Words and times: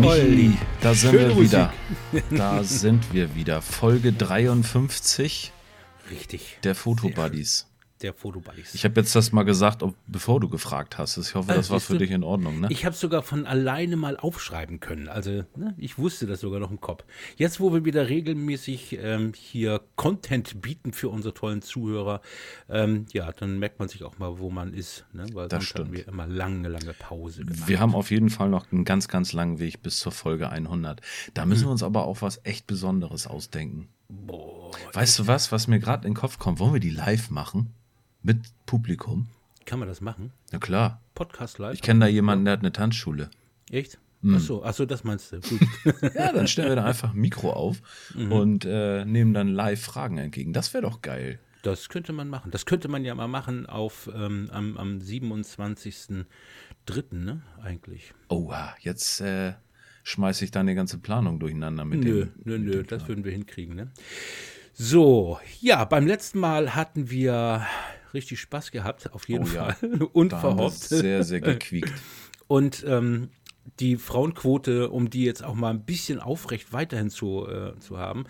Michi, 0.00 0.58
da 0.80 0.94
sind 0.94 1.10
Schöne 1.10 1.36
wir 1.36 1.42
wieder. 1.42 1.72
Da 2.30 2.64
sind 2.64 3.12
wir 3.12 3.34
wieder. 3.34 3.62
Folge 3.62 4.12
53 4.12 5.52
Richtig. 6.10 6.58
der 6.64 6.74
Fotobuddies. 6.74 7.69
Der 8.02 8.14
Fotobuddies. 8.14 8.74
Ich 8.74 8.84
habe 8.84 8.98
jetzt 8.98 9.14
das 9.14 9.30
mal 9.30 9.42
gesagt, 9.42 9.82
ob, 9.82 9.94
bevor 10.06 10.40
du 10.40 10.48
gefragt 10.48 10.96
hast. 10.96 11.18
Ich 11.18 11.34
hoffe, 11.34 11.52
Ah, 11.52 11.54
das 11.54 11.68
war 11.68 11.80
für 11.80 11.92
du? 11.94 11.98
dich 11.98 12.10
in 12.10 12.22
Ordnung, 12.24 12.58
ne? 12.60 12.68
Ich 12.70 12.86
habe 12.86 12.96
sogar 12.96 13.22
von 13.22 13.44
alleine 13.44 13.96
mal 13.96 14.16
aufschreiben 14.16 14.80
können. 14.80 15.08
Also 15.08 15.44
ne, 15.54 15.74
ich 15.76 15.98
wusste 15.98 16.26
das 16.26 16.40
sogar 16.40 16.60
noch 16.60 16.70
im 16.70 16.80
Kopf. 16.80 17.04
Jetzt, 17.36 17.60
wo 17.60 17.72
wir 17.74 17.84
wieder 17.84 18.08
regelmäßig 18.08 18.98
ähm, 19.02 19.32
hier 19.36 19.82
Content 19.96 20.62
bieten 20.62 20.92
für 20.94 21.10
unsere 21.10 21.34
tollen 21.34 21.60
Zuhörer, 21.60 22.22
ähm, 22.70 23.04
ja, 23.12 23.32
dann 23.32 23.58
merkt 23.58 23.78
man 23.78 23.88
sich 23.88 24.02
auch 24.02 24.18
mal, 24.18 24.38
wo 24.38 24.48
man 24.50 24.72
ist. 24.72 25.04
Ne? 25.12 25.26
Weil 25.34 25.48
Das 25.48 25.64
stimmt. 25.64 25.92
wir 25.92 26.08
immer 26.08 26.26
lange, 26.26 26.68
lange 26.68 26.94
Pause 26.94 27.44
gemacht. 27.44 27.68
Wir 27.68 27.80
haben 27.80 27.94
auf 27.94 28.10
jeden 28.10 28.30
Fall 28.30 28.48
noch 28.48 28.72
einen 28.72 28.84
ganz, 28.84 29.08
ganz 29.08 29.34
langen 29.34 29.58
Weg 29.58 29.82
bis 29.82 29.98
zur 29.98 30.12
Folge 30.12 30.48
100. 30.48 31.02
Da 31.34 31.44
müssen 31.44 31.64
wir 31.66 31.70
uns 31.70 31.82
aber 31.82 32.04
auch 32.06 32.22
was 32.22 32.40
echt 32.44 32.66
Besonderes 32.66 33.26
ausdenken. 33.26 33.88
Boah, 34.08 34.70
Weißt 34.94 35.18
du 35.18 35.26
was, 35.26 35.52
was 35.52 35.68
mir 35.68 35.78
gerade 35.80 36.06
in 36.08 36.14
den 36.14 36.18
Kopf 36.18 36.38
kommt? 36.38 36.58
Wollen 36.60 36.72
wir 36.72 36.80
die 36.80 36.90
live 36.90 37.30
machen? 37.30 37.74
Mit 38.22 38.38
Publikum? 38.66 39.28
kann 39.66 39.78
man 39.78 39.86
das 39.88 40.00
machen? 40.00 40.32
Na 40.50 40.58
klar. 40.58 41.00
Podcast 41.14 41.58
live? 41.58 41.74
Ich 41.74 41.82
kenne 41.82 42.00
da 42.00 42.06
jemanden, 42.08 42.44
der 42.44 42.52
hat 42.54 42.60
eine 42.60 42.72
Tanzschule. 42.72 43.30
Echt? 43.70 43.98
Hm. 44.22 44.34
Ach 44.36 44.40
so, 44.40 44.64
ach 44.64 44.74
so, 44.74 44.84
das 44.84 45.04
meinst 45.04 45.30
du. 45.32 45.38
Ja, 46.14 46.32
dann 46.32 46.48
stellen 46.48 46.70
wir 46.70 46.76
da 46.76 46.84
einfach 46.84 47.12
ein 47.14 47.20
Mikro 47.20 47.52
auf 47.52 47.80
Mhm. 48.14 48.32
und 48.32 48.64
äh, 48.64 49.04
nehmen 49.04 49.32
dann 49.32 49.46
live 49.48 49.80
Fragen 49.80 50.18
entgegen. 50.18 50.52
Das 50.52 50.74
wäre 50.74 50.82
doch 50.82 51.02
geil. 51.02 51.38
Das 51.62 51.88
könnte 51.88 52.12
man 52.12 52.28
machen. 52.28 52.50
Das 52.50 52.66
könnte 52.66 52.88
man 52.88 53.04
ja 53.04 53.14
mal 53.14 53.28
machen 53.28 53.66
auf 53.66 54.10
ähm, 54.12 54.48
am, 54.52 54.76
am 54.76 54.98
27.03., 54.98 56.24
ne? 57.12 57.42
Eigentlich. 57.62 58.12
Oha, 58.28 58.74
jetzt 58.80 59.20
äh, 59.20 59.52
schmeiße 60.02 60.44
ich 60.44 60.50
deine 60.50 60.74
ganze 60.74 60.98
Planung 60.98 61.38
durcheinander 61.38 61.84
mit 61.84 62.00
Nö, 62.02 62.24
dem. 62.26 62.32
nö, 62.44 62.58
nö, 62.58 62.82
das 62.82 63.06
würden 63.08 63.24
wir 63.24 63.32
hinkriegen, 63.32 63.76
ne? 63.76 63.90
So, 64.72 65.38
ja, 65.60 65.84
beim 65.84 66.06
letzten 66.06 66.38
Mal 66.40 66.74
hatten 66.74 67.10
wir 67.10 67.66
richtig 68.14 68.40
Spaß 68.40 68.70
gehabt, 68.70 69.12
auf 69.12 69.28
jeden 69.28 69.44
Oh 69.44 69.54
ja. 69.54 69.72
Fall. 69.72 69.90
Wir 70.00 70.14
Unverhofft. 70.14 70.80
sehr, 70.80 71.22
sehr 71.24 71.40
gequiekt. 71.40 71.92
Und 72.48 72.84
ähm, 72.86 73.28
die 73.78 73.96
Frauenquote, 73.96 74.90
um 74.90 75.10
die 75.10 75.24
jetzt 75.24 75.44
auch 75.44 75.54
mal 75.54 75.70
ein 75.70 75.84
bisschen 75.84 76.18
aufrecht 76.18 76.72
weiterhin 76.72 77.10
zu, 77.10 77.46
äh, 77.46 77.78
zu 77.78 77.98
haben, 77.98 78.24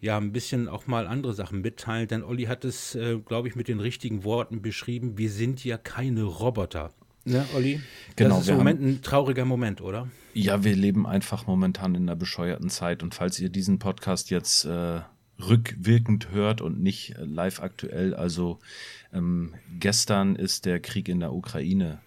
ja 0.00 0.16
ein 0.16 0.32
bisschen 0.32 0.68
auch 0.68 0.86
mal 0.86 1.06
andere 1.06 1.34
Sachen 1.34 1.60
mitteilen, 1.60 2.06
denn 2.06 2.22
Olli 2.22 2.44
hat 2.44 2.64
es, 2.64 2.94
äh, 2.94 3.18
glaube 3.18 3.48
ich, 3.48 3.56
mit 3.56 3.66
den 3.68 3.80
richtigen 3.80 4.22
Worten 4.22 4.62
beschrieben. 4.62 5.18
Wir 5.18 5.30
sind 5.30 5.64
ja 5.64 5.76
keine 5.76 6.22
Roboter. 6.22 6.92
Ne, 7.24 7.44
Olli? 7.56 7.80
Genau, 8.14 8.36
Das 8.36 8.44
ist 8.44 8.50
im 8.50 8.58
Moment 8.58 8.80
ein 8.80 9.02
trauriger 9.02 9.44
Moment, 9.44 9.80
oder? 9.80 10.08
Ja, 10.32 10.62
wir 10.62 10.76
leben 10.76 11.04
einfach 11.04 11.48
momentan 11.48 11.96
in 11.96 12.02
einer 12.02 12.14
bescheuerten 12.14 12.70
Zeit 12.70 13.02
und 13.02 13.16
falls 13.16 13.40
ihr 13.40 13.48
diesen 13.48 13.80
Podcast 13.80 14.30
jetzt 14.30 14.64
äh, 14.66 15.00
rückwirkend 15.40 16.30
hört 16.30 16.60
und 16.60 16.80
nicht 16.80 17.16
äh, 17.16 17.24
live 17.24 17.60
aktuell, 17.60 18.14
also 18.14 18.60
ähm, 19.16 19.54
gestern 19.78 20.36
ist 20.36 20.66
der 20.66 20.80
Krieg 20.80 21.08
in 21.08 21.20
der 21.20 21.32
Ukraine 21.32 22.00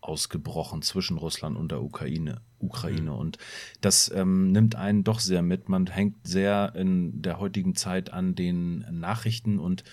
ausgebrochen 0.00 0.82
zwischen 0.82 1.16
Russland 1.16 1.56
und 1.56 1.70
der 1.70 1.82
Ukraine. 1.82 2.40
Ukraine. 2.58 3.12
Und 3.14 3.38
das 3.80 4.10
ähm, 4.14 4.52
nimmt 4.52 4.74
einen 4.74 5.04
doch 5.04 5.20
sehr 5.20 5.42
mit. 5.42 5.68
Man 5.68 5.86
hängt 5.86 6.26
sehr 6.26 6.72
in 6.76 7.22
der 7.22 7.38
heutigen 7.38 7.74
Zeit 7.74 8.12
an 8.12 8.34
den 8.34 8.84
Nachrichten 8.90 9.58
und 9.58 9.84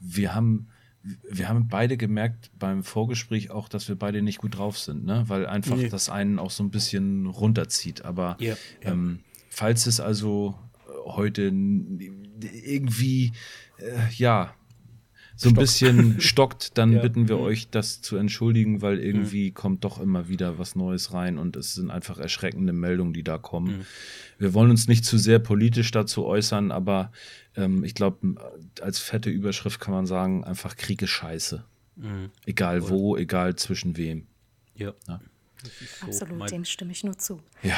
wir 0.00 0.34
haben 0.34 0.68
wir 1.30 1.50
haben 1.50 1.68
beide 1.68 1.98
gemerkt 1.98 2.50
beim 2.58 2.82
Vorgespräch 2.82 3.50
auch, 3.50 3.68
dass 3.68 3.88
wir 3.88 3.96
beide 3.96 4.22
nicht 4.22 4.38
gut 4.38 4.56
drauf 4.56 4.78
sind, 4.78 5.04
ne? 5.04 5.24
weil 5.26 5.46
einfach 5.46 5.76
Nee. 5.76 5.90
das 5.90 6.08
einen 6.08 6.38
auch 6.38 6.50
so 6.50 6.62
ein 6.64 6.70
bisschen 6.70 7.26
runterzieht. 7.26 8.06
Aber 8.06 8.38
Ja, 8.40 8.54
ja. 8.82 8.92
Ähm, 8.92 9.20
falls 9.50 9.86
es 9.86 10.00
also 10.00 10.58
heute 11.04 11.42
irgendwie, 12.40 13.32
äh, 13.78 14.10
ja, 14.16 14.54
so 15.36 15.48
ein 15.48 15.54
bisschen 15.54 16.20
stockt, 16.20 16.78
dann 16.78 16.92
Ja. 16.92 17.02
bitten 17.02 17.28
wir 17.28 17.36
Mhm. 17.36 17.42
euch, 17.42 17.68
das 17.70 18.00
zu 18.00 18.16
entschuldigen, 18.16 18.82
weil 18.82 18.98
irgendwie 18.98 19.50
kommt 19.50 19.84
doch 19.84 19.98
immer 20.00 20.28
wieder 20.28 20.58
was 20.58 20.76
Neues 20.76 21.12
rein 21.12 21.38
und 21.38 21.56
es 21.56 21.74
sind 21.74 21.90
einfach 21.90 22.18
erschreckende 22.18 22.72
Meldungen, 22.72 23.12
die 23.12 23.24
da 23.24 23.38
kommen. 23.38 23.78
Mhm. 23.78 23.84
Wir 24.38 24.54
wollen 24.54 24.70
uns 24.70 24.88
nicht 24.88 25.04
zu 25.04 25.18
sehr 25.18 25.38
politisch 25.38 25.90
dazu 25.90 26.24
äußern, 26.24 26.70
aber 26.72 27.12
ähm, 27.56 27.84
ich 27.84 27.94
glaube, 27.94 28.34
als 28.80 28.98
fette 28.98 29.30
Überschrift 29.30 29.80
kann 29.80 29.94
man 29.94 30.06
sagen, 30.06 30.44
einfach 30.44 30.76
Krieg 30.76 31.02
ist 31.02 31.10
scheiße. 31.10 31.64
Mhm. 31.96 32.30
Egal 32.46 32.88
wo, 32.88 33.16
egal 33.16 33.56
zwischen 33.56 33.96
wem. 33.96 34.26
Ja. 34.76 34.92
Ja. 35.08 35.20
So 35.62 36.06
Absolut, 36.26 36.50
dem 36.50 36.64
stimme 36.66 36.92
ich 36.92 37.04
nur 37.04 37.16
zu. 37.16 37.40
Ja, 37.62 37.76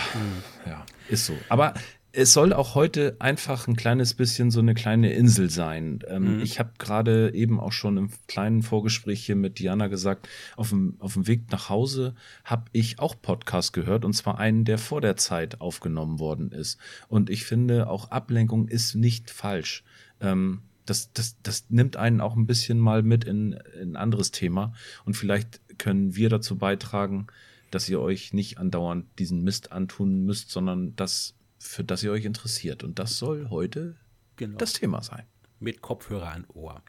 ja, 0.67 0.85
ist 1.09 1.27
so. 1.27 1.35
Aber 1.49 1.75
es 2.17 2.33
soll 2.33 2.55
auch 2.55 2.75
heute 2.75 3.17
einfach 3.19 3.69
ein 3.69 3.77
kleines 3.77 4.15
bisschen 4.15 4.51
so 4.51 4.61
eine 4.61 4.73
kleine 4.73 5.13
Insel 5.13 5.51
sein. 5.51 5.99
Ähm, 6.09 6.41
Ich 6.41 6.59
habe 6.59 6.71
gerade 6.79 7.35
eben 7.35 7.61
auch 7.61 7.73
schon 7.73 7.99
im 7.99 8.11
kleinen 8.27 8.63
Vorgespräch 8.63 9.25
hier 9.25 9.37
mit 9.37 9.59
Diana 9.59 9.89
gesagt, 9.89 10.27
auf 10.57 10.71
dem, 10.71 10.97
auf 10.99 11.13
dem 11.13 11.27
Weg 11.27 11.53
nach 11.53 11.69
Hause 11.69 12.15
habe 12.43 12.65
ich 12.73 13.01
auch 13.01 13.21
Podcast 13.21 13.75
gehört 13.75 14.07
und 14.07 14.15
zwar 14.15 14.39
einen, 14.39 14.65
der 14.65 14.79
vor 14.79 15.03
der 15.03 15.17
Zeit 15.17 15.61
aufgenommen 15.61 16.19
worden 16.19 16.53
ist. 16.53 16.79
Und 17.09 17.29
ich 17.29 17.45
finde, 17.45 17.87
auch 17.89 18.11
Ablenkung 18.11 18.67
ist 18.67 18.95
nicht 18.95 19.31
falsch. 19.31 19.85
Ähm, 20.21 20.63
das, 20.87 21.13
das, 21.13 21.37
das 21.43 21.67
nimmt 21.69 21.99
einen 21.99 22.23
auch 22.23 22.35
ein 22.35 22.47
bisschen 22.47 22.79
mal 22.79 23.03
mit 23.03 23.25
in, 23.25 23.53
in 23.79 23.91
ein 23.93 23.97
anderes 23.97 24.31
Thema. 24.31 24.73
Und 25.05 25.15
vielleicht 25.19 25.61
können 25.79 26.17
wir 26.17 26.31
dazu 26.31 26.57
beitragen, 26.57 27.27
dass 27.71 27.91
ihr 27.91 28.01
euch 28.01 28.33
nicht 28.33 28.57
andauernd 28.57 29.05
diesen 29.19 29.43
Mist 29.43 29.73
antun 29.73 30.25
müsst, 30.25 30.51
sondern 30.51 30.97
das, 30.97 31.35
für 31.59 31.85
das 31.85 32.03
ihr 32.03 32.13
euch 32.13 32.25
interessiert. 32.25 32.85
Und 32.85 32.99
das 32.99 33.19
soll 33.19 33.49
heute 33.51 33.97
Genau. 34.37 34.59
das 34.59 34.75
Thema 34.75 35.03
sein. 35.03 35.25
mit 35.59 35.81
Kopfhörer 35.81 36.33
an 36.33 36.45
Ohr. 36.53 36.83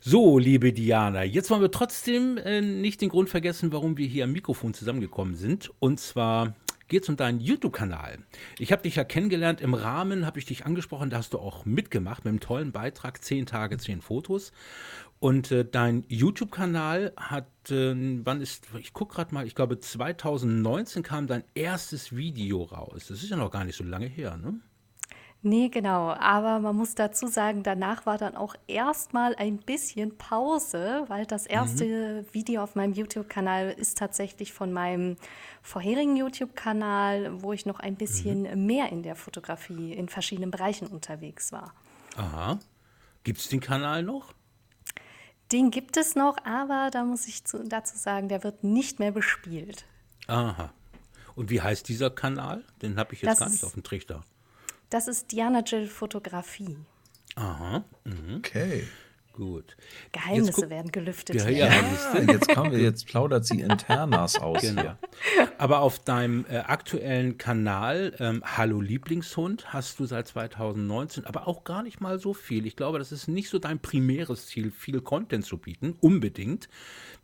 So, 0.00 0.38
liebe 0.38 0.72
Diana, 0.72 1.22
jetzt 1.24 1.50
wollen 1.50 1.60
wir 1.62 1.70
trotzdem 1.70 2.36
äh, 2.38 2.60
nicht 2.60 3.00
den 3.00 3.08
Grund 3.08 3.28
vergessen, 3.28 3.72
warum 3.72 3.96
wir 3.96 4.06
hier 4.08 4.24
am 4.24 4.32
Mikrofon 4.32 4.74
zusammengekommen 4.74 5.36
sind. 5.36 5.70
Und 5.78 6.00
zwar 6.00 6.54
geht 6.88 7.02
es 7.04 7.08
um 7.08 7.16
deinen 7.16 7.40
YouTube-Kanal. 7.40 8.18
Ich 8.58 8.70
habe 8.72 8.82
dich 8.82 8.96
ja 8.96 9.04
kennengelernt 9.04 9.60
im 9.60 9.74
Rahmen, 9.74 10.24
habe 10.26 10.38
ich 10.38 10.44
dich 10.44 10.66
angesprochen, 10.66 11.10
da 11.10 11.18
hast 11.18 11.32
du 11.32 11.38
auch 11.38 11.64
mitgemacht 11.64 12.24
mit 12.24 12.30
einem 12.30 12.40
tollen 12.40 12.70
Beitrag, 12.72 13.22
10 13.24 13.46
Tage, 13.46 13.78
10 13.78 14.00
Fotos. 14.00 14.52
Und 15.18 15.50
äh, 15.50 15.64
dein 15.64 16.04
YouTube-Kanal 16.08 17.12
hat, 17.16 17.46
äh, 17.70 17.94
wann 18.24 18.40
ist, 18.40 18.66
ich 18.78 18.92
gucke 18.92 19.14
gerade 19.14 19.34
mal, 19.34 19.46
ich 19.46 19.54
glaube 19.54 19.80
2019 19.80 21.02
kam 21.02 21.26
dein 21.26 21.44
erstes 21.54 22.14
Video 22.14 22.62
raus. 22.64 23.06
Das 23.08 23.22
ist 23.22 23.30
ja 23.30 23.36
noch 23.36 23.50
gar 23.50 23.64
nicht 23.64 23.76
so 23.76 23.84
lange 23.84 24.06
her, 24.06 24.36
ne? 24.36 24.60
Nee, 25.42 25.68
genau. 25.68 26.10
Aber 26.10 26.58
man 26.58 26.74
muss 26.74 26.96
dazu 26.96 27.28
sagen, 27.28 27.62
danach 27.62 28.04
war 28.04 28.18
dann 28.18 28.34
auch 28.34 28.56
erstmal 28.66 29.36
ein 29.36 29.58
bisschen 29.58 30.18
Pause, 30.18 31.04
weil 31.06 31.24
das 31.24 31.46
erste 31.46 32.24
Video 32.32 32.62
auf 32.62 32.74
meinem 32.74 32.94
YouTube-Kanal 32.94 33.70
ist 33.70 33.96
tatsächlich 33.96 34.52
von 34.52 34.72
meinem 34.72 35.16
vorherigen 35.62 36.16
YouTube-Kanal, 36.16 37.42
wo 37.42 37.52
ich 37.52 37.64
noch 37.64 37.78
ein 37.78 37.94
bisschen 37.94 38.66
mehr 38.66 38.90
in 38.90 39.04
der 39.04 39.14
Fotografie 39.14 39.92
in 39.92 40.08
verschiedenen 40.08 40.50
Bereichen 40.50 40.88
unterwegs 40.88 41.52
war. 41.52 41.72
Aha. 42.16 42.58
Gibt 43.22 43.38
es 43.38 43.48
den 43.48 43.60
Kanal 43.60 44.02
noch? 44.02 44.34
Den 45.52 45.70
gibt 45.70 45.96
es 45.96 46.14
noch, 46.16 46.36
aber 46.44 46.90
da 46.90 47.04
muss 47.04 47.26
ich 47.28 47.44
zu, 47.44 47.62
dazu 47.64 47.96
sagen, 47.96 48.28
der 48.28 48.42
wird 48.42 48.64
nicht 48.64 48.98
mehr 48.98 49.12
bespielt. 49.12 49.84
Aha. 50.26 50.72
Und 51.34 51.50
wie 51.50 51.60
heißt 51.62 51.88
dieser 51.88 52.10
Kanal? 52.10 52.64
Den 52.82 52.98
habe 52.98 53.14
ich 53.14 53.22
jetzt 53.22 53.32
Das 53.32 53.38
gar 53.38 53.46
nicht 53.48 53.56
ist- 53.58 53.64
auf 53.64 53.74
dem 53.74 53.82
Trichter. 53.84 54.24
Das 54.90 55.08
ist 55.08 55.32
Diana 55.32 55.60
Jill 55.60 55.86
Fotografie. 55.88 56.76
Aha. 57.36 57.84
Mhm. 58.04 58.36
Okay. 58.38 58.86
Gut. 59.36 59.76
Geheimnisse 60.12 60.70
werden 60.70 60.90
gelüftet. 60.90 61.36
Ja, 61.36 61.48
ja. 61.50 61.66
Ah, 61.68 62.18
jetzt 62.20 62.48
kommen 62.48 62.72
wir, 62.72 62.80
jetzt 62.80 63.06
plaudert 63.06 63.44
sie 63.44 63.60
Internas 63.60 64.36
aus 64.40 64.62
Genau. 64.62 64.80
hier. 64.80 64.98
Aber 65.58 65.80
auf 65.80 65.98
deinem 65.98 66.46
äh, 66.48 66.56
aktuellen 66.56 67.36
Kanal 67.36 68.14
ähm, 68.18 68.42
Hallo 68.44 68.80
Lieblingshund 68.80 69.74
hast 69.74 70.00
du 70.00 70.06
seit 70.06 70.28
2019, 70.28 71.26
aber 71.26 71.46
auch 71.46 71.64
gar 71.64 71.82
nicht 71.82 72.00
mal 72.00 72.18
so 72.18 72.32
viel. 72.32 72.66
Ich 72.66 72.76
glaube, 72.76 72.98
das 72.98 73.12
ist 73.12 73.28
nicht 73.28 73.50
so 73.50 73.58
dein 73.58 73.78
primäres 73.78 74.46
Ziel, 74.46 74.70
viel 74.70 75.02
Content 75.02 75.44
zu 75.44 75.58
bieten, 75.58 75.96
unbedingt. 76.00 76.70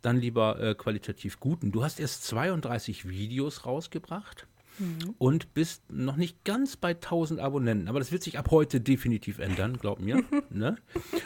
Dann 0.03 0.17
lieber 0.17 0.59
äh, 0.59 0.75
qualitativ 0.75 1.39
guten. 1.39 1.71
Du 1.71 1.83
hast 1.83 1.99
erst 1.99 2.25
32 2.25 3.09
Videos 3.09 3.65
rausgebracht. 3.65 4.45
Und 5.17 5.53
bist 5.53 5.83
noch 5.91 6.15
nicht 6.15 6.43
ganz 6.43 6.77
bei 6.77 6.91
1000 6.91 7.39
Abonnenten, 7.39 7.87
aber 7.87 7.99
das 7.99 8.11
wird 8.11 8.23
sich 8.23 8.37
ab 8.37 8.49
heute 8.51 8.81
definitiv 8.81 9.39
ändern, 9.39 9.77
glaub 9.77 9.99
mir. 9.99 10.23
ne? 10.49 10.77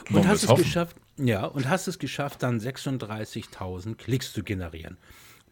Und 0.10 0.16
Wollen 0.16 0.28
hast 0.28 0.44
es 0.44 0.50
hoffen? 0.50 0.64
geschafft, 0.64 0.98
ja, 1.18 1.46
und 1.46 1.70
hast 1.70 1.88
es 1.88 1.98
geschafft, 2.00 2.44
dann 2.44 2.60
36.000 2.60 3.96
Klicks 3.96 4.34
zu 4.34 4.44
generieren. 4.44 4.98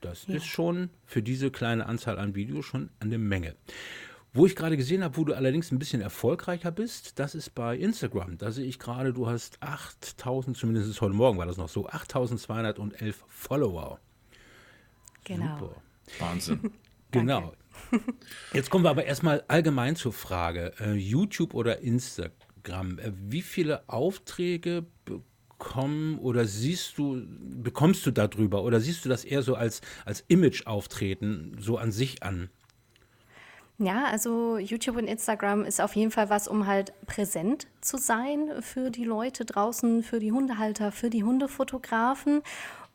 Das 0.01 0.25
ist 0.25 0.45
schon 0.45 0.89
für 1.05 1.23
diese 1.23 1.49
kleine 1.51 1.85
Anzahl 1.87 2.19
an 2.19 2.35
Videos 2.35 2.65
schon 2.65 2.89
eine 2.99 3.17
Menge. 3.17 3.55
Wo 4.33 4.45
ich 4.45 4.55
gerade 4.55 4.75
gesehen 4.75 5.01
habe, 5.01 5.15
wo 5.15 5.23
du 5.23 5.33
allerdings 5.33 5.71
ein 5.71 5.79
bisschen 5.79 6.01
erfolgreicher 6.01 6.69
bist, 6.69 7.17
das 7.19 7.35
ist 7.35 7.55
bei 7.55 7.77
Instagram. 7.77 8.37
Da 8.37 8.51
sehe 8.51 8.65
ich 8.65 8.79
gerade, 8.79 9.13
du 9.13 9.27
hast 9.27 9.57
8000, 9.63 10.57
zumindest 10.57 10.99
heute 10.99 11.15
Morgen 11.15 11.37
war 11.37 11.45
das 11.45 11.55
noch 11.55 11.69
so, 11.69 11.87
8211 11.87 13.23
Follower. 13.29 13.99
Genau. 15.23 15.57
Super. 15.57 15.81
Wahnsinn. 16.19 16.71
Genau. 17.11 17.53
Jetzt 18.53 18.69
kommen 18.69 18.83
wir 18.83 18.89
aber 18.89 19.05
erstmal 19.05 19.43
allgemein 19.47 19.95
zur 19.95 20.13
Frage: 20.13 20.73
äh, 20.79 20.93
YouTube 20.93 21.53
oder 21.53 21.79
Instagram. 21.79 22.99
Äh, 22.99 23.11
wie 23.15 23.41
viele 23.41 23.87
Aufträge 23.87 24.85
bekommen 25.05 26.19
oder 26.19 26.45
siehst 26.45 26.97
du, 26.97 27.21
bekommst 27.27 28.05
du 28.05 28.11
darüber 28.11 28.63
oder 28.63 28.79
siehst 28.79 29.05
du 29.05 29.09
das 29.09 29.23
eher 29.23 29.41
so 29.41 29.55
als, 29.55 29.81
als 30.05 30.23
Image-Auftreten 30.27 31.57
so 31.59 31.77
an 31.77 31.91
sich 31.91 32.23
an? 32.23 32.49
Ja, 33.77 34.05
also 34.05 34.57
YouTube 34.57 34.95
und 34.95 35.07
Instagram 35.07 35.65
ist 35.65 35.81
auf 35.81 35.95
jeden 35.97 36.11
Fall 36.11 36.29
was, 36.29 36.47
um 36.47 36.65
halt 36.65 36.93
präsent 37.07 37.67
zu 37.81 37.97
sein 37.97 38.49
für 38.61 38.89
die 38.89 39.03
Leute 39.03 39.43
draußen, 39.43 40.01
für 40.01 40.19
die 40.19 40.31
Hundehalter, 40.31 40.93
für 40.93 41.09
die 41.09 41.25
Hundefotografen. 41.25 42.41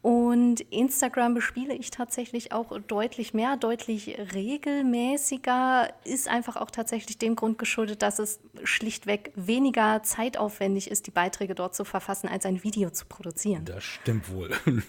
Und 0.02 0.61
Instagram 0.70 1.35
bespiele 1.35 1.75
ich 1.75 1.91
tatsächlich 1.91 2.52
auch 2.52 2.79
deutlich 2.81 3.35
mehr, 3.35 3.58
deutlich 3.58 4.17
regelmäßiger. 4.35 5.88
Ist 6.05 6.26
einfach 6.29 6.56
auch 6.56 6.70
tatsächlich 6.70 7.19
dem 7.19 7.37
Grund 7.37 7.58
geschuldet, 7.58 8.00
dass 8.02 8.19
es 8.19 8.41
schlichtweg 8.64 9.31
weniger 9.37 10.02
zeitaufwendig 10.02 10.91
ist, 10.91 11.06
die 11.06 11.11
Beiträge 11.11 11.55
dort 11.55 11.75
zu 11.75 11.85
verfassen, 11.85 12.29
als 12.29 12.47
ein 12.47 12.62
Video 12.64 12.88
zu 12.91 13.05
produzieren. 13.06 13.64
Das 13.67 13.85
stimmt 13.85 14.31
wohl. 14.32 14.50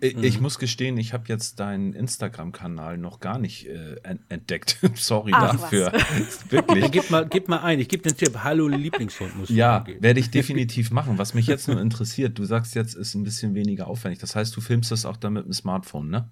Ich, 0.00 0.16
Mhm. 0.16 0.24
ich 0.24 0.40
muss 0.40 0.58
gestehen, 0.58 0.96
ich 0.96 1.12
habe 1.12 1.26
jetzt 1.28 1.60
deinen 1.60 1.92
Instagram-Kanal 1.92 2.98
noch 2.98 3.20
gar 3.20 3.38
nicht 3.38 3.66
äh, 3.68 3.94
en- 4.02 4.18
entdeckt. 4.28 4.76
Sorry 4.96 5.30
Ach, 5.32 5.54
was. 5.54 5.60
dafür. 5.60 5.92
Wirklich. 6.48 6.90
gib, 6.90 7.08
mal, 7.10 7.24
gib 7.28 7.46
mal 7.46 7.58
ein, 7.58 7.78
ich 7.78 7.88
gebe 7.88 8.02
den 8.02 8.16
Tipp: 8.16 8.36
Hallo 8.42 8.66
Lieblingshund, 8.66 9.36
musst 9.36 9.50
du 9.50 9.54
Ja, 9.54 9.84
werde 10.00 10.18
ich 10.18 10.28
definitiv 10.32 10.90
machen. 10.90 11.18
Was 11.18 11.34
mich 11.34 11.46
jetzt 11.46 11.68
nur 11.68 11.80
interessiert, 11.80 12.36
du 12.36 12.42
sagst 12.44 12.74
jetzt, 12.74 12.96
ist 12.96 13.14
ein 13.14 13.22
bisschen 13.22 13.54
weniger 13.54 13.86
aufwendig. 13.86 14.18
Das 14.22 14.36
heißt, 14.36 14.54
du 14.56 14.60
filmst 14.60 14.90
das 14.90 15.04
auch 15.04 15.16
dann 15.16 15.32
mit 15.34 15.44
dem 15.44 15.52
Smartphone, 15.52 16.08
ne? 16.08 16.28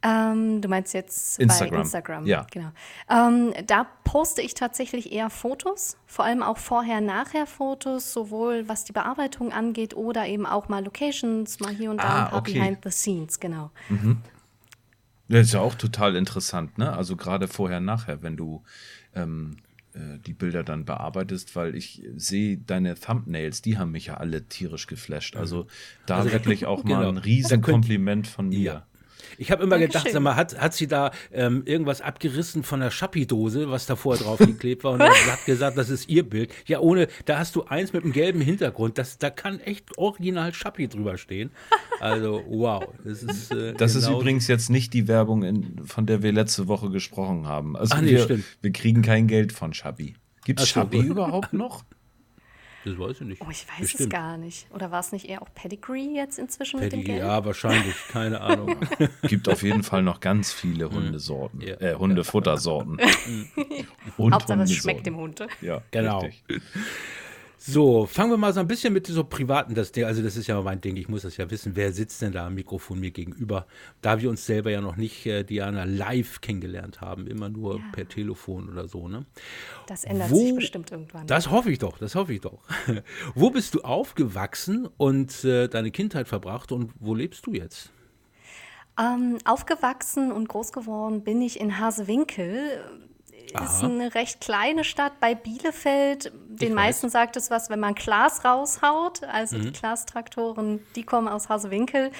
Ähm, 0.00 0.60
du 0.60 0.68
meinst 0.68 0.94
jetzt 0.94 1.40
Instagram. 1.40 1.74
bei 1.74 1.80
Instagram. 1.80 2.26
Ja. 2.26 2.46
Genau. 2.52 2.70
Ähm, 3.10 3.52
da 3.66 3.84
poste 4.04 4.42
ich 4.42 4.54
tatsächlich 4.54 5.12
eher 5.12 5.28
Fotos, 5.28 5.96
vor 6.06 6.24
allem 6.24 6.42
auch 6.42 6.56
Vorher-Nachher-Fotos, 6.58 8.12
sowohl 8.12 8.68
was 8.68 8.84
die 8.84 8.92
Bearbeitung 8.92 9.52
angeht 9.52 9.96
oder 9.96 10.26
eben 10.26 10.46
auch 10.46 10.68
mal 10.68 10.84
Locations, 10.84 11.58
mal 11.60 11.74
hier 11.74 11.90
und 11.90 11.98
da 11.98 12.04
Ah, 12.04 12.24
ein 12.24 12.30
paar 12.30 12.38
okay. 12.40 12.52
Behind 12.54 12.78
the 12.84 12.90
Scenes, 12.90 13.40
genau. 13.40 13.70
Das 15.28 15.46
ist 15.46 15.52
ja 15.52 15.60
auch 15.60 15.74
total 15.74 16.14
interessant, 16.14 16.78
ne? 16.78 16.92
Also 16.96 17.16
gerade 17.16 17.48
vorher, 17.48 17.80
nachher, 17.80 18.22
wenn 18.22 18.36
du 18.36 18.62
ähm, 19.16 19.56
äh, 19.64 19.67
die 20.26 20.32
Bilder 20.34 20.62
dann 20.64 20.84
bearbeitest, 20.84 21.56
weil 21.56 21.74
ich 21.74 22.02
sehe 22.16 22.58
deine 22.58 22.94
Thumbnails, 22.94 23.62
die 23.62 23.78
haben 23.78 23.90
mich 23.92 24.06
ja 24.06 24.16
alle 24.18 24.44
tierisch 24.44 24.86
geflasht. 24.86 25.36
Also 25.36 25.66
da 26.06 26.18
Also, 26.18 26.32
wirklich 26.32 26.66
auch 26.66 26.84
mal 26.84 26.96
genau. 26.98 27.08
ein 27.10 27.14
Da 27.16 27.20
riesen 27.22 27.60
könnt- 27.60 27.74
Kompliment 27.74 28.26
von 28.26 28.48
mir. 28.48 28.58
Ja. 28.60 28.86
Ich 29.36 29.50
habe 29.50 29.62
immer 29.62 29.78
gedacht, 29.78 29.96
Dankeschön. 29.96 30.12
sag 30.14 30.22
mal, 30.22 30.36
hat, 30.36 30.58
hat 30.60 30.74
sie 30.74 30.86
da 30.86 31.10
ähm, 31.32 31.62
irgendwas 31.64 32.00
abgerissen 32.00 32.62
von 32.62 32.80
der 32.80 32.90
Schappi-Dose, 32.90 33.70
was 33.70 33.86
da 33.86 33.96
vorher 33.96 34.24
drauf 34.24 34.38
geklebt 34.46 34.84
war 34.84 34.92
und 34.92 35.02
hat 35.02 35.44
gesagt, 35.46 35.76
das 35.78 35.90
ist 35.90 36.08
ihr 36.08 36.28
Bild. 36.28 36.50
Ja, 36.66 36.80
ohne, 36.80 37.08
da 37.24 37.38
hast 37.38 37.54
du 37.56 37.64
eins 37.64 37.92
mit 37.92 38.04
einem 38.04 38.12
gelben 38.12 38.40
Hintergrund. 38.40 38.98
Das, 38.98 39.18
da 39.18 39.30
kann 39.30 39.60
echt 39.60 39.96
original 39.98 40.52
Schappi 40.54 40.88
drüber 40.88 41.18
stehen. 41.18 41.50
Also, 42.00 42.42
wow. 42.48 42.84
Das 43.04 43.22
ist, 43.22 43.52
äh, 43.52 43.74
Das 43.74 43.94
ist 43.94 44.06
genau- 44.06 44.20
übrigens 44.20 44.46
jetzt 44.48 44.70
nicht 44.70 44.92
die 44.94 45.08
Werbung, 45.08 45.42
in, 45.42 45.84
von 45.84 46.06
der 46.06 46.22
wir 46.22 46.32
letzte 46.32 46.68
Woche 46.68 46.90
gesprochen 46.90 47.46
haben. 47.46 47.76
Also 47.76 47.94
Ach 47.96 48.00
nee, 48.00 48.10
wir, 48.10 48.20
stimmt. 48.24 48.44
wir 48.62 48.72
kriegen 48.72 49.02
kein 49.02 49.26
Geld 49.26 49.52
von 49.52 49.72
Schabi. 49.74 50.14
Gibt 50.44 50.60
es. 50.60 50.68
Schabi 50.68 50.98
überhaupt 51.00 51.52
noch? 51.52 51.84
Das 52.90 52.98
weiß 52.98 53.20
ich 53.20 53.26
nicht. 53.26 53.42
Oh, 53.42 53.50
ich 53.50 53.66
weiß 53.68 53.84
es 53.86 53.92
Bestimmt. 53.92 54.12
gar 54.12 54.36
nicht. 54.36 54.66
Oder 54.74 54.90
war 54.90 55.00
es 55.00 55.12
nicht 55.12 55.28
eher 55.28 55.42
auch 55.42 55.48
Pedigree 55.54 56.14
jetzt 56.14 56.38
inzwischen 56.38 56.80
mit 56.80 56.92
dem 56.92 57.00
Pedigree, 57.00 57.18
Geld? 57.18 57.26
ja, 57.26 57.44
wahrscheinlich. 57.44 57.94
Keine 58.10 58.40
Ahnung. 58.42 58.76
Gibt 59.22 59.48
auf 59.48 59.62
jeden 59.62 59.82
Fall 59.82 60.02
noch 60.02 60.20
ganz 60.20 60.52
viele 60.52 60.90
Hundesorten, 60.90 61.60
Ja. 61.60 61.74
äh, 61.80 61.94
Hundefuttersorten. 61.94 62.98
Und 64.16 64.34
Hauptsache 64.34 64.62
es 64.62 64.72
schmeckt 64.74 65.06
dem 65.06 65.16
Hund. 65.16 65.44
Ja, 65.60 65.82
Genau. 65.90 66.20
richtig. 66.20 66.62
So, 67.60 68.06
fangen 68.06 68.30
wir 68.30 68.36
mal 68.36 68.52
so 68.52 68.60
ein 68.60 68.68
bisschen 68.68 68.92
mit 68.92 69.08
so 69.08 69.24
privaten, 69.24 69.74
das 69.74 69.90
Ding, 69.90 70.04
also 70.04 70.22
das 70.22 70.36
ist 70.36 70.46
ja 70.46 70.60
mein 70.62 70.80
Ding, 70.80 70.96
ich 70.96 71.08
muss 71.08 71.22
das 71.22 71.36
ja 71.38 71.50
wissen, 71.50 71.74
wer 71.74 71.92
sitzt 71.92 72.22
denn 72.22 72.30
da 72.30 72.46
am 72.46 72.54
Mikrofon 72.54 73.00
mir 73.00 73.10
gegenüber, 73.10 73.66
da 74.00 74.20
wir 74.20 74.30
uns 74.30 74.46
selber 74.46 74.70
ja 74.70 74.80
noch 74.80 74.94
nicht, 74.94 75.26
äh, 75.26 75.42
Diana, 75.42 75.82
live 75.82 76.40
kennengelernt 76.40 77.00
haben, 77.00 77.26
immer 77.26 77.48
nur 77.48 77.78
Ja. 77.78 77.84
per 77.90 78.08
Telefon 78.08 78.68
oder 78.70 78.86
so, 78.86 79.08
ne? 79.08 79.26
Das 79.88 80.04
ändert 80.04 80.30
Wo- 80.30 80.36
sich 80.38 80.54
bestimmt 80.54 80.92
irgendwann. 80.92 81.26
Das 81.26 81.50
hoffe 81.50 81.72
ich 81.72 81.78
doch, 81.80 81.98
das 81.98 82.14
hoffe 82.14 82.32
ich 82.32 82.40
doch. 82.40 82.60
wo 83.34 83.50
bist 83.50 83.74
du 83.74 83.80
aufgewachsen 83.80 84.88
und 84.96 85.44
äh, 85.44 85.66
deine 85.66 85.90
Kindheit 85.90 86.28
verbracht 86.28 86.70
und 86.70 86.92
wo 87.00 87.12
lebst 87.16 87.44
du 87.44 87.52
jetzt? 87.54 87.90
Ähm, 89.00 89.38
aufgewachsen 89.44 90.30
und 90.30 90.48
groß 90.48 90.72
geworden 90.72 91.24
bin 91.24 91.42
ich 91.42 91.58
in 91.60 91.78
Hasewinkel. 91.80 92.84
Ist 93.54 93.82
eine 93.82 94.14
recht 94.14 94.40
kleine 94.40 94.84
Stadt 94.84 95.20
bei 95.20 95.34
Bielefeld. 95.34 96.32
Den 96.48 96.74
meisten 96.74 97.08
sagt 97.08 97.36
es 97.36 97.50
was, 97.50 97.70
wenn 97.70 97.80
man 97.80 97.94
Glas 97.94 98.44
raushaut. 98.44 99.22
Also 99.24 99.58
die 99.58 99.72
Glastraktoren, 99.72 100.80
die 100.96 101.04
kommen 101.04 101.28
aus 101.28 101.48
Hasewinkel. 101.48 102.10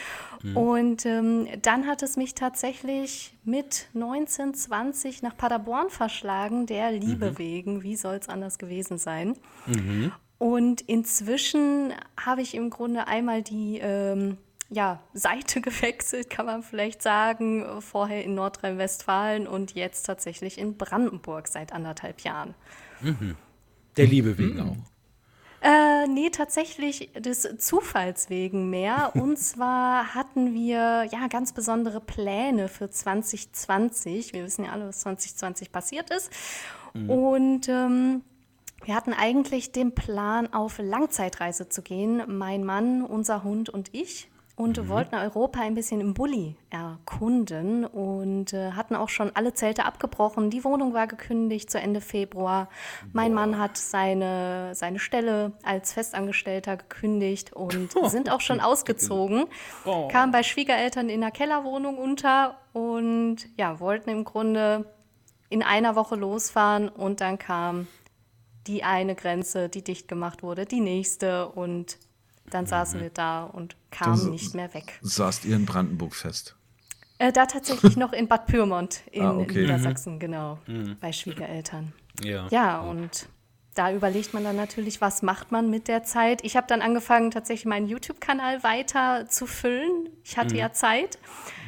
Und 0.55 1.05
ähm, 1.07 1.49
dann 1.63 1.87
hat 1.87 2.03
es 2.03 2.17
mich 2.17 2.35
tatsächlich 2.35 3.35
mit 3.45 3.89
19, 3.93 4.55
20 4.55 5.23
nach 5.23 5.37
Paderborn 5.37 5.91
verschlagen, 5.91 6.67
der 6.67 6.93
Liebe 6.93 7.39
wegen. 7.39 7.83
Wie 7.83 7.97
soll 7.97 8.17
es 8.17 8.29
anders 8.29 8.59
gewesen 8.59 8.99
sein? 8.99 9.37
Und 10.39 10.81
inzwischen 10.83 11.93
habe 12.19 12.43
ich 12.43 12.55
im 12.55 12.71
Grunde 12.71 13.09
einmal 13.09 13.43
die 13.43 13.81
ähm, 13.83 14.39
ja, 14.71 15.01
Seite 15.13 15.61
gewechselt, 15.63 16.31
kann 16.31 16.47
man 16.47 16.63
vielleicht 16.63 17.03
sagen. 17.03 17.81
Vorher 17.81 18.25
in 18.25 18.35
Nordrhein-Westfalen 18.35 19.47
und 19.47 19.75
jetzt 19.75 20.05
tatsächlich 20.05 20.59
in 20.59 20.77
Brandenburg 20.77 21.49
seit 21.49 21.73
anderthalb 21.73 22.21
Jahren. 22.21 22.55
Der 23.97 24.07
Liebe 24.07 24.39
wegen 24.39 24.61
auch. 24.61 24.77
Äh, 25.61 26.07
nee, 26.07 26.31
tatsächlich 26.31 27.11
des 27.19 27.49
Zufalls 27.59 28.31
wegen 28.31 28.71
mehr. 28.71 29.13
Und 29.17 29.39
zwar 29.39 30.15
hatten 30.15 30.55
wir 30.55 31.09
ja 31.11 31.27
ganz 31.29 31.53
besondere 31.53 32.01
Pläne 32.01 32.69
für 32.69 32.89
2020. 32.91 34.33
Wir 34.33 34.45
wissen 34.45 34.65
ja 34.65 34.73
alle, 34.73 34.87
was 34.87 35.01
2020 35.01 35.73
passiert 35.73 36.11
ist. 36.11 36.31
Und 36.95 37.69
ähm, 37.69 38.23
wir 38.85 38.95
hatten 38.95 39.13
eigentlich 39.13 39.73
den 39.73 39.95
Plan, 39.95 40.53
auf 40.53 40.79
Langzeitreise 40.79 41.69
zu 41.69 41.83
gehen. 41.83 42.23
Mein 42.27 42.65
Mann, 42.65 43.05
unser 43.05 43.43
Hund 43.45 43.69
und 43.69 43.95
ich. 43.95 44.31
Und 44.59 44.89
wollten 44.89 45.15
Europa 45.15 45.61
ein 45.61 45.77
bisschen 45.77 46.01
im 46.01 46.15
Bulli 46.15 46.57
erkunden 46.71 47.85
und 47.85 48.53
äh, 48.53 48.73
hatten 48.73 48.97
auch 48.97 49.09
schon 49.09 49.31
alle 49.37 49.55
Zelte 49.55 49.85
abgebrochen. 49.85 50.51
Die 50.51 50.65
Wohnung 50.65 50.95
war 50.95 51.07
gekündigt 51.07 51.71
zu 51.71 51.79
Ende 51.79 52.01
Februar. 52.01 52.69
Mein 53.13 53.33
Mann 53.33 53.57
hat 53.57 53.77
seine, 53.77 54.75
seine 54.75 54.99
Stelle 54.99 55.53
als 55.63 55.93
Festangestellter 55.93 56.77
gekündigt 56.77 57.53
und 57.53 57.93
sind 58.11 58.33
auch 58.33 58.41
schon 58.41 58.59
ausgezogen. 58.59 59.45
Kamen 60.09 60.33
bei 60.33 60.43
Schwiegereltern 60.43 61.09
in 61.09 61.21
der 61.21 61.31
Kellerwohnung 61.31 61.97
unter 61.97 62.59
und 62.73 63.37
ja, 63.57 63.79
wollten 63.79 64.11
im 64.11 64.25
Grunde 64.25 64.87
in 65.51 65.63
einer 65.63 65.95
Woche 65.95 66.17
losfahren 66.17 66.89
und 66.89 67.21
dann 67.21 67.39
kam 67.39 67.87
die 68.67 68.83
eine 68.83 69.15
Grenze, 69.15 69.69
die 69.69 69.85
dicht 69.85 70.09
gemacht 70.09 70.43
wurde, 70.43 70.67
die 70.67 70.81
nächste 70.81 71.49
und 71.49 71.97
dann 72.51 72.67
saßen 72.67 73.01
wir 73.01 73.11
da 73.11 73.45
und 73.45 73.77
kamen 73.91 74.17
Das- 74.17 74.25
nicht 74.27 74.55
mehr 74.55 74.73
weg. 74.75 74.99
Saßt 75.03 75.45
ihr 75.45 75.57
in 75.57 75.67
Brandenburg 75.67 76.15
fest? 76.15 76.57
Äh, 77.19 77.33
da 77.33 77.47
tatsächlich 77.47 77.97
noch 77.97 78.13
in 78.13 78.29
Bad 78.29 78.47
Pyrmont 78.47 79.01
in 79.11 79.25
Ah, 79.25 79.37
okay. 79.37 79.63
Niedersachsen, 79.63 80.21
genau, 80.21 80.59
bei 81.01 81.13
Schwiegereltern. 81.13 81.93
Ja, 82.23 82.47
ja 82.51 82.81
und 82.81 83.29
da 83.79 83.93
überlegt 83.93 84.35
man 84.35 84.43
dann 84.43 84.57
natürlich, 84.57 85.01
was 85.01 85.23
macht 85.23 85.53
man 85.53 85.71
mit 85.71 85.87
der 85.87 86.03
Zeit. 86.03 86.45
Ich 86.45 86.57
habe 86.57 86.67
dann 86.67 86.83
angefangen, 86.83 87.31
tatsächlich 87.31 87.65
meinen 87.65 87.87
YouTube-Kanal 87.87 88.65
weiter 88.65 89.29
zu 89.29 89.47
füllen. 89.47 90.09
Ich 90.25 90.37
hatte 90.37 90.55
mhm. 90.55 90.61
ja 90.61 90.73
Zeit, 90.73 91.19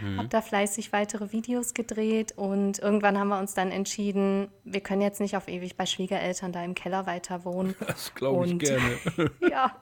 mhm. 0.02 0.18
habe 0.18 0.28
da 0.28 0.42
fleißig 0.42 0.92
weitere 0.92 1.30
Videos 1.30 1.72
gedreht 1.72 2.32
und 2.36 2.80
irgendwann 2.80 3.16
haben 3.16 3.28
wir 3.28 3.38
uns 3.38 3.54
dann 3.54 3.70
entschieden, 3.70 4.48
wir 4.64 4.80
können 4.80 5.02
jetzt 5.02 5.20
nicht 5.20 5.36
auf 5.36 5.46
ewig 5.46 5.76
bei 5.76 5.86
Schwiegereltern 5.86 6.50
da 6.50 6.64
im 6.64 6.74
Keller 6.74 7.06
weiter 7.06 7.44
wohnen. 7.44 7.76
Das 7.86 8.12
glaube 8.14 8.46
ich 8.46 8.52
und, 8.52 8.58
gerne. 8.58 8.98
ja. 9.50 9.76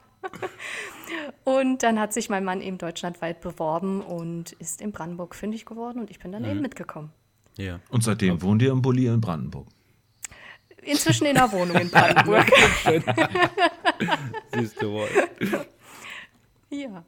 Und 1.43 1.83
dann 1.83 1.99
hat 1.99 2.13
sich 2.13 2.29
mein 2.29 2.43
Mann 2.43 2.61
eben 2.61 2.77
deutschlandweit 2.77 3.41
beworben 3.41 4.01
und 4.01 4.51
ist 4.53 4.81
in 4.81 4.91
Brandenburg 4.91 5.35
fündig 5.35 5.65
geworden 5.65 5.99
und 5.99 6.11
ich 6.11 6.19
bin 6.19 6.31
dann 6.31 6.43
mhm. 6.43 6.49
eben 6.49 6.61
mitgekommen. 6.61 7.11
Ja. 7.57 7.79
Und 7.89 8.03
seitdem 8.03 8.41
wohnt 8.41 8.61
ihr 8.61 8.71
im 8.71 8.81
Bulli 8.81 9.07
in 9.07 9.21
Brandenburg? 9.21 9.67
inzwischen 10.83 11.25
in 11.25 11.35
der 11.35 11.51
Wohnung 11.51 11.77
in 11.77 11.89
Brandenburg. 11.91 12.49
Siehst 14.53 14.81
du 14.81 14.91
wohl. 14.91 15.09
Ja. 16.69 17.03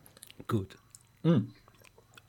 Gut. 0.48 0.78
Mhm. 1.24 1.50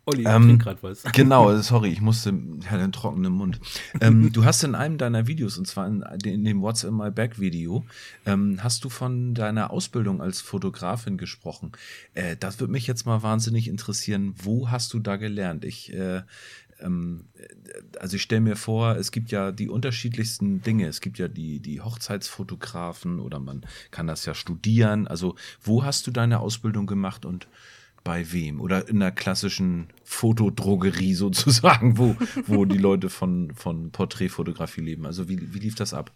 Olli, 0.04 0.24
ähm, 0.26 0.42
trink 0.42 0.62
gerade 0.62 0.82
was. 0.82 1.02
Genau, 1.12 1.56
sorry, 1.58 1.90
ich 1.90 2.00
musste, 2.00 2.36
ich 2.60 2.70
hatte 2.70 2.82
einen 2.82 2.92
trockenen 2.92 3.32
Mund. 3.32 3.60
ähm, 4.00 4.32
du 4.32 4.44
hast 4.44 4.64
in 4.64 4.74
einem 4.74 4.98
deiner 4.98 5.26
Videos, 5.26 5.58
und 5.58 5.66
zwar 5.66 5.86
in, 5.86 6.02
in 6.24 6.44
dem 6.44 6.60
What's 6.60 6.82
in 6.82 6.96
My 6.96 7.10
Back 7.10 7.38
Video, 7.38 7.84
ähm, 8.26 8.58
hast 8.62 8.84
du 8.84 8.88
von 8.88 9.34
deiner 9.34 9.70
Ausbildung 9.70 10.20
als 10.20 10.40
Fotografin 10.40 11.18
gesprochen. 11.18 11.72
Äh, 12.14 12.36
das 12.36 12.58
würde 12.58 12.72
mich 12.72 12.86
jetzt 12.86 13.06
mal 13.06 13.22
wahnsinnig 13.22 13.68
interessieren. 13.68 14.34
Wo 14.42 14.70
hast 14.70 14.92
du 14.92 14.98
da 14.98 15.16
gelernt? 15.16 15.64
Ich 15.64 15.92
äh, 15.92 16.22
ähm, 16.80 17.26
also 17.98 18.16
ich 18.16 18.22
stelle 18.22 18.40
mir 18.40 18.56
vor, 18.56 18.96
es 18.96 19.12
gibt 19.12 19.30
ja 19.30 19.52
die 19.52 19.68
unterschiedlichsten 19.68 20.62
Dinge. 20.62 20.86
Es 20.86 21.00
gibt 21.00 21.18
ja 21.18 21.28
die, 21.28 21.60
die 21.60 21.80
Hochzeitsfotografen 21.80 23.20
oder 23.20 23.38
man 23.38 23.64
kann 23.90 24.06
das 24.06 24.24
ja 24.24 24.34
studieren. 24.34 25.06
Also 25.06 25.36
wo 25.62 25.84
hast 25.84 26.06
du 26.06 26.10
deine 26.10 26.40
Ausbildung 26.40 26.86
gemacht 26.86 27.24
und 27.24 27.46
bei 28.04 28.32
wem? 28.32 28.60
Oder 28.60 28.88
in 28.88 29.00
der 29.00 29.12
klassischen 29.12 29.88
Fotodrogerie 30.04 31.14
sozusagen, 31.14 31.98
wo, 31.98 32.16
wo 32.46 32.64
die 32.64 32.78
Leute 32.78 33.10
von, 33.10 33.52
von 33.54 33.90
Porträtfotografie 33.90 34.80
leben. 34.80 35.06
Also 35.06 35.28
wie, 35.28 35.54
wie 35.54 35.58
lief 35.58 35.74
das 35.74 35.94
ab? 35.94 36.12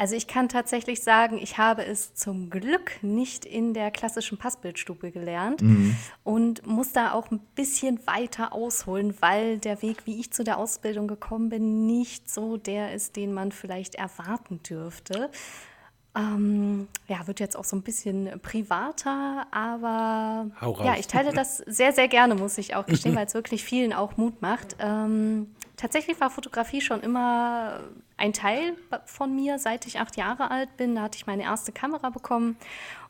Also 0.00 0.14
ich 0.14 0.28
kann 0.28 0.48
tatsächlich 0.48 1.02
sagen, 1.02 1.38
ich 1.38 1.58
habe 1.58 1.84
es 1.84 2.14
zum 2.14 2.50
Glück 2.50 3.02
nicht 3.02 3.44
in 3.44 3.74
der 3.74 3.90
klassischen 3.90 4.38
Passbildstube 4.38 5.10
gelernt 5.10 5.60
mhm. 5.60 5.96
und 6.22 6.64
muss 6.64 6.92
da 6.92 7.12
auch 7.12 7.32
ein 7.32 7.40
bisschen 7.56 7.98
weiter 8.06 8.52
ausholen, 8.52 9.14
weil 9.18 9.58
der 9.58 9.82
Weg, 9.82 10.06
wie 10.06 10.20
ich 10.20 10.32
zu 10.32 10.44
der 10.44 10.58
Ausbildung 10.58 11.08
gekommen 11.08 11.48
bin, 11.48 11.86
nicht 11.86 12.30
so 12.30 12.56
der 12.56 12.94
ist, 12.94 13.16
den 13.16 13.34
man 13.34 13.50
vielleicht 13.50 13.96
erwarten 13.96 14.62
dürfte. 14.62 15.30
Ähm, 16.18 16.88
ja, 17.06 17.26
wird 17.28 17.38
jetzt 17.38 17.56
auch 17.56 17.64
so 17.64 17.76
ein 17.76 17.82
bisschen 17.82 18.40
privater, 18.42 19.46
aber 19.52 20.50
ja, 20.82 20.96
ich 20.98 21.06
teile 21.06 21.32
das 21.32 21.58
sehr, 21.58 21.92
sehr 21.92 22.08
gerne, 22.08 22.34
muss 22.34 22.58
ich 22.58 22.74
auch 22.74 22.86
gestehen, 22.86 23.14
weil 23.14 23.26
es 23.26 23.34
wirklich 23.34 23.62
vielen 23.62 23.92
auch 23.92 24.16
Mut 24.16 24.42
macht. 24.42 24.74
Ähm, 24.80 25.46
tatsächlich 25.76 26.20
war 26.20 26.30
Fotografie 26.30 26.80
schon 26.80 27.02
immer 27.02 27.80
ein 28.16 28.32
Teil 28.32 28.74
von 29.04 29.32
mir, 29.32 29.60
seit 29.60 29.86
ich 29.86 30.00
acht 30.00 30.16
Jahre 30.16 30.50
alt 30.50 30.76
bin. 30.76 30.96
Da 30.96 31.02
hatte 31.02 31.16
ich 31.16 31.28
meine 31.28 31.44
erste 31.44 31.70
Kamera 31.70 32.10
bekommen 32.10 32.56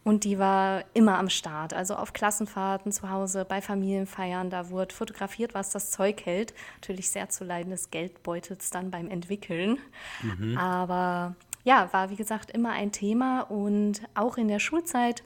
und 0.04 0.24
die 0.24 0.38
war 0.38 0.84
immer 0.92 1.18
am 1.18 1.30
Start. 1.30 1.72
Also 1.72 1.94
auf 1.94 2.12
Klassenfahrten 2.12 2.92
zu 2.92 3.08
Hause, 3.08 3.46
bei 3.48 3.62
Familienfeiern, 3.62 4.50
da 4.50 4.68
wurde 4.68 4.94
fotografiert, 4.94 5.54
was 5.54 5.70
das 5.70 5.90
Zeug 5.90 6.26
hält. 6.26 6.52
Natürlich 6.76 7.08
sehr 7.08 7.30
zu 7.30 7.44
Leiden 7.44 7.70
des 7.70 7.90
Geldbeutels 7.90 8.68
dann 8.68 8.90
beim 8.90 9.08
Entwickeln. 9.08 9.78
Mhm. 10.22 10.58
Aber 10.58 11.34
ja, 11.64 11.92
war 11.92 12.10
wie 12.10 12.16
gesagt 12.16 12.50
immer 12.50 12.72
ein 12.72 12.92
Thema 12.92 13.42
und 13.42 14.02
auch 14.14 14.36
in 14.36 14.48
der 14.48 14.58
Schulzeit 14.58 15.22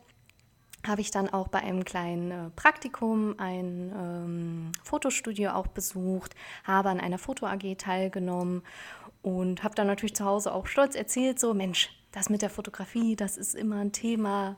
habe 0.86 1.00
ich 1.00 1.10
dann 1.10 1.28
auch 1.28 1.48
bei 1.48 1.60
einem 1.60 1.84
kleinen 1.84 2.30
äh, 2.30 2.50
Praktikum 2.56 3.36
ein 3.38 3.92
ähm, 3.96 4.72
Fotostudio 4.82 5.52
auch 5.52 5.68
besucht, 5.68 6.34
habe 6.64 6.88
an 6.88 7.00
einer 7.00 7.18
Foto 7.18 7.46
AG 7.46 7.78
teilgenommen 7.78 8.62
und 9.22 9.62
habe 9.62 9.74
dann 9.74 9.86
natürlich 9.86 10.16
zu 10.16 10.24
Hause 10.24 10.52
auch 10.52 10.66
stolz 10.66 10.96
erzählt, 10.96 11.38
so 11.38 11.54
Mensch, 11.54 11.90
das 12.10 12.28
mit 12.28 12.42
der 12.42 12.50
Fotografie, 12.50 13.14
das 13.14 13.36
ist 13.36 13.54
immer 13.54 13.76
ein 13.76 13.92
Thema. 13.92 14.56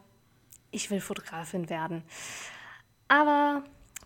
Ich 0.71 0.91
will 0.91 1.01
Fotografin 1.01 1.69
werden. 1.69 2.03
Aber 3.07 3.63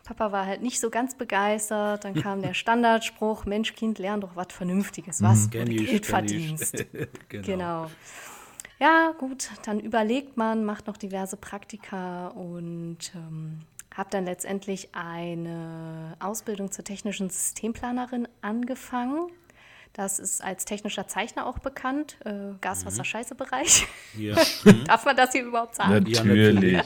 Papa 0.09 0.33
war 0.33 0.47
halt 0.47 0.63
nicht 0.63 0.81
so 0.81 0.89
ganz 0.89 1.15
begeistert. 1.15 2.05
Dann 2.05 2.15
kam 2.15 2.41
der 2.41 2.55
Standardspruch: 2.63 3.45
Mensch, 3.45 3.75
Kind, 3.75 3.99
lern 3.99 4.23
doch 4.23 4.37
was 4.37 4.47
Vernünftiges, 4.51 5.23
was 5.23 5.47
mhm. 5.47 5.51
du 5.51 5.65
Geld 5.65 6.07
verdienst. 6.07 6.87
genau. 7.29 7.47
genau. 7.47 7.91
Ja, 8.81 9.13
gut, 9.19 9.51
dann 9.65 9.81
überlegt 9.81 10.37
man, 10.37 10.65
macht 10.65 10.87
noch 10.87 10.97
diverse 10.97 11.37
Praktika 11.37 12.29
und 12.29 13.13
ähm, 13.15 13.61
habe 13.95 14.09
dann 14.11 14.25
letztendlich 14.25 14.95
eine 14.95 16.17
Ausbildung 16.21 16.71
zur 16.71 16.85
technischen 16.85 17.29
Systemplanerin 17.29 18.29
angefangen. 18.41 19.31
Das 19.93 20.21
ist 20.21 20.43
als 20.43 20.65
technischer 20.65 21.09
Zeichner 21.09 21.47
auch 21.47 21.59
bekannt, 21.59 22.19
äh, 22.25 22.55
Gas, 22.61 22.87
Wasser, 22.87 23.03
mhm. 23.03 23.07
Scheiße-Bereich. 23.07 23.87
Ja. 24.17 24.37
Darf 24.87 25.05
man 25.05 25.17
das 25.17 25.33
hier 25.33 25.45
überhaupt 25.45 25.75
sagen? 25.75 25.93
Natürlich. 25.93 26.83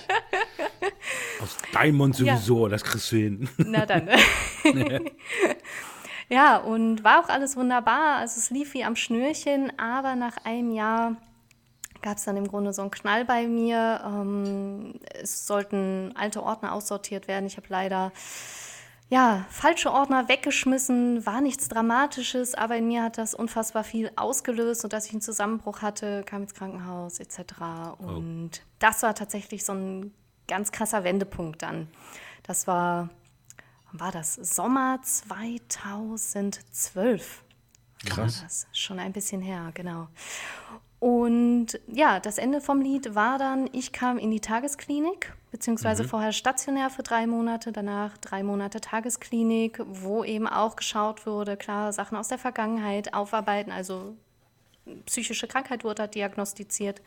Aus 1.43 1.57
deinem 1.73 1.97
Mund 1.97 2.17
sowieso, 2.17 2.67
ja. 2.67 2.71
das 2.71 2.85
kriegst 2.85 3.13
du 3.13 3.17
hin. 3.17 3.49
Na 3.57 3.87
dann. 3.87 4.09
ja, 6.29 6.57
und 6.59 7.05
war 7.05 7.25
auch 7.25 7.29
alles 7.29 7.57
wunderbar. 7.57 8.17
Also 8.17 8.39
es 8.39 8.51
lief 8.51 8.75
wie 8.75 8.85
am 8.85 8.97
Schnürchen, 8.97 9.73
aber 9.79 10.17
nach 10.17 10.37
einem 10.45 10.73
Jahr 10.73 11.17
gab 12.03 12.17
es 12.17 12.25
dann 12.25 12.37
im 12.37 12.49
Grunde 12.49 12.73
so 12.73 12.83
einen 12.83 12.91
Knall 12.91 13.25
bei 13.25 13.47
mir. 13.47 14.01
Ähm, 14.05 14.95
es 15.21 15.47
sollten 15.47 16.13
alte 16.17 16.43
Ordner 16.43 16.73
aussortiert 16.73 17.29
werden. 17.29 17.47
Ich 17.47 17.57
habe 17.57 17.67
leider 17.71 18.13
ja, 19.13 19.45
falsche 19.51 19.93
Ordner 19.93 20.31
weggeschmissen, 20.31 21.27
war 21.27 21.43
nichts 21.43 21.69
Dramatisches, 21.69 22.55
aber 22.55 22.79
in 22.79 22.89
mir 22.89 23.03
hat 23.03 23.19
das 23.19 23.35
unfassbar 23.35 23.85
viel 23.85 24.11
ausgelöst 24.17 24.85
und 24.85 24.95
dass 24.95 25.05
ich 25.05 25.13
einen 25.13 25.21
Zusammenbruch 25.21 25.83
hatte, 25.83 26.23
kam 26.25 26.41
ins 26.41 26.55
Krankenhaus 26.55 27.21
etc. 27.21 27.53
Und 27.99 28.63
oh. 28.63 28.67
das 28.79 29.03
war 29.03 29.15
tatsächlich 29.15 29.67
so 29.67 29.75
ein 29.75 30.15
ganz 30.53 30.71
krasser 30.71 31.03
Wendepunkt 31.03 31.63
dann. 31.63 31.89
Das 32.43 32.67
war, 32.67 33.09
war 33.93 34.13
das? 34.13 34.35
Sommer 34.35 35.01
2012. 35.03 37.43
Krass. 38.05 38.19
War 38.19 38.27
das. 38.45 38.67
Schon 38.73 38.99
ein 38.99 39.15
bisschen 39.15 39.41
her, 39.41 39.71
genau. 39.73 40.09
Und 40.99 41.81
ja, 41.89 42.21
das 42.21 42.37
Ende 42.37 42.61
vom 42.61 42.83
Lied 42.83 43.15
war 43.15 43.39
dann, 43.39 43.71
ich 43.73 43.93
kam 43.93 44.19
in 44.19 44.31
die 44.31 44.41
Tagesklinik, 44.41 45.33
beziehungsweise 45.51 46.03
mhm. 46.03 46.09
vorher 46.09 46.33
stationär 46.33 46.91
für 46.91 47.03
drei 47.03 47.27
Monate, 47.27 47.73
danach 47.73 48.19
drei 48.19 48.43
Monate 48.43 48.83
Tagesklinik, 48.83 49.81
wo 49.85 50.23
eben 50.23 50.47
auch 50.47 50.77
geschaut 50.77 51.25
wurde, 51.27 51.57
klar, 51.57 51.95
Sachen 51.95 52.19
aus 52.19 52.29
der 52.29 52.39
Vergangenheit 52.39 53.15
aufarbeiten, 53.15 53.73
also 53.73 54.15
psychische 55.07 55.49
Krankheit 55.49 55.85
wurde 55.85 56.03
da 56.03 56.07
diagnostiziert. 56.07 57.01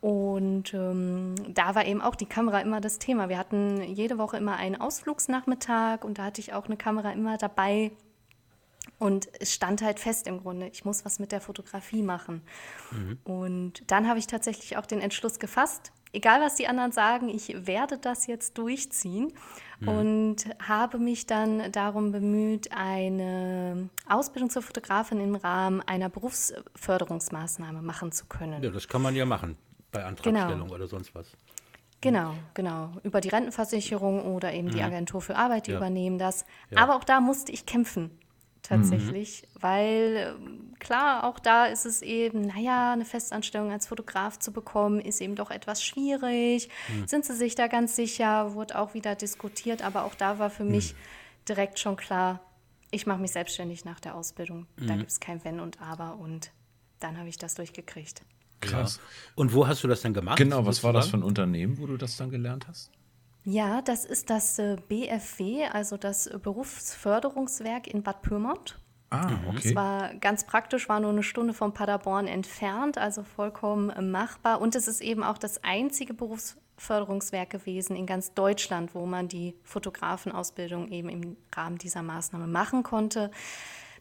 Und 0.00 0.74
ähm, 0.74 1.34
da 1.48 1.74
war 1.74 1.84
eben 1.86 2.00
auch 2.00 2.14
die 2.14 2.26
Kamera 2.26 2.60
immer 2.60 2.80
das 2.80 2.98
Thema. 2.98 3.28
Wir 3.28 3.38
hatten 3.38 3.82
jede 3.82 4.16
Woche 4.18 4.36
immer 4.36 4.56
einen 4.56 4.80
Ausflugsnachmittag 4.80 6.04
und 6.04 6.18
da 6.18 6.24
hatte 6.24 6.40
ich 6.40 6.52
auch 6.52 6.66
eine 6.66 6.76
Kamera 6.76 7.12
immer 7.12 7.36
dabei, 7.36 7.90
und 8.98 9.28
es 9.40 9.52
stand 9.52 9.82
halt 9.82 10.00
fest 10.00 10.26
im 10.26 10.40
Grunde, 10.40 10.68
ich 10.68 10.84
muss 10.84 11.04
was 11.04 11.18
mit 11.18 11.32
der 11.32 11.40
Fotografie 11.40 12.02
machen. 12.02 12.42
Mhm. 12.90 13.18
Und 13.24 13.90
dann 13.90 14.08
habe 14.08 14.18
ich 14.18 14.26
tatsächlich 14.26 14.76
auch 14.76 14.86
den 14.86 15.00
Entschluss 15.00 15.38
gefasst, 15.38 15.92
egal 16.12 16.40
was 16.40 16.56
die 16.56 16.66
anderen 16.66 16.90
sagen, 16.90 17.28
ich 17.28 17.66
werde 17.66 17.98
das 17.98 18.26
jetzt 18.26 18.58
durchziehen. 18.58 19.32
Mhm. 19.80 19.88
Und 19.88 20.36
habe 20.66 20.98
mich 20.98 21.26
dann 21.26 21.70
darum 21.70 22.10
bemüht, 22.10 22.72
eine 22.72 23.88
Ausbildung 24.08 24.50
zur 24.50 24.62
Fotografin 24.62 25.20
im 25.20 25.36
Rahmen 25.36 25.80
einer 25.82 26.08
Berufsförderungsmaßnahme 26.08 27.82
machen 27.82 28.10
zu 28.10 28.26
können. 28.26 28.62
Ja, 28.62 28.70
das 28.70 28.88
kann 28.88 29.02
man 29.02 29.14
ja 29.14 29.26
machen 29.26 29.56
bei 29.90 30.04
Antragstellung 30.04 30.62
genau. 30.62 30.74
oder 30.74 30.86
sonst 30.86 31.14
was. 31.14 31.26
Genau, 32.00 32.34
genau. 32.54 32.92
Über 33.02 33.20
die 33.20 33.28
Rentenversicherung 33.28 34.22
oder 34.34 34.52
eben 34.52 34.68
mhm. 34.68 34.72
die 34.72 34.82
Agentur 34.82 35.20
für 35.20 35.36
Arbeit, 35.36 35.66
die 35.66 35.72
ja. 35.72 35.78
übernehmen 35.78 36.18
das. 36.18 36.44
Ja. 36.70 36.82
Aber 36.82 36.96
auch 36.96 37.04
da 37.04 37.20
musste 37.20 37.50
ich 37.50 37.66
kämpfen 37.66 38.10
tatsächlich, 38.62 39.42
mhm. 39.42 39.62
weil 39.62 40.36
ähm, 40.38 40.74
klar, 40.78 41.24
auch 41.24 41.38
da 41.38 41.66
ist 41.66 41.86
es 41.86 42.02
eben, 42.02 42.42
naja, 42.42 42.92
eine 42.92 43.04
Festanstellung 43.04 43.72
als 43.72 43.86
Fotograf 43.86 44.38
zu 44.38 44.52
bekommen, 44.52 45.00
ist 45.00 45.20
eben 45.20 45.34
doch 45.34 45.50
etwas 45.50 45.82
schwierig. 45.82 46.68
Mhm. 46.88 47.08
Sind 47.08 47.24
sie 47.24 47.34
sich 47.34 47.54
da 47.54 47.66
ganz 47.66 47.96
sicher, 47.96 48.54
wurde 48.54 48.78
auch 48.78 48.94
wieder 48.94 49.14
diskutiert, 49.14 49.82
aber 49.82 50.04
auch 50.04 50.14
da 50.14 50.38
war 50.38 50.50
für 50.50 50.64
mhm. 50.64 50.72
mich 50.72 50.94
direkt 51.48 51.78
schon 51.78 51.96
klar, 51.96 52.40
ich 52.90 53.06
mache 53.06 53.20
mich 53.20 53.32
selbstständig 53.32 53.84
nach 53.84 54.00
der 54.00 54.14
Ausbildung. 54.14 54.66
Da 54.76 54.94
mhm. 54.94 54.98
gibt 54.98 55.10
es 55.10 55.20
kein 55.20 55.42
Wenn 55.44 55.60
und 55.60 55.80
Aber 55.80 56.16
und 56.16 56.52
dann 57.00 57.18
habe 57.18 57.28
ich 57.28 57.38
das 57.38 57.54
durchgekriegt. 57.54 58.22
Krass. 58.60 58.96
Ja. 58.96 59.32
Und 59.36 59.54
wo 59.54 59.66
hast 59.66 59.84
du 59.84 59.88
das 59.88 60.02
dann 60.02 60.14
gemacht? 60.14 60.38
Genau, 60.38 60.66
was 60.66 60.82
war 60.82 60.92
das 60.92 61.08
für 61.08 61.16
ein 61.16 61.22
Unternehmen, 61.22 61.78
wo 61.78 61.86
du 61.86 61.96
das 61.96 62.16
dann 62.16 62.30
gelernt 62.30 62.66
hast? 62.68 62.90
Ja, 63.44 63.80
das 63.82 64.04
ist 64.04 64.30
das 64.30 64.58
äh, 64.58 64.76
BFW, 64.88 65.64
also 65.72 65.96
das 65.96 66.28
Berufsförderungswerk 66.42 67.86
in 67.86 68.02
Bad 68.02 68.22
Pyrmont. 68.22 68.78
Ah, 69.10 69.30
okay. 69.48 69.70
Es 69.70 69.74
war 69.74 70.12
ganz 70.14 70.44
praktisch, 70.44 70.88
war 70.88 71.00
nur 71.00 71.10
eine 71.10 71.22
Stunde 71.22 71.54
von 71.54 71.72
Paderborn 71.72 72.26
entfernt, 72.26 72.98
also 72.98 73.22
vollkommen 73.22 74.10
machbar. 74.10 74.60
Und 74.60 74.74
es 74.74 74.86
ist 74.86 75.00
eben 75.00 75.24
auch 75.24 75.38
das 75.38 75.64
einzige 75.64 76.12
Berufsförderungswerk 76.12 77.48
gewesen 77.48 77.96
in 77.96 78.04
ganz 78.04 78.34
Deutschland, 78.34 78.94
wo 78.94 79.06
man 79.06 79.28
die 79.28 79.54
Fotografenausbildung 79.62 80.88
eben 80.88 81.08
im 81.08 81.36
Rahmen 81.54 81.78
dieser 81.78 82.02
Maßnahme 82.02 82.46
machen 82.46 82.82
konnte. 82.82 83.30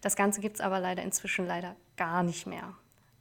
Das 0.02 0.18
Ganze 0.18 0.42
gibt 0.42 0.58
es 0.58 0.62
aber 0.62 0.82
leider 0.82 1.04
inzwischen 1.04 1.48
leider 1.48 1.78
gar 1.96 2.22
nicht 2.22 2.48
mehr. 2.48 2.74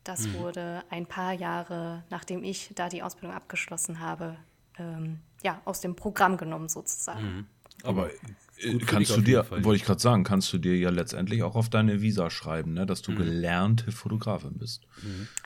Das 0.06 0.32
wurde 0.34 0.84
ein 0.88 1.06
paar 1.06 1.32
Jahre, 1.32 2.04
nachdem 2.10 2.44
ich 2.44 2.70
da 2.76 2.88
die 2.88 3.02
Ausbildung 3.02 3.34
abgeschlossen 3.34 3.98
habe, 3.98 4.36
ähm, 4.78 5.18
ja, 5.42 5.60
aus 5.64 5.80
dem 5.80 5.96
Programm 5.96 6.36
genommen 6.36 6.68
sozusagen. 6.68 7.48
Aber 7.82 8.10
äh, 8.58 8.78
kannst 8.78 9.16
du 9.16 9.20
dir, 9.20 9.44
wollte 9.50 9.74
ich 9.74 9.84
gerade 9.84 10.00
sagen, 10.00 10.22
kannst 10.22 10.52
du 10.52 10.58
dir 10.58 10.76
ja 10.78 10.90
letztendlich 10.90 11.42
auch 11.42 11.56
auf 11.56 11.68
deine 11.68 12.00
Visa 12.02 12.30
schreiben, 12.30 12.72
ne, 12.72 12.86
dass 12.86 13.02
du 13.02 13.12
Mhm. 13.12 13.16
gelernte 13.16 13.90
Fotografin 13.90 14.58
bist. 14.58 14.86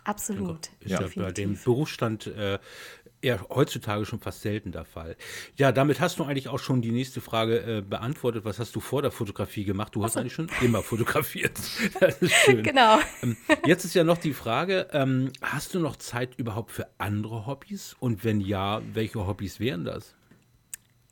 Absolut. 0.04 0.68
Ist 0.80 0.90
ja, 0.90 1.00
bei 1.16 1.32
dem 1.32 1.58
Berufsstand 1.58 2.26
äh, 2.26 2.58
eher 3.22 3.46
heutzutage 3.50 4.06
schon 4.06 4.20
fast 4.20 4.42
selten 4.42 4.72
der 4.72 4.84
Fall. 4.84 5.16
Ja, 5.56 5.72
damit 5.72 6.00
hast 6.00 6.18
du 6.18 6.24
eigentlich 6.24 6.48
auch 6.48 6.58
schon 6.58 6.82
die 6.82 6.90
nächste 6.90 7.20
Frage 7.20 7.60
äh, 7.60 7.82
beantwortet. 7.82 8.44
Was 8.44 8.58
hast 8.58 8.74
du 8.74 8.80
vor 8.80 9.02
der 9.02 9.10
Fotografie 9.10 9.64
gemacht? 9.64 9.94
Du 9.94 10.04
hast 10.04 10.16
eigentlich 10.16 10.34
schon 10.34 10.50
immer 10.60 10.82
fotografiert. 10.82 11.58
Das 12.00 12.22
ist 12.22 12.32
schön. 12.32 12.62
Genau. 12.62 12.98
Ähm, 13.22 13.36
Jetzt 13.66 13.84
ist 13.84 13.94
ja 13.94 14.04
noch 14.04 14.18
die 14.18 14.32
Frage, 14.32 14.88
ähm, 14.92 15.32
hast 15.42 15.74
du 15.74 15.80
noch 15.80 15.96
Zeit 15.96 16.34
überhaupt 16.36 16.72
für 16.72 16.86
andere 16.98 17.46
Hobbys? 17.46 17.94
Und 17.98 18.24
wenn 18.24 18.40
ja, 18.40 18.80
welche 18.92 19.26
Hobbys 19.26 19.60
wären 19.60 19.84
das? 19.84 20.14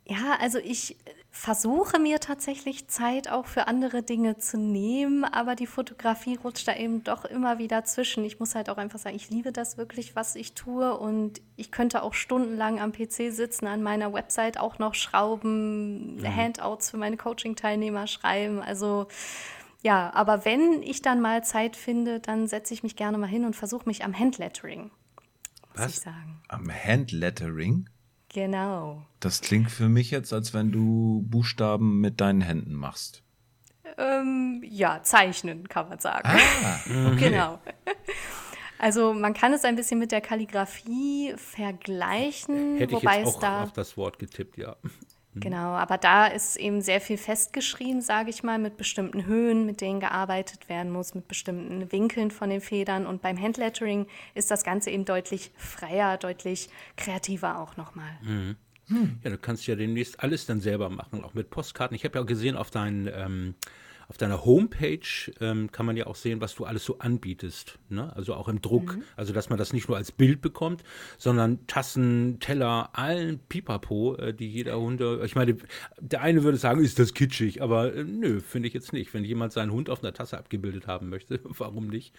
Ja, 0.07 0.39
also 0.41 0.59
ich 0.59 0.97
versuche 1.31 1.99
mir 1.99 2.21
tatsächlich 2.21 2.89
Zeit 2.89 3.31
auch 3.31 3.47
für 3.47 3.67
andere 3.69 4.03
Dinge 4.03 4.39
zu 4.39 4.59
nehmen, 4.59 5.25
aber 5.25 5.55
die 5.55 5.67
Fotografie 5.67 6.37
rutscht 6.37 6.67
da 6.67 6.75
eben 6.75 7.05
doch 7.05 7.25
immer 7.25 7.59
wieder 7.59 7.85
zwischen. 7.85 8.25
Ich 8.25 8.41
muss 8.41 8.55
halt 8.55 8.71
auch 8.71 8.79
einfach 8.79 8.99
sagen, 8.99 9.15
ich 9.15 9.31
liebe 9.31 9.53
das 9.53 9.77
wirklich, 9.77 10.17
was 10.17 10.35
ich 10.35 10.55
tue 10.55 10.97
und 10.99 11.41
ich 11.57 11.71
könnte 11.71 12.03
auch 12.03 12.15
stundenlang 12.15 12.81
am 12.81 12.93
PC 12.93 13.31
sitzen, 13.33 13.67
an 13.67 13.83
meiner 13.83 14.13
Website 14.13 14.59
auch 14.59 14.79
noch 14.79 14.95
schrauben, 14.95 16.21
Handouts 16.25 16.91
für 16.91 16.97
meine 16.97 17.17
Coaching-Teilnehmer 17.17 18.07
schreiben. 18.07 18.61
Also 18.61 19.07
ja, 19.83 20.13
aber 20.15 20.45
wenn 20.45 20.83
ich 20.83 21.03
dann 21.03 21.21
mal 21.21 21.45
Zeit 21.45 21.77
finde, 21.77 22.21
dann 22.21 22.49
setze 22.49 22.75
ich 22.75 22.83
mich 22.83 22.97
gerne 22.97 23.17
mal 23.19 23.29
hin 23.29 23.45
und 23.45 23.55
versuche 23.55 23.87
mich 23.87 24.05
am 24.05 24.19
Handlettering, 24.19 24.91
Was? 25.75 25.93
ich 25.93 26.01
sagen. 26.01 26.43
Am 26.49 26.69
Handlettering, 26.71 27.89
Genau. 28.33 29.07
das 29.21 29.41
klingt 29.41 29.71
für 29.71 29.89
mich 29.89 30.11
jetzt, 30.11 30.33
als 30.33 30.53
wenn 30.53 30.71
du 30.71 31.25
Buchstaben 31.29 32.01
mit 32.01 32.21
deinen 32.21 32.43
Händen 32.43 32.75
machst. 32.75 33.23
Ähm, 33.97 34.63
ja, 34.69 35.03
zeichnen, 35.03 35.69
kann 35.69 35.89
man 35.89 35.99
sagen. 35.99 36.29
Ah, 36.29 37.11
Genau. 37.19 37.59
Also 38.81 39.13
man 39.13 39.35
kann 39.35 39.53
es 39.53 39.65
ein 39.65 39.75
bisschen 39.75 39.99
mit 39.99 40.13
der 40.13 40.21
Kalligrafie 40.21 41.35
vergleichen, 41.37 42.77
Hätte 42.77 42.95
ich 42.95 43.03
wobei 43.03 43.19
jetzt 43.19 43.29
es 43.31 43.35
auch 43.35 43.41
da 43.41 43.63
auf 43.65 43.73
das 43.73 43.97
Wort 43.97 44.21
getippt, 44.21 44.57
ja. 44.57 44.77
Genau, 45.41 45.73
aber 45.73 45.99
da 45.99 46.27
ist 46.27 46.57
eben 46.57 46.81
sehr 46.81 47.01
viel 47.01 47.19
festgeschrieben, 47.19 48.01
sage 48.01 48.31
ich 48.31 48.43
mal, 48.43 48.59
mit 48.59 48.77
bestimmten 48.77 49.27
Höhen, 49.27 49.67
mit 49.67 49.81
denen 49.81 50.01
gearbeitet 50.01 50.69
werden 50.69 50.91
muss, 50.93 51.15
mit 51.15 51.29
bestimmten 51.29 51.91
Winkeln 51.93 52.31
von 52.31 52.51
den 52.51 52.61
Federn 52.61 53.07
und 53.07 53.23
beim 53.23 53.41
Handlettering 53.41 54.07
ist 54.35 54.51
das 54.51 54.65
Ganze 54.65 54.91
eben 54.91 55.05
deutlich 55.05 55.51
freier, 55.57 56.17
deutlich 56.17 56.69
kreativer 56.97 57.59
auch 57.61 57.77
nochmal. 57.77 58.11
Ja, 59.23 59.31
du 59.31 59.39
kannst 59.39 59.67
ja 59.67 59.75
demnächst 59.75 60.21
alles 60.21 60.47
dann 60.47 60.61
selber 60.61 60.89
machen, 60.89 61.23
auch 61.23 61.35
mit 61.35 61.51
Postkarten. 61.51 61.95
Ich 61.95 62.05
habe 62.05 62.19
ja 62.19 62.25
gesehen, 62.25 62.57
auf, 62.57 62.71
dein, 62.71 63.11
ähm, 63.13 63.55
auf 64.11 64.17
deiner 64.17 64.43
Homepage 64.47 65.01
ähm, 65.41 65.71
kann 65.71 65.85
man 65.85 65.95
ja 65.99 66.07
auch 66.07 66.17
sehen, 66.17 66.41
was 66.41 66.55
du 66.55 66.65
alles 66.65 66.83
so 66.83 66.99
anbietest. 66.99 67.79
Ne? 67.91 68.11
Also 68.17 68.33
auch 68.35 68.49
im 68.49 68.63
Druck. 68.63 68.97
Also, 69.17 69.35
dass 69.35 69.51
man 69.51 69.59
das 69.59 69.75
nicht 69.75 69.87
nur 69.87 69.99
als 69.99 70.13
Bild 70.13 70.41
bekommt, 70.41 70.83
sondern 71.19 71.67
Tassen, 71.67 72.39
Teller, 72.41 72.89
allen 72.95 73.39
Pipapo, 73.39 74.17
äh, 74.17 74.33
die 74.33 74.49
jeder 74.49 74.81
Hunde. 74.81 75.21
Ich 75.27 75.35
meine, 75.35 75.59
der 76.01 76.23
eine 76.23 76.43
würde 76.43 76.57
sagen, 76.57 76.83
ist 76.83 76.99
das 76.99 77.13
kitschig, 77.13 77.61
aber 77.61 77.95
äh, 77.95 78.03
nö, 78.05 78.41
finde 78.41 78.69
ich 78.69 78.75
jetzt 78.75 78.95
nicht. 78.95 79.13
Wenn 79.13 79.25
jemand 79.27 79.53
seinen 79.53 79.73
Hund 79.73 79.91
auf 79.91 80.03
einer 80.03 80.15
Tasse 80.15 80.39
abgebildet 80.39 80.87
haben 80.87 81.11
möchte, 81.11 81.41
warum 81.45 81.89
nicht? 81.89 82.15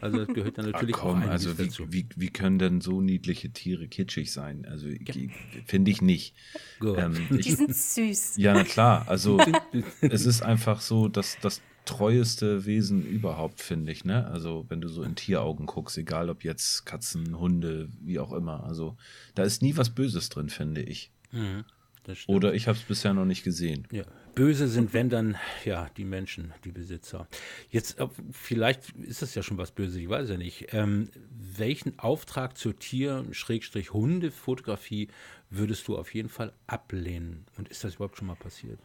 Also, 0.00 0.18
das 0.24 0.28
gehört 0.34 0.58
dann 0.58 0.70
natürlich 0.70 0.94
Ach 0.96 1.00
komm, 1.00 1.22
auch 1.24 1.28
also 1.28 1.58
wie, 1.58 1.64
dazu. 1.64 1.92
wie, 1.92 2.06
wie 2.14 2.28
können 2.30 2.60
denn 2.60 2.80
so 2.80 3.00
niedliche 3.00 3.50
Tiere 3.50 3.88
kitschig 3.88 4.30
sein? 4.32 4.64
Also 4.70 4.86
ich- 4.86 5.30
finde 5.66 5.90
ich 5.90 6.02
nicht. 6.02 6.34
Ähm, 6.80 7.14
Die 7.30 7.40
ich, 7.40 7.56
sind 7.56 7.74
süß. 7.74 8.36
ja, 8.36 8.54
na 8.54 8.62
klar. 8.62 9.04
Also 9.08 9.40
es 10.00 10.24
ist 10.26 10.42
einfach 10.42 10.80
so, 10.80 11.08
dass 11.08 11.31
das 11.40 11.62
treueste 11.84 12.64
Wesen 12.64 13.04
überhaupt, 13.04 13.60
finde 13.60 13.92
ich. 13.92 14.04
Ne? 14.04 14.26
Also 14.28 14.64
wenn 14.68 14.80
du 14.80 14.88
so 14.88 15.02
in 15.02 15.16
Tieraugen 15.16 15.66
guckst, 15.66 15.98
egal 15.98 16.30
ob 16.30 16.44
jetzt 16.44 16.86
Katzen, 16.86 17.38
Hunde, 17.38 17.88
wie 18.00 18.18
auch 18.18 18.32
immer. 18.32 18.64
Also 18.64 18.96
da 19.34 19.42
ist 19.42 19.62
nie 19.62 19.76
was 19.76 19.90
Böses 19.90 20.28
drin, 20.28 20.48
finde 20.48 20.82
ich. 20.82 21.10
Das 22.04 22.18
stimmt. 22.18 22.36
Oder 22.36 22.54
ich 22.54 22.68
habe 22.68 22.78
es 22.78 22.84
bisher 22.84 23.14
noch 23.14 23.24
nicht 23.24 23.44
gesehen. 23.44 23.88
Ja, 23.90 24.04
böse 24.34 24.68
sind, 24.68 24.92
wenn 24.92 25.08
dann, 25.08 25.36
ja, 25.64 25.88
die 25.96 26.04
Menschen, 26.04 26.52
die 26.64 26.72
Besitzer. 26.72 27.26
Jetzt, 27.70 27.96
vielleicht 28.30 28.90
ist 28.90 29.22
das 29.22 29.34
ja 29.34 29.42
schon 29.42 29.56
was 29.58 29.72
Böses, 29.72 29.96
ich 29.96 30.08
weiß 30.08 30.30
ja 30.30 30.36
nicht. 30.36 30.68
Ähm, 30.72 31.08
welchen 31.30 31.98
Auftrag 31.98 32.56
zur 32.58 32.78
Tier-Hunde-Fotografie 32.78 35.08
würdest 35.50 35.88
du 35.88 35.96
auf 35.96 36.14
jeden 36.14 36.28
Fall 36.28 36.52
ablehnen? 36.66 37.46
Und 37.56 37.68
ist 37.68 37.82
das 37.84 37.94
überhaupt 37.96 38.18
schon 38.18 38.28
mal 38.28 38.36
passiert? 38.36 38.78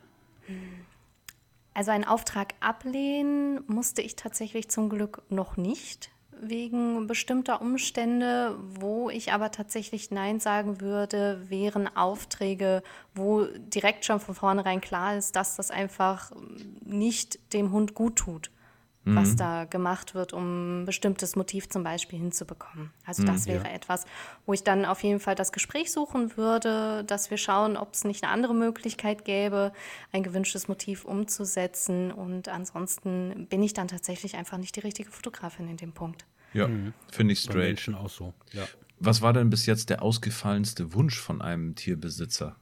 Also 1.77 1.91
einen 1.91 2.05
Auftrag 2.05 2.55
ablehnen 2.59 3.63
musste 3.67 4.01
ich 4.01 4.15
tatsächlich 4.15 4.67
zum 4.67 4.89
Glück 4.89 5.21
noch 5.29 5.57
nicht, 5.57 6.09
wegen 6.31 7.05
bestimmter 7.05 7.61
Umstände, 7.61 8.57
wo 8.79 9.11
ich 9.11 9.31
aber 9.31 9.51
tatsächlich 9.51 10.09
Nein 10.09 10.39
sagen 10.39 10.81
würde, 10.81 11.39
wären 11.49 11.87
Aufträge, 11.95 12.81
wo 13.13 13.45
direkt 13.45 14.05
schon 14.05 14.19
von 14.19 14.33
vornherein 14.33 14.81
klar 14.81 15.17
ist, 15.17 15.35
dass 15.35 15.55
das 15.55 15.69
einfach 15.69 16.31
nicht 16.83 17.53
dem 17.53 17.71
Hund 17.71 17.93
gut 17.93 18.15
tut, 18.15 18.49
was 19.15 19.35
da 19.35 19.65
gemacht 19.65 20.15
wird, 20.15 20.33
um 20.33 20.81
ein 20.81 20.85
bestimmtes 20.85 21.35
Motiv 21.35 21.69
zum 21.69 21.83
Beispiel 21.83 22.19
hinzubekommen. 22.19 22.91
Also 23.05 23.23
das 23.23 23.45
wäre 23.45 23.69
etwas, 23.69 24.05
wo 24.45 24.53
ich 24.53 24.63
dann 24.63 24.85
auf 24.85 25.03
jeden 25.03 25.19
Fall 25.19 25.35
das 25.35 25.51
Gespräch 25.51 25.91
suchen 25.91 26.37
würde, 26.37 27.03
dass 27.05 27.29
wir 27.29 27.37
schauen, 27.37 27.77
ob 27.77 27.93
es 27.93 28.03
nicht 28.03 28.23
eine 28.23 28.31
andere 28.31 28.53
Möglichkeit 28.53 29.25
gäbe, 29.25 29.71
ein 30.11 30.23
gewünschtes 30.23 30.67
Motiv 30.67 31.05
umzusetzen. 31.05 32.11
Und 32.11 32.49
ansonsten 32.49 33.47
bin 33.49 33.63
ich 33.63 33.73
dann 33.73 33.87
tatsächlich 33.87 34.35
einfach 34.35 34.57
nicht 34.57 34.75
die 34.75 34.81
richtige 34.81 35.11
Fotografin 35.11 35.67
in 35.67 35.77
dem 35.77 35.93
Punkt. 35.93 36.25
Ja, 36.53 36.69
finde 37.11 37.33
ich 37.33 37.45
Bei 37.45 37.51
straight. 37.51 37.67
Menschen 37.67 37.95
auch 37.95 38.09
so. 38.09 38.33
Ja. 38.53 38.67
Was 38.99 39.21
war 39.21 39.33
denn 39.33 39.49
bis 39.49 39.65
jetzt 39.65 39.89
der 39.89 40.01
ausgefallenste 40.01 40.93
Wunsch 40.93 41.19
von 41.19 41.41
einem 41.41 41.75
Tierbesitzer? 41.75 42.55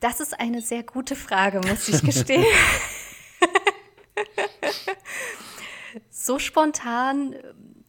Das 0.00 0.20
ist 0.20 0.38
eine 0.40 0.62
sehr 0.62 0.82
gute 0.82 1.14
Frage, 1.14 1.60
muss 1.66 1.88
ich 1.88 2.02
gestehen. 2.02 2.44
so 6.22 6.38
spontan 6.38 7.32
äh, 7.32 7.42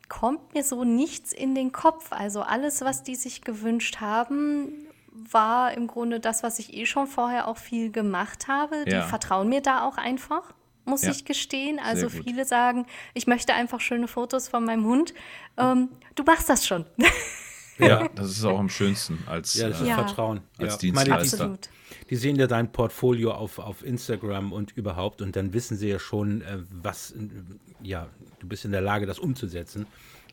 kommt 0.10 0.54
mir 0.54 0.64
so 0.64 0.84
nichts 0.84 1.34
in 1.34 1.56
den 1.56 1.72
Kopf. 1.72 2.12
Also 2.12 2.42
alles, 2.42 2.82
was 2.82 3.04
die 3.04 3.16
sich 3.16 3.42
gewünscht 3.42 4.00
haben, 4.02 4.88
war 5.14 5.74
im 5.74 5.88
Grunde 5.88 6.20
das, 6.20 6.44
was 6.44 6.60
ich 6.60 6.74
eh 6.74 6.86
schon 6.86 7.08
vorher 7.08 7.48
auch 7.48 7.58
viel 7.58 7.92
gemacht 7.92 8.48
habe. 8.48 8.86
Die 8.86 8.92
Ja. 8.92 9.02
vertrauen 9.04 9.50
mir 9.50 9.62
da 9.62 9.84
auch 9.86 9.98
einfach, 9.98 10.54
muss 10.86 11.04
Ja. 11.04 11.12
ich 11.12 11.26
gestehen. 11.26 11.80
Also 11.80 12.10
viele 12.10 12.46
sagen, 12.46 12.86
ich 13.14 13.28
möchte 13.28 13.54
einfach 13.54 13.80
schöne 13.82 14.08
Fotos 14.08 14.48
von 14.48 14.64
meinem 14.66 14.86
Hund. 14.86 15.14
Ähm, 15.58 15.90
du 16.16 16.24
machst 16.24 16.50
das 16.50 16.66
schon. 16.66 16.86
Ja, 17.82 18.08
das 18.16 18.32
ist 18.32 18.46
auch 18.46 18.60
am 18.60 18.70
schönsten 18.70 19.20
als 19.26 19.54
Ja, 19.56 19.70
das 19.70 19.82
ist 19.82 19.86
äh, 19.86 19.90
Ja. 19.90 19.96
Vertrauen. 20.06 20.42
Als 20.58 20.74
ja. 20.74 20.80
Dienstleister. 20.80 21.10
Meine, 21.10 21.58
die, 21.58 21.64
Absolut. 21.64 21.70
die 22.10 22.16
sehen 22.16 22.36
ja 22.38 22.48
dein 22.48 22.72
Portfolio 22.72 23.34
auf, 23.34 23.60
auf 23.60 23.84
Instagram 23.84 24.52
und 24.52 24.72
überhaupt 24.78 25.22
und 25.22 25.36
dann 25.36 25.54
wissen 25.54 25.78
sie 25.78 25.90
ja 25.90 26.00
schon, 26.00 26.42
äh, 26.42 26.60
was, 26.70 27.12
äh, 27.12 27.28
ja, 27.82 28.08
du 28.40 28.48
bist 28.48 28.66
in 28.66 28.72
der 28.72 28.82
Lage, 28.82 29.06
das 29.06 29.20
umzusetzen. 29.20 29.86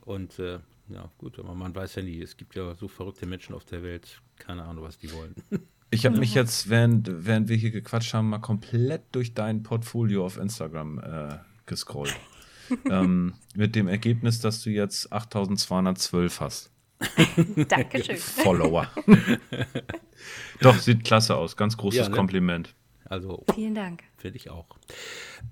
Und 0.04 0.38
äh, 0.38 0.58
ja, 0.88 1.10
gut, 1.18 1.38
aber 1.38 1.54
man 1.54 1.74
weiß 1.74 1.96
ja 1.96 2.02
nie, 2.02 2.20
es 2.22 2.36
gibt 2.36 2.54
ja 2.54 2.74
so 2.74 2.88
verrückte 2.88 3.26
Menschen 3.26 3.54
auf 3.54 3.64
der 3.64 3.82
Welt, 3.82 4.20
keine 4.38 4.64
Ahnung, 4.64 4.84
was 4.84 4.98
die 4.98 5.12
wollen. 5.12 5.34
Ich 5.90 6.04
habe 6.04 6.18
mich 6.18 6.34
jetzt, 6.34 6.68
während, 6.68 7.08
während 7.24 7.48
wir 7.48 7.56
hier 7.56 7.70
gequatscht 7.70 8.12
haben, 8.12 8.28
mal 8.28 8.40
komplett 8.40 9.04
durch 9.12 9.32
dein 9.32 9.62
Portfolio 9.62 10.26
auf 10.26 10.36
Instagram 10.36 10.98
äh, 10.98 11.38
gescrollt. 11.64 12.14
ähm, 12.90 13.32
mit 13.54 13.74
dem 13.74 13.88
Ergebnis, 13.88 14.40
dass 14.40 14.62
du 14.62 14.68
jetzt 14.68 15.10
8212 15.10 16.40
hast. 16.40 16.70
Dankeschön. 17.68 18.16
Follower. 18.16 18.90
Doch, 20.60 20.76
sieht 20.76 21.04
klasse 21.04 21.36
aus. 21.36 21.56
Ganz 21.56 21.76
großes 21.76 21.98
Ja, 21.98 22.08
ne? 22.08 22.16
Kompliment. 22.16 22.74
Also 23.08 23.42
Vielen 23.54 23.74
Dank. 23.74 24.02
Finde 24.18 24.36
ich 24.36 24.50
auch. 24.50 24.66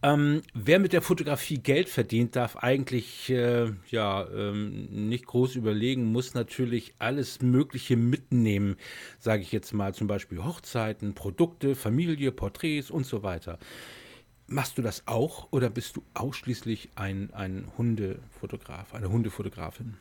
Ähm, 0.03 0.43
wer 0.53 0.79
mit 0.79 0.93
der 0.93 1.01
Fotografie 1.01 1.59
Geld 1.59 1.89
verdient, 1.89 2.37
darf 2.37 2.57
eigentlich 2.57 3.31
äh, 3.31 3.73
ja 3.89 4.27
ähm, 4.29 5.09
nicht 5.09 5.27
groß 5.27 5.57
überlegen, 5.57 6.13
muss 6.13 6.35
natürlich 6.35 6.95
alles 6.99 7.41
Mögliche 7.41 7.97
mitnehmen, 7.97 8.77
sage 9.19 9.43
ich 9.43 9.53
jetzt 9.53 9.73
mal, 9.73 9.95
zum 9.95 10.07
Beispiel 10.07 10.45
Hochzeiten, 10.45 11.15
Produkte, 11.15 11.75
Familie, 11.75 12.31
Porträts 12.31 12.91
und 12.91 13.07
so 13.07 13.23
weiter. 13.23 13.59
Machst 14.49 14.77
du 14.77 14.83
das 14.83 15.07
auch 15.07 15.49
oder 15.51 15.71
bist 15.71 15.97
du 15.97 16.03
ausschließlich 16.13 16.91
ein, 16.95 17.33
ein 17.33 17.69
Hundefotograf, 17.79 18.95
eine 18.95 19.09
Hundefotografin? 19.09 19.97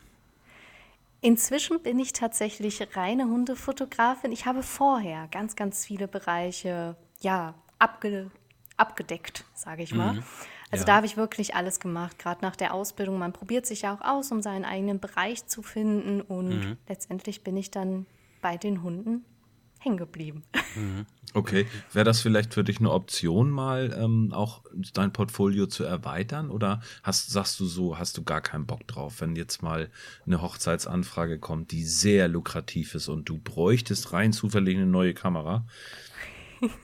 Inzwischen 1.26 1.82
bin 1.82 1.98
ich 1.98 2.14
tatsächlich 2.14 2.96
reine 2.96 3.26
Hundefotografin. 3.26 4.32
Ich 4.32 4.46
habe 4.46 4.62
vorher 4.62 5.28
ganz, 5.32 5.56
ganz 5.56 5.84
viele 5.84 6.08
Bereiche 6.08 6.96
ja, 7.20 7.56
abge 7.80 8.30
abgedeckt, 8.78 9.44
sage 9.56 9.82
ich 9.82 9.92
mal. 9.96 10.14
Mhm. 10.14 10.24
Also 10.70 10.84
ja. 10.84 10.86
da 10.86 10.96
habe 10.98 11.08
ich 11.08 11.18
wirklich 11.18 11.56
alles 11.56 11.80
gemacht, 11.80 12.20
gerade 12.20 12.42
nach 12.44 12.56
der 12.56 12.76
Ausbildung. 12.76 13.18
Man 13.18 13.34
probiert 13.34 13.66
sich 13.66 13.82
ja 13.82 13.96
auch 13.96 14.02
aus, 14.02 14.32
um 14.32 14.44
seinen 14.44 14.66
eigenen 14.66 15.00
Bereich 15.00 15.48
zu 15.48 15.64
finden. 15.64 16.22
Und 16.22 16.50
mhm. 16.50 16.78
letztendlich 16.88 17.44
bin 17.44 17.58
ich 17.58 17.72
dann 17.72 18.06
bei 18.44 18.58
den 18.58 18.84
Hunden 18.84 19.26
hängen 19.86 19.98
geblieben. 19.98 20.44
Mhm. 20.76 21.06
Okay, 21.34 21.68
wäre 21.92 22.06
das 22.06 22.22
vielleicht 22.22 22.54
für 22.54 22.64
dich 22.64 22.80
eine 22.80 22.92
Option, 22.92 23.50
mal 23.50 23.94
ähm, 24.00 24.32
auch 24.32 24.62
dein 24.94 25.12
Portfolio 25.12 25.68
zu 25.68 25.84
erweitern? 25.84 26.50
Oder 26.50 26.80
hast, 27.04 27.30
sagst 27.30 27.60
du 27.60 27.66
so, 27.66 28.00
hast 28.00 28.16
du 28.16 28.24
gar 28.24 28.40
keinen 28.40 28.66
Bock 28.66 28.88
drauf, 28.88 29.20
wenn 29.20 29.36
jetzt 29.36 29.62
mal 29.62 29.90
eine 30.26 30.42
Hochzeitsanfrage 30.42 31.38
kommt, 31.38 31.72
die 31.72 31.84
sehr 31.84 32.30
lukrativ 32.30 32.96
ist 32.96 33.10
und 33.10 33.28
du 33.28 33.38
bräuchtest 33.38 34.14
rein 34.14 34.32
zufällig 34.32 34.78
eine 34.78 34.86
neue 34.86 35.14
Kamera? 35.14 35.66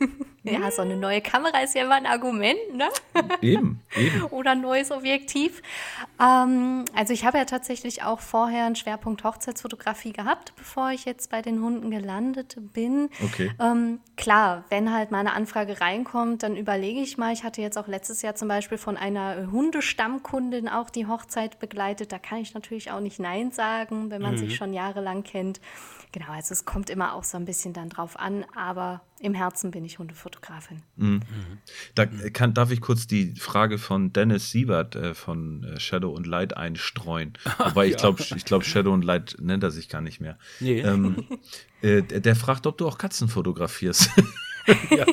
ja, 0.44 0.72
so 0.72 0.82
eine 0.82 0.98
neue 0.98 1.22
Kamera 1.22 1.60
ist 1.60 1.76
ja 1.76 1.84
immer 1.84 1.96
ein 1.96 2.06
Argument, 2.06 2.60
ne? 2.74 2.90
Eben, 3.42 3.82
eben. 3.96 4.24
Oder 4.32 4.52
ein 4.52 4.62
neues 4.62 4.92
Objektiv. 4.92 5.62
Ähm, 6.20 6.86
also 6.96 7.14
ich 7.14 7.26
habe 7.26 7.38
ja 7.38 7.46
tatsächlich 7.46 8.04
auch 8.04 8.20
vorher 8.20 8.66
einen 8.66 8.76
Schwerpunkt 8.76 9.24
Hochzeitsfotografie 9.24 10.14
gehabt, 10.14 10.54
bevor 10.56 10.92
ich 10.92 11.06
jetzt 11.06 11.30
bei 11.30 11.42
den 11.42 11.62
Hunden 11.62 11.92
gelandet 11.92 12.58
bin. 12.74 13.10
Okay. 13.24 13.52
Ähm, 13.60 14.00
klar, 14.18 14.64
wenn 14.70 14.94
halt 14.94 15.12
meine 15.12 15.34
Anfrage 15.34 15.82
reinkommt, 15.82 16.44
dann 16.44 16.56
überlege 16.56 17.02
ich 17.02 17.18
mal. 17.18 17.34
Ich 17.34 17.44
hatte 17.44 17.62
jetzt 17.62 17.78
auch 17.78 17.88
letztes 17.88 18.22
Jahr 18.22 18.36
zum 18.36 18.48
Beispiel 18.48 18.78
von 18.78 18.98
einer 18.98 19.52
Hundestammkundin 19.52 20.70
auch 20.70 20.90
die 20.90 21.08
Hochzeit 21.08 21.60
begleitet. 21.60 22.12
Da 22.12 22.20
kann 22.20 22.40
ich 22.40 22.54
natürlich 22.54 22.92
auch 22.92 23.00
nicht 23.00 23.20
Nein 23.20 23.52
sagen, 23.52 24.10
wenn 24.10 24.22
man 24.22 24.34
mhm. 24.34 24.38
sich 24.38 24.56
schon 24.56 24.74
jahrelang 24.74 25.24
kennt. 25.24 25.60
Genau, 26.14 26.32
also 26.32 26.52
es 26.52 26.66
kommt 26.66 26.90
immer 26.90 27.14
auch 27.14 27.24
so 27.24 27.38
ein 27.38 27.46
bisschen 27.46 27.72
dann 27.72 27.88
drauf 27.88 28.20
an, 28.20 28.44
aber 28.54 29.02
im 29.20 29.34
Herzen 29.34 29.72
bin 29.72 29.86
ich 29.86 29.98
Hundefotografin. 29.98 30.82
Mhm. 30.98 31.22
Da 31.96 32.06
kann, 32.06 32.54
darf 32.54 32.70
ich 32.72 32.82
kurz 32.82 33.08
die 33.08 33.34
Frage 33.36 33.78
von 33.78 34.12
Dennis 34.12 34.52
Siebert 34.52 34.98
äh, 34.98 35.14
von 35.14 35.64
äh, 35.64 35.80
Shadow 35.80 36.10
und 36.10 36.28
Light 36.28 36.58
einstreuen. 36.58 37.34
Wobei 37.60 37.88
ich 37.88 37.96
glaube, 37.96 38.22
ich 38.36 38.44
glaube, 38.44 38.66
Shadow 38.66 38.92
und 38.92 39.06
Light 39.06 39.38
nennt 39.40 39.64
er 39.64 39.72
sich 39.72 39.88
gar 39.88 40.02
nicht 40.02 40.20
mehr. 40.20 40.38
Nee. 40.60 40.82
Ähm, 40.82 41.26
äh, 41.82 42.02
der, 42.02 42.36
fragt, 42.36 42.68
ob 42.68 42.78
du 42.78 42.88
auch 42.88 42.98
Katzen 42.98 43.30
fotografierst. 43.30 44.10
ja. 44.90 45.06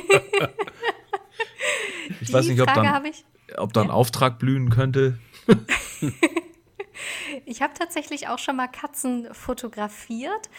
Ich 2.21 2.29
die 2.29 2.33
weiß 2.33 2.49
nicht, 2.49 2.61
ob 2.61 2.71
Frage 2.71 2.91
dann, 2.91 3.05
ich, 3.05 3.25
ob 3.57 3.73
da 3.73 3.83
ein 3.83 3.91
Auftrag 3.91 4.41
blühen 4.41 4.71
könnte. 4.71 5.17
Ich 7.49 7.63
habe 7.63 7.73
tatsächlich 7.73 8.29
auch 8.29 8.39
schon 8.39 8.57
mal 8.57 8.69
Katzen 8.69 9.33
fotografiert, 9.33 10.51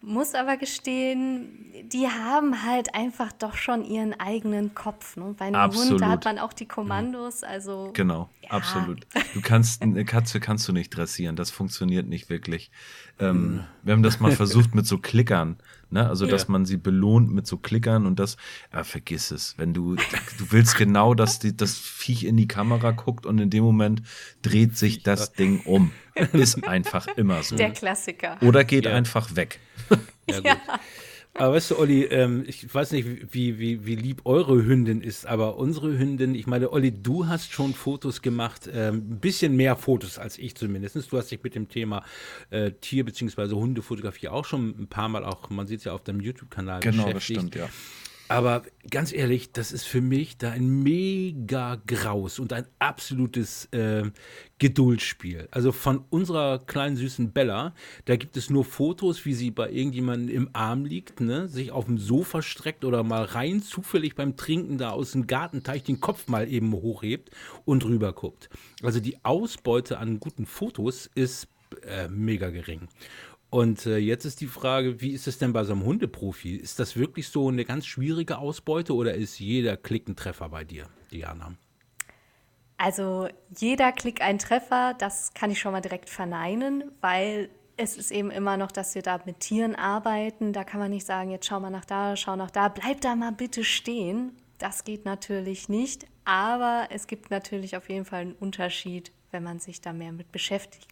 muss 0.00 0.34
aber 0.34 0.56
gestehen, 0.56 1.70
die 1.84 2.08
haben 2.08 2.64
halt 2.64 2.94
einfach 2.94 3.32
doch 3.32 3.54
schon 3.54 3.84
ihren 3.84 4.18
eigenen 4.18 4.74
Kopf. 4.74 5.18
Ne? 5.18 5.34
Bei 5.36 5.46
einem 5.46 5.56
absolut. 5.56 5.90
Hund, 5.90 6.00
da 6.00 6.08
hat 6.08 6.24
man 6.24 6.38
auch 6.38 6.54
die 6.54 6.64
Kommandos, 6.64 7.42
also. 7.44 7.90
Genau, 7.92 8.30
ja. 8.42 8.50
absolut. 8.52 9.06
Du 9.34 9.42
kannst, 9.42 9.82
eine 9.82 10.06
Katze 10.06 10.40
kannst 10.40 10.66
du 10.66 10.72
nicht 10.72 10.96
dressieren, 10.96 11.36
das 11.36 11.50
funktioniert 11.50 12.08
nicht 12.08 12.30
wirklich. 12.30 12.70
Ähm, 13.18 13.42
mhm. 13.42 13.64
Wir 13.82 13.92
haben 13.92 14.02
das 14.02 14.18
mal 14.20 14.32
versucht 14.32 14.74
mit 14.74 14.86
so 14.86 14.96
Klickern. 14.96 15.58
Ne? 15.90 16.08
Also, 16.08 16.24
ja. 16.24 16.30
dass 16.30 16.48
man 16.48 16.64
sie 16.64 16.76
belohnt 16.76 17.30
mit 17.32 17.46
so 17.46 17.56
Klickern 17.56 18.06
und 18.06 18.18
das, 18.18 18.36
äh, 18.72 18.84
vergiss 18.84 19.30
es. 19.30 19.58
Wenn 19.58 19.74
du, 19.74 19.96
du 19.96 20.50
willst 20.50 20.76
genau, 20.76 21.14
dass 21.14 21.38
die, 21.38 21.56
das 21.56 21.76
Viech 21.76 22.24
in 22.24 22.36
die 22.36 22.48
Kamera 22.48 22.92
guckt 22.92 23.26
und 23.26 23.38
in 23.38 23.50
dem 23.50 23.64
Moment 23.64 24.02
dreht 24.42 24.76
sich 24.76 25.02
das 25.02 25.32
Ding 25.32 25.60
um. 25.64 25.92
Ist 26.32 26.66
einfach 26.66 27.06
immer 27.16 27.42
so. 27.42 27.56
Der 27.56 27.70
Klassiker. 27.70 28.36
Oder 28.42 28.64
geht 28.64 28.84
ja. 28.84 28.94
einfach 28.94 29.36
weg. 29.36 29.60
Ja, 30.28 30.40
gut. 30.40 30.58
Aber 31.34 31.54
weißt 31.54 31.70
du, 31.70 31.78
Olli, 31.78 32.04
ähm, 32.04 32.44
ich 32.46 32.72
weiß 32.72 32.90
nicht, 32.92 33.32
wie, 33.32 33.58
wie, 33.58 33.86
wie 33.86 33.94
lieb 33.94 34.22
eure 34.24 34.64
Hündin 34.64 35.00
ist, 35.00 35.26
aber 35.26 35.56
unsere 35.56 35.96
Hündin, 35.96 36.34
ich 36.34 36.46
meine, 36.46 36.72
Olli, 36.72 36.90
du 36.90 37.28
hast 37.28 37.52
schon 37.52 37.72
Fotos 37.72 38.20
gemacht, 38.20 38.68
ähm, 38.72 38.96
ein 38.96 39.20
bisschen 39.20 39.54
mehr 39.54 39.76
Fotos 39.76 40.18
als 40.18 40.38
ich 40.38 40.56
zumindest. 40.56 40.96
Du 41.10 41.16
hast 41.16 41.30
dich 41.30 41.42
mit 41.42 41.54
dem 41.54 41.68
Thema 41.68 42.04
äh, 42.50 42.72
Tier- 42.72 43.04
bzw. 43.04 43.54
Hundefotografie 43.54 44.28
auch 44.28 44.44
schon 44.44 44.70
ein 44.70 44.88
paar 44.88 45.08
Mal 45.08 45.24
auch, 45.24 45.48
man 45.50 45.66
sieht 45.66 45.78
es 45.78 45.84
ja 45.84 45.92
auf 45.92 46.02
deinem 46.02 46.20
YouTube-Kanal 46.20 46.80
genau, 46.80 47.04
beschäftigt. 47.12 47.52
Genau, 47.52 47.66
das 47.66 47.74
stimmt, 47.74 47.74
ja. 47.74 48.09
Aber 48.30 48.62
ganz 48.88 49.12
ehrlich, 49.12 49.50
das 49.50 49.72
ist 49.72 49.82
für 49.82 50.00
mich 50.00 50.38
da 50.38 50.52
ein 50.52 50.84
mega 50.84 51.82
Graus 51.84 52.38
und 52.38 52.52
ein 52.52 52.64
absolutes 52.78 53.64
äh, 53.72 54.04
Geduldsspiel. 54.60 55.48
Also 55.50 55.72
von 55.72 56.04
unserer 56.10 56.60
kleinen 56.60 56.94
süßen 56.94 57.32
Bella, 57.32 57.74
da 58.04 58.14
gibt 58.14 58.36
es 58.36 58.48
nur 58.48 58.64
Fotos, 58.64 59.24
wie 59.24 59.34
sie 59.34 59.50
bei 59.50 59.68
irgendjemandem 59.68 60.28
im 60.32 60.50
Arm 60.52 60.84
liegt, 60.84 61.20
ne, 61.20 61.48
sich 61.48 61.72
auf 61.72 61.86
dem 61.86 61.98
Sofa 61.98 62.40
streckt 62.40 62.84
oder 62.84 63.02
mal 63.02 63.24
rein 63.24 63.62
zufällig 63.62 64.14
beim 64.14 64.36
Trinken 64.36 64.78
da 64.78 64.90
aus 64.90 65.10
dem 65.10 65.26
Gartenteich 65.26 65.82
den 65.82 65.98
Kopf 65.98 66.28
mal 66.28 66.48
eben 66.48 66.72
hochhebt 66.72 67.30
und 67.64 67.84
rüber 67.84 68.12
guckt. 68.12 68.48
Also 68.80 69.00
die 69.00 69.24
Ausbeute 69.24 69.98
an 69.98 70.20
guten 70.20 70.46
Fotos 70.46 71.10
ist 71.16 71.48
äh, 71.84 72.08
mega 72.08 72.50
gering. 72.50 72.88
Und 73.50 73.84
äh, 73.86 73.98
jetzt 73.98 74.24
ist 74.24 74.40
die 74.40 74.46
Frage, 74.46 75.00
wie 75.00 75.10
ist 75.10 75.26
es 75.26 75.38
denn 75.38 75.52
bei 75.52 75.64
so 75.64 75.72
einem 75.72 75.84
Hundeprofi? 75.84 76.54
Ist 76.54 76.78
das 76.78 76.96
wirklich 76.96 77.28
so 77.28 77.48
eine 77.48 77.64
ganz 77.64 77.84
schwierige 77.84 78.38
Ausbeute 78.38 78.94
oder 78.94 79.14
ist 79.14 79.40
jeder 79.40 79.76
Klick 79.76 80.08
ein 80.08 80.14
Treffer 80.14 80.48
bei 80.48 80.62
dir, 80.62 80.86
Diana? 81.10 81.54
Also 82.76 83.28
jeder 83.58 83.90
Klick 83.92 84.22
ein 84.22 84.38
Treffer, 84.38 84.94
das 84.96 85.34
kann 85.34 85.50
ich 85.50 85.58
schon 85.58 85.72
mal 85.72 85.80
direkt 85.80 86.08
verneinen, 86.08 86.84
weil 87.00 87.50
es 87.76 87.96
ist 87.96 88.12
eben 88.12 88.30
immer 88.30 88.56
noch, 88.56 88.70
dass 88.70 88.94
wir 88.94 89.02
da 89.02 89.20
mit 89.26 89.40
Tieren 89.40 89.74
arbeiten. 89.74 90.52
Da 90.52 90.64
kann 90.64 90.80
man 90.80 90.90
nicht 90.90 91.04
sagen, 91.04 91.30
jetzt 91.30 91.46
schau 91.46 91.58
mal 91.58 91.70
nach 91.70 91.84
da, 91.84 92.16
schau 92.16 92.36
nach 92.36 92.50
da, 92.50 92.68
bleib 92.68 93.00
da 93.00 93.16
mal 93.16 93.32
bitte 93.32 93.64
stehen. 93.64 94.32
Das 94.58 94.84
geht 94.84 95.04
natürlich 95.04 95.68
nicht, 95.68 96.06
aber 96.24 96.88
es 96.90 97.06
gibt 97.06 97.30
natürlich 97.30 97.76
auf 97.76 97.88
jeden 97.88 98.04
Fall 98.04 98.20
einen 98.20 98.32
Unterschied, 98.34 99.10
wenn 99.30 99.42
man 99.42 99.58
sich 99.58 99.80
da 99.80 99.92
mehr 99.92 100.12
mit 100.12 100.30
beschäftigt. 100.30 100.86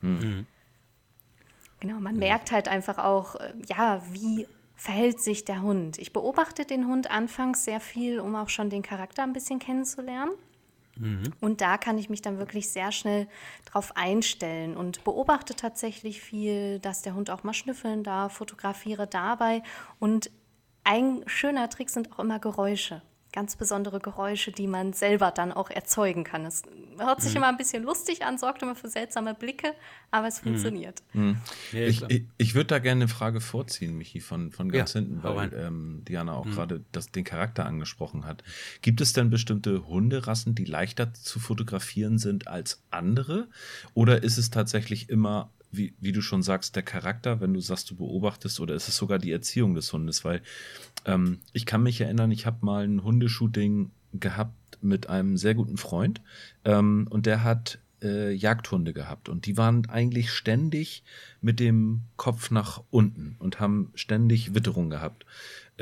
Mhm. 0.00 0.46
Genau, 1.82 1.98
man 1.98 2.16
merkt 2.16 2.52
halt 2.52 2.68
einfach 2.68 2.98
auch, 2.98 3.34
äh, 3.34 3.54
ja, 3.66 4.00
wie 4.12 4.46
verhält 4.76 5.20
sich 5.20 5.44
der 5.44 5.62
Hund. 5.62 5.98
Ich 5.98 6.12
beobachte 6.12 6.64
den 6.64 6.86
Hund 6.86 7.10
anfangs 7.10 7.64
sehr 7.64 7.80
viel, 7.80 8.20
um 8.20 8.36
auch 8.36 8.50
schon 8.50 8.70
den 8.70 8.82
Charakter 8.82 9.24
ein 9.24 9.32
bisschen 9.32 9.58
kennenzulernen. 9.58 10.30
Mhm. 10.94 11.32
Und 11.40 11.60
da 11.60 11.78
kann 11.78 11.98
ich 11.98 12.08
mich 12.08 12.22
dann 12.22 12.38
wirklich 12.38 12.68
sehr 12.68 12.92
schnell 12.92 13.26
drauf 13.64 13.96
einstellen 13.96 14.76
und 14.76 15.02
beobachte 15.02 15.56
tatsächlich 15.56 16.20
viel, 16.20 16.78
dass 16.78 17.02
der 17.02 17.16
Hund 17.16 17.30
auch 17.30 17.42
mal 17.42 17.52
schnüffeln 17.52 18.04
darf, 18.04 18.34
fotografiere 18.34 19.08
dabei. 19.08 19.64
Und 19.98 20.30
ein 20.84 21.24
schöner 21.26 21.68
Trick 21.68 21.90
sind 21.90 22.12
auch 22.12 22.20
immer 22.20 22.38
Geräusche 22.38 23.02
ganz 23.32 23.56
besondere 23.56 23.98
Geräusche, 23.98 24.52
die 24.52 24.66
man 24.66 24.92
selber 24.92 25.30
dann 25.30 25.52
auch 25.52 25.70
erzeugen 25.70 26.22
kann. 26.22 26.44
Es 26.44 26.62
hört 26.98 27.22
sich 27.22 27.32
mhm. 27.32 27.38
immer 27.38 27.48
ein 27.48 27.56
bisschen 27.56 27.82
lustig 27.82 28.24
an, 28.24 28.38
sorgt 28.38 28.62
immer 28.62 28.74
für 28.74 28.88
seltsame 28.88 29.34
Blicke, 29.34 29.74
aber 30.10 30.28
es 30.28 30.40
mhm. 30.40 30.50
funktioniert. 30.50 31.02
Mhm. 31.12 31.38
Ja, 31.72 31.80
ich, 31.80 32.02
ich, 32.08 32.24
ich 32.36 32.54
würde 32.54 32.68
da 32.68 32.78
gerne 32.78 33.02
eine 33.02 33.08
Frage 33.08 33.40
vorziehen, 33.40 33.96
Michi, 33.96 34.20
von, 34.20 34.52
von 34.52 34.70
ganz 34.70 34.94
ja, 34.94 35.00
hinten, 35.00 35.22
weil 35.22 35.52
ähm, 35.54 36.02
Diana 36.06 36.34
auch 36.34 36.44
mhm. 36.44 36.52
gerade 36.52 36.84
den 37.14 37.24
Charakter 37.24 37.66
angesprochen 37.66 38.26
hat. 38.26 38.44
Gibt 38.82 39.00
es 39.00 39.12
denn 39.12 39.30
bestimmte 39.30 39.86
Hunderassen, 39.86 40.54
die 40.54 40.64
leichter 40.64 41.14
zu 41.14 41.40
fotografieren 41.40 42.18
sind 42.18 42.48
als 42.48 42.82
andere? 42.90 43.48
Oder 43.94 44.22
ist 44.22 44.36
es 44.36 44.50
tatsächlich 44.50 45.08
immer 45.08 45.50
wie, 45.72 45.94
wie 46.00 46.12
du 46.12 46.20
schon 46.20 46.42
sagst, 46.42 46.76
der 46.76 46.82
Charakter, 46.82 47.40
wenn 47.40 47.54
du 47.54 47.60
sagst, 47.60 47.90
du 47.90 47.96
beobachtest, 47.96 48.60
oder 48.60 48.74
ist 48.74 48.88
es 48.88 48.96
sogar 48.96 49.18
die 49.18 49.32
Erziehung 49.32 49.74
des 49.74 49.92
Hundes? 49.92 50.24
Weil 50.24 50.42
ähm, 51.06 51.40
ich 51.52 51.66
kann 51.66 51.82
mich 51.82 52.00
erinnern, 52.00 52.30
ich 52.30 52.46
habe 52.46 52.64
mal 52.64 52.84
ein 52.84 53.02
Hundeshooting 53.02 53.90
gehabt 54.12 54.78
mit 54.82 55.08
einem 55.08 55.36
sehr 55.36 55.54
guten 55.54 55.78
Freund 55.78 56.20
ähm, 56.64 57.06
und 57.10 57.26
der 57.26 57.42
hat 57.42 57.78
äh, 58.02 58.32
Jagdhunde 58.32 58.92
gehabt 58.92 59.28
und 59.28 59.46
die 59.46 59.56
waren 59.56 59.88
eigentlich 59.88 60.30
ständig 60.30 61.02
mit 61.40 61.60
dem 61.60 62.02
Kopf 62.16 62.50
nach 62.50 62.82
unten 62.90 63.36
und 63.38 63.60
haben 63.60 63.90
ständig 63.94 64.54
Witterung 64.54 64.90
gehabt. 64.90 65.24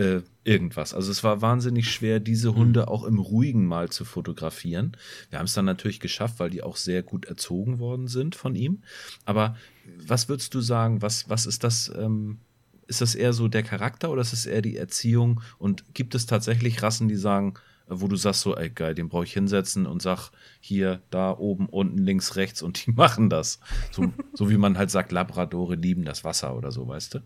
Äh, 0.01 0.23
irgendwas. 0.45 0.95
Also 0.95 1.13
es 1.13 1.23
war 1.23 1.43
wahnsinnig 1.43 1.93
schwer, 1.93 2.21
diese 2.21 2.55
Hunde 2.55 2.89
auch 2.89 3.05
im 3.05 3.19
ruhigen 3.19 3.67
Mal 3.67 3.91
zu 3.91 4.07
fotografieren. 4.07 4.97
Wir 5.29 5.39
haben 5.39 5.45
es 5.45 5.53
dann 5.53 5.67
natürlich 5.67 6.01
geschafft, 6.01 6.39
weil 6.39 6.49
die 6.49 6.63
auch 6.63 6.77
sehr 6.77 7.03
gut 7.03 7.27
erzogen 7.27 7.79
worden 7.79 8.09
sind 8.09 8.35
von 8.35 8.55
ihm. 8.55 8.83
Aber 9.27 9.57
was 9.99 10.31
würdest 10.31 10.55
du 10.55 10.63
sagen, 10.63 11.03
was, 11.03 11.29
was 11.29 11.45
ist 11.45 11.65
das? 11.65 11.93
Ähm, 11.95 12.39
ist 12.87 13.03
das 13.03 13.15
eher 13.15 13.35
so 13.35 13.47
der 13.49 13.63
Charakter 13.63 14.11
oder 14.11 14.23
ist 14.23 14.33
es 14.33 14.47
eher 14.47 14.63
die 14.63 14.79
Erziehung? 14.79 15.43
Und 15.59 15.85
gibt 15.93 16.15
es 16.15 16.25
tatsächlich 16.25 16.83
Rassen, 16.83 17.09
die 17.09 17.17
sagen, 17.17 17.55
wo 17.87 18.09
du 18.09 18.17
sagst 18.17 18.41
so, 18.41 18.57
ey 18.57 18.71
geil, 18.71 18.95
den 18.95 19.11
brauche 19.11 19.25
ich 19.25 19.35
hinsetzen 19.35 19.85
und 19.85 20.01
sag 20.01 20.31
hier, 20.61 21.03
da, 21.11 21.37
oben, 21.37 21.67
unten, 21.67 21.99
links, 21.99 22.37
rechts 22.37 22.63
und 22.63 22.87
die 22.87 22.91
machen 22.97 23.29
das. 23.29 23.61
So, 23.93 24.15
so 24.33 24.49
wie 24.49 24.57
man 24.57 24.79
halt 24.79 24.91
sagt, 24.91 25.13
Labradore 25.13 25.75
lieben 25.75 26.07
das 26.07 26.25
Wasser 26.25 26.57
oder 26.57 26.73
so, 26.73 26.89
weißt 26.89 27.17
du? 27.17 27.19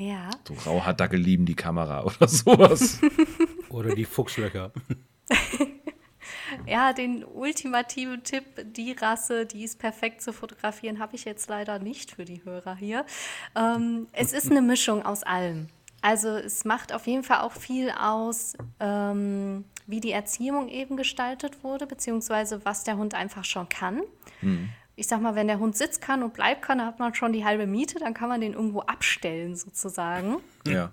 Ja. 0.00 0.30
So 0.44 0.54
Rauhaardackel 0.54 1.20
lieben 1.20 1.44
die 1.44 1.54
Kamera 1.54 2.04
oder 2.04 2.26
sowas. 2.26 2.98
oder 3.68 3.94
die 3.94 4.06
Fuchslöcher. 4.06 4.72
ja, 6.66 6.94
den 6.94 7.22
ultimativen 7.22 8.24
Tipp, 8.24 8.44
die 8.64 8.92
Rasse, 8.92 9.44
die 9.44 9.62
ist 9.62 9.78
perfekt 9.78 10.22
zu 10.22 10.32
fotografieren, 10.32 11.00
habe 11.00 11.16
ich 11.16 11.26
jetzt 11.26 11.50
leider 11.50 11.78
nicht 11.78 12.12
für 12.12 12.24
die 12.24 12.42
Hörer 12.44 12.76
hier. 12.76 13.04
Ähm, 13.54 14.06
es 14.12 14.32
ist 14.32 14.50
eine 14.50 14.62
Mischung 14.62 15.04
aus 15.04 15.22
allem. 15.22 15.68
Also 16.00 16.30
es 16.30 16.64
macht 16.64 16.94
auf 16.94 17.06
jeden 17.06 17.22
Fall 17.22 17.42
auch 17.42 17.52
viel 17.52 17.90
aus, 17.90 18.54
ähm, 18.80 19.66
wie 19.86 20.00
die 20.00 20.12
Erziehung 20.12 20.70
eben 20.70 20.96
gestaltet 20.96 21.62
wurde, 21.62 21.86
beziehungsweise 21.86 22.64
was 22.64 22.84
der 22.84 22.96
Hund 22.96 23.14
einfach 23.14 23.44
schon 23.44 23.68
kann. 23.68 24.00
Mhm. 24.40 24.70
Ich 25.00 25.06
sag 25.06 25.22
mal, 25.22 25.34
wenn 25.34 25.46
der 25.46 25.58
Hund 25.58 25.78
sitzt 25.78 26.02
kann 26.02 26.22
und 26.22 26.34
bleibt 26.34 26.60
kann, 26.60 26.76
dann 26.76 26.86
hat 26.86 26.98
man 26.98 27.14
schon 27.14 27.32
die 27.32 27.42
halbe 27.42 27.66
Miete, 27.66 27.98
dann 27.98 28.12
kann 28.12 28.28
man 28.28 28.42
den 28.42 28.52
irgendwo 28.52 28.80
abstellen 28.80 29.56
sozusagen. 29.56 30.36
Ja. 30.66 30.92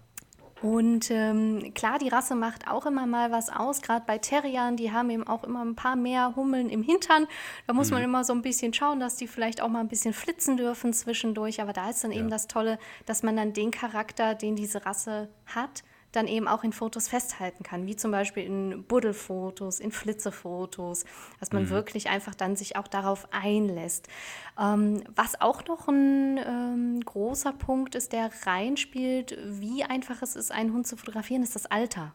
Und 0.62 1.12
ähm, 1.12 1.74
klar, 1.76 2.00
die 2.00 2.08
Rasse 2.08 2.34
macht 2.34 2.70
auch 2.70 2.86
immer 2.86 3.06
mal 3.06 3.32
was 3.34 3.50
aus. 3.50 3.82
Gerade 3.82 4.06
bei 4.08 4.18
Terriern, 4.18 4.78
die 4.78 4.94
haben 4.94 5.10
eben 5.10 5.28
auch 5.28 5.44
immer 5.44 5.64
ein 5.64 5.76
paar 5.76 5.98
mehr 5.98 6.38
Hummeln 6.38 6.70
im 6.70 6.84
Hintern. 6.84 7.28
Da 7.68 7.74
muss 7.74 7.90
mhm. 7.90 7.96
man 7.96 8.04
immer 8.04 8.24
so 8.24 8.32
ein 8.32 8.42
bisschen 8.42 8.74
schauen, 8.74 9.02
dass 9.02 9.18
die 9.18 9.28
vielleicht 9.28 9.62
auch 9.62 9.68
mal 9.68 9.82
ein 9.82 9.90
bisschen 9.90 10.14
flitzen 10.14 10.56
dürfen 10.56 10.94
zwischendurch. 10.94 11.62
Aber 11.62 11.74
da 11.74 11.90
ist 11.90 12.02
dann 12.06 12.12
ja. 12.12 12.20
eben 12.20 12.30
das 12.30 12.48
Tolle, 12.48 12.80
dass 13.06 13.24
man 13.24 13.36
dann 13.36 13.52
den 13.52 13.72
Charakter, 13.72 14.36
den 14.36 14.56
diese 14.56 14.86
Rasse 14.86 15.28
hat, 15.48 15.84
dann 16.12 16.28
eben 16.28 16.48
auch 16.48 16.64
in 16.64 16.74
Fotos 16.74 17.08
festhalten 17.08 17.64
kann, 17.64 17.86
wie 17.86 17.96
zum 17.96 18.12
Beispiel 18.12 18.44
in 18.44 18.84
Buddelfotos, 18.84 19.80
in 19.80 19.92
Flitzefotos, 19.92 21.06
dass 21.40 21.52
man 21.52 21.64
mhm. 21.64 21.70
wirklich 21.70 22.10
einfach 22.10 22.34
dann 22.34 22.56
sich 22.56 22.76
auch 22.76 22.88
darauf 22.88 23.28
einlässt. 23.32 24.08
Ähm, 24.60 25.04
was 25.16 25.40
auch 25.42 25.66
noch 25.68 25.88
ein 25.88 26.38
ähm, 26.38 27.02
großer 27.02 27.54
Punkt 27.54 27.96
ist, 27.96 28.14
der 28.14 28.30
reinspielt, 28.46 29.38
wie 29.46 29.84
einfach 29.84 30.22
es 30.22 30.36
ist, 30.36 30.52
einen 30.52 30.74
Hund 30.74 30.88
zu 30.88 30.98
fotografieren, 30.98 31.44
ist 31.44 31.56
das 31.56 31.66
Alter. 31.66 32.14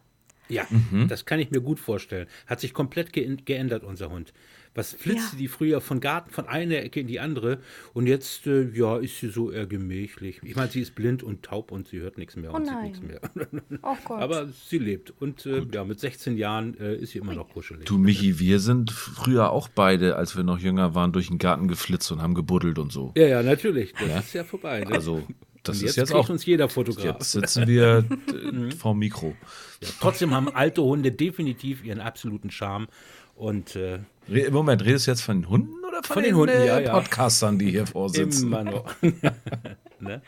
Ja, 0.49 0.67
mhm. 0.69 1.09
das 1.09 1.25
kann 1.25 1.39
ich 1.39 1.51
mir 1.51 1.61
gut 1.61 1.79
vorstellen. 1.79 2.27
Hat 2.47 2.61
sich 2.61 2.75
komplett 2.75 3.13
ge 3.13 3.37
geändert, 3.45 3.85
unser 3.85 4.11
Hund. 4.11 4.33
Was 4.75 4.95
flitzte 4.95 5.37
ja. 5.37 5.39
die 5.39 5.49
früher 5.49 5.81
von 5.81 6.01
Garten, 6.01 6.31
von 6.31 6.47
einer 6.47 6.77
Ecke 6.77 7.01
in 7.01 7.07
die 7.07 7.21
andere 7.21 7.59
und 7.93 8.07
jetzt, 8.07 8.47
äh, 8.47 8.71
ja, 8.73 8.97
ist 8.99 9.21
sie 9.21 9.29
so 9.29 9.51
eher 9.51 9.67
gemächlich. 9.67 10.41
Ich 10.43 10.57
meine, 10.57 10.71
sie 10.71 10.81
ist 10.81 10.95
blind 10.95 11.23
und 11.23 11.43
taub 11.43 11.73
und 11.73 11.89
sie 11.89 12.01
hört 12.01 12.17
nichts 12.17 12.37
mehr 12.37 12.53
oh 12.53 12.57
und 12.57 12.67
nein. 12.67 12.95
sieht 12.95 13.03
nichts 13.03 13.03
mehr. 13.03 13.21
Oh 13.83 13.97
Gott. 14.05 14.21
Aber 14.21 14.49
sie 14.49 14.79
lebt 14.79 15.13
und 15.21 15.45
äh, 15.47 15.67
ja, 15.73 15.85
mit 15.85 15.99
16 15.99 16.37
Jahren 16.37 16.79
äh, 16.79 16.95
ist 16.97 17.13
sie 17.13 17.19
immer 17.19 17.35
noch 17.35 17.49
kuschelig. 17.49 17.85
Du, 17.85 17.99
Michi, 17.99 18.39
wir 18.39 18.61
sind 18.61 18.93
früher 18.93 19.51
auch 19.51 19.69
beide, 19.69 20.17
als 20.17 20.37
wir 20.37 20.45
noch 20.45 20.59
jünger 20.59 20.95
waren, 20.95 21.13
durch 21.13 21.29
den 21.29 21.39
Garten 21.39 21.69
geflitzt 21.69 22.11
und 22.13 22.23
haben 22.23 22.35
gebuddelt 22.35 22.79
und 22.79 22.93
so. 22.93 23.13
Ja, 23.17 23.27
ja, 23.27 23.43
natürlich. 23.43 23.93
Das 23.93 24.09
ja? 24.09 24.19
ist 24.19 24.33
ja 24.35 24.45
vorbei. 24.45 24.81
Ne? 24.81 24.95
Also, 24.95 25.23
das 25.63 25.79
und 25.79 25.85
ist 25.85 25.97
jetzt, 25.97 26.11
jetzt 26.11 26.15
auch 26.15 26.29
uns 26.29 26.45
jeder 26.45 26.69
Fotograf. 26.69 27.17
Jetzt 27.19 27.33
sitzen 27.33 27.67
wir 27.67 28.05
äh, 28.69 28.71
vor 28.73 28.95
Mikro. 28.95 29.35
Ja, 29.81 29.89
trotzdem 30.01 30.33
haben 30.33 30.49
alte 30.49 30.83
Hunde 30.83 31.13
definitiv 31.13 31.85
ihren 31.85 32.01
absoluten 32.01 32.51
Charme 32.51 32.89
und 33.35 33.77
äh, 33.77 34.01
Moment, 34.29 34.85
redest 34.85 35.07
du 35.07 35.11
jetzt 35.11 35.23
von 35.23 35.41
den 35.43 35.49
Hunden 35.49 35.85
oder 35.85 36.03
von, 36.03 36.15
von 36.15 36.23
den, 36.23 36.33
den, 36.33 36.37
Hunden, 36.37 36.67
ja, 36.67 36.79
ja. 36.79 36.93
Podcastern, 36.93 37.59
die 37.59 37.71
hier 37.71 37.87
vorsitzen? 37.87 38.49
Immer 38.49 38.65
noch. 38.65 38.95
ne? 40.01 40.23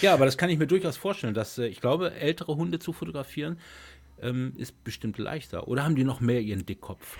Ja, 0.00 0.14
aber 0.14 0.24
das 0.24 0.36
kann 0.36 0.50
ich 0.50 0.58
mir 0.58 0.66
durchaus 0.66 0.96
vorstellen, 0.96 1.34
dass 1.34 1.58
äh, 1.58 1.66
ich 1.66 1.80
glaube, 1.80 2.12
ältere 2.12 2.56
Hunde 2.56 2.78
zu 2.78 2.92
fotografieren 2.92 3.58
ähm, 4.20 4.52
ist 4.56 4.82
bestimmt 4.84 5.18
leichter. 5.18 5.68
Oder 5.68 5.84
haben 5.84 5.94
die 5.94 6.04
noch 6.04 6.20
mehr 6.20 6.40
ihren 6.40 6.66
Dickkopf? 6.66 7.18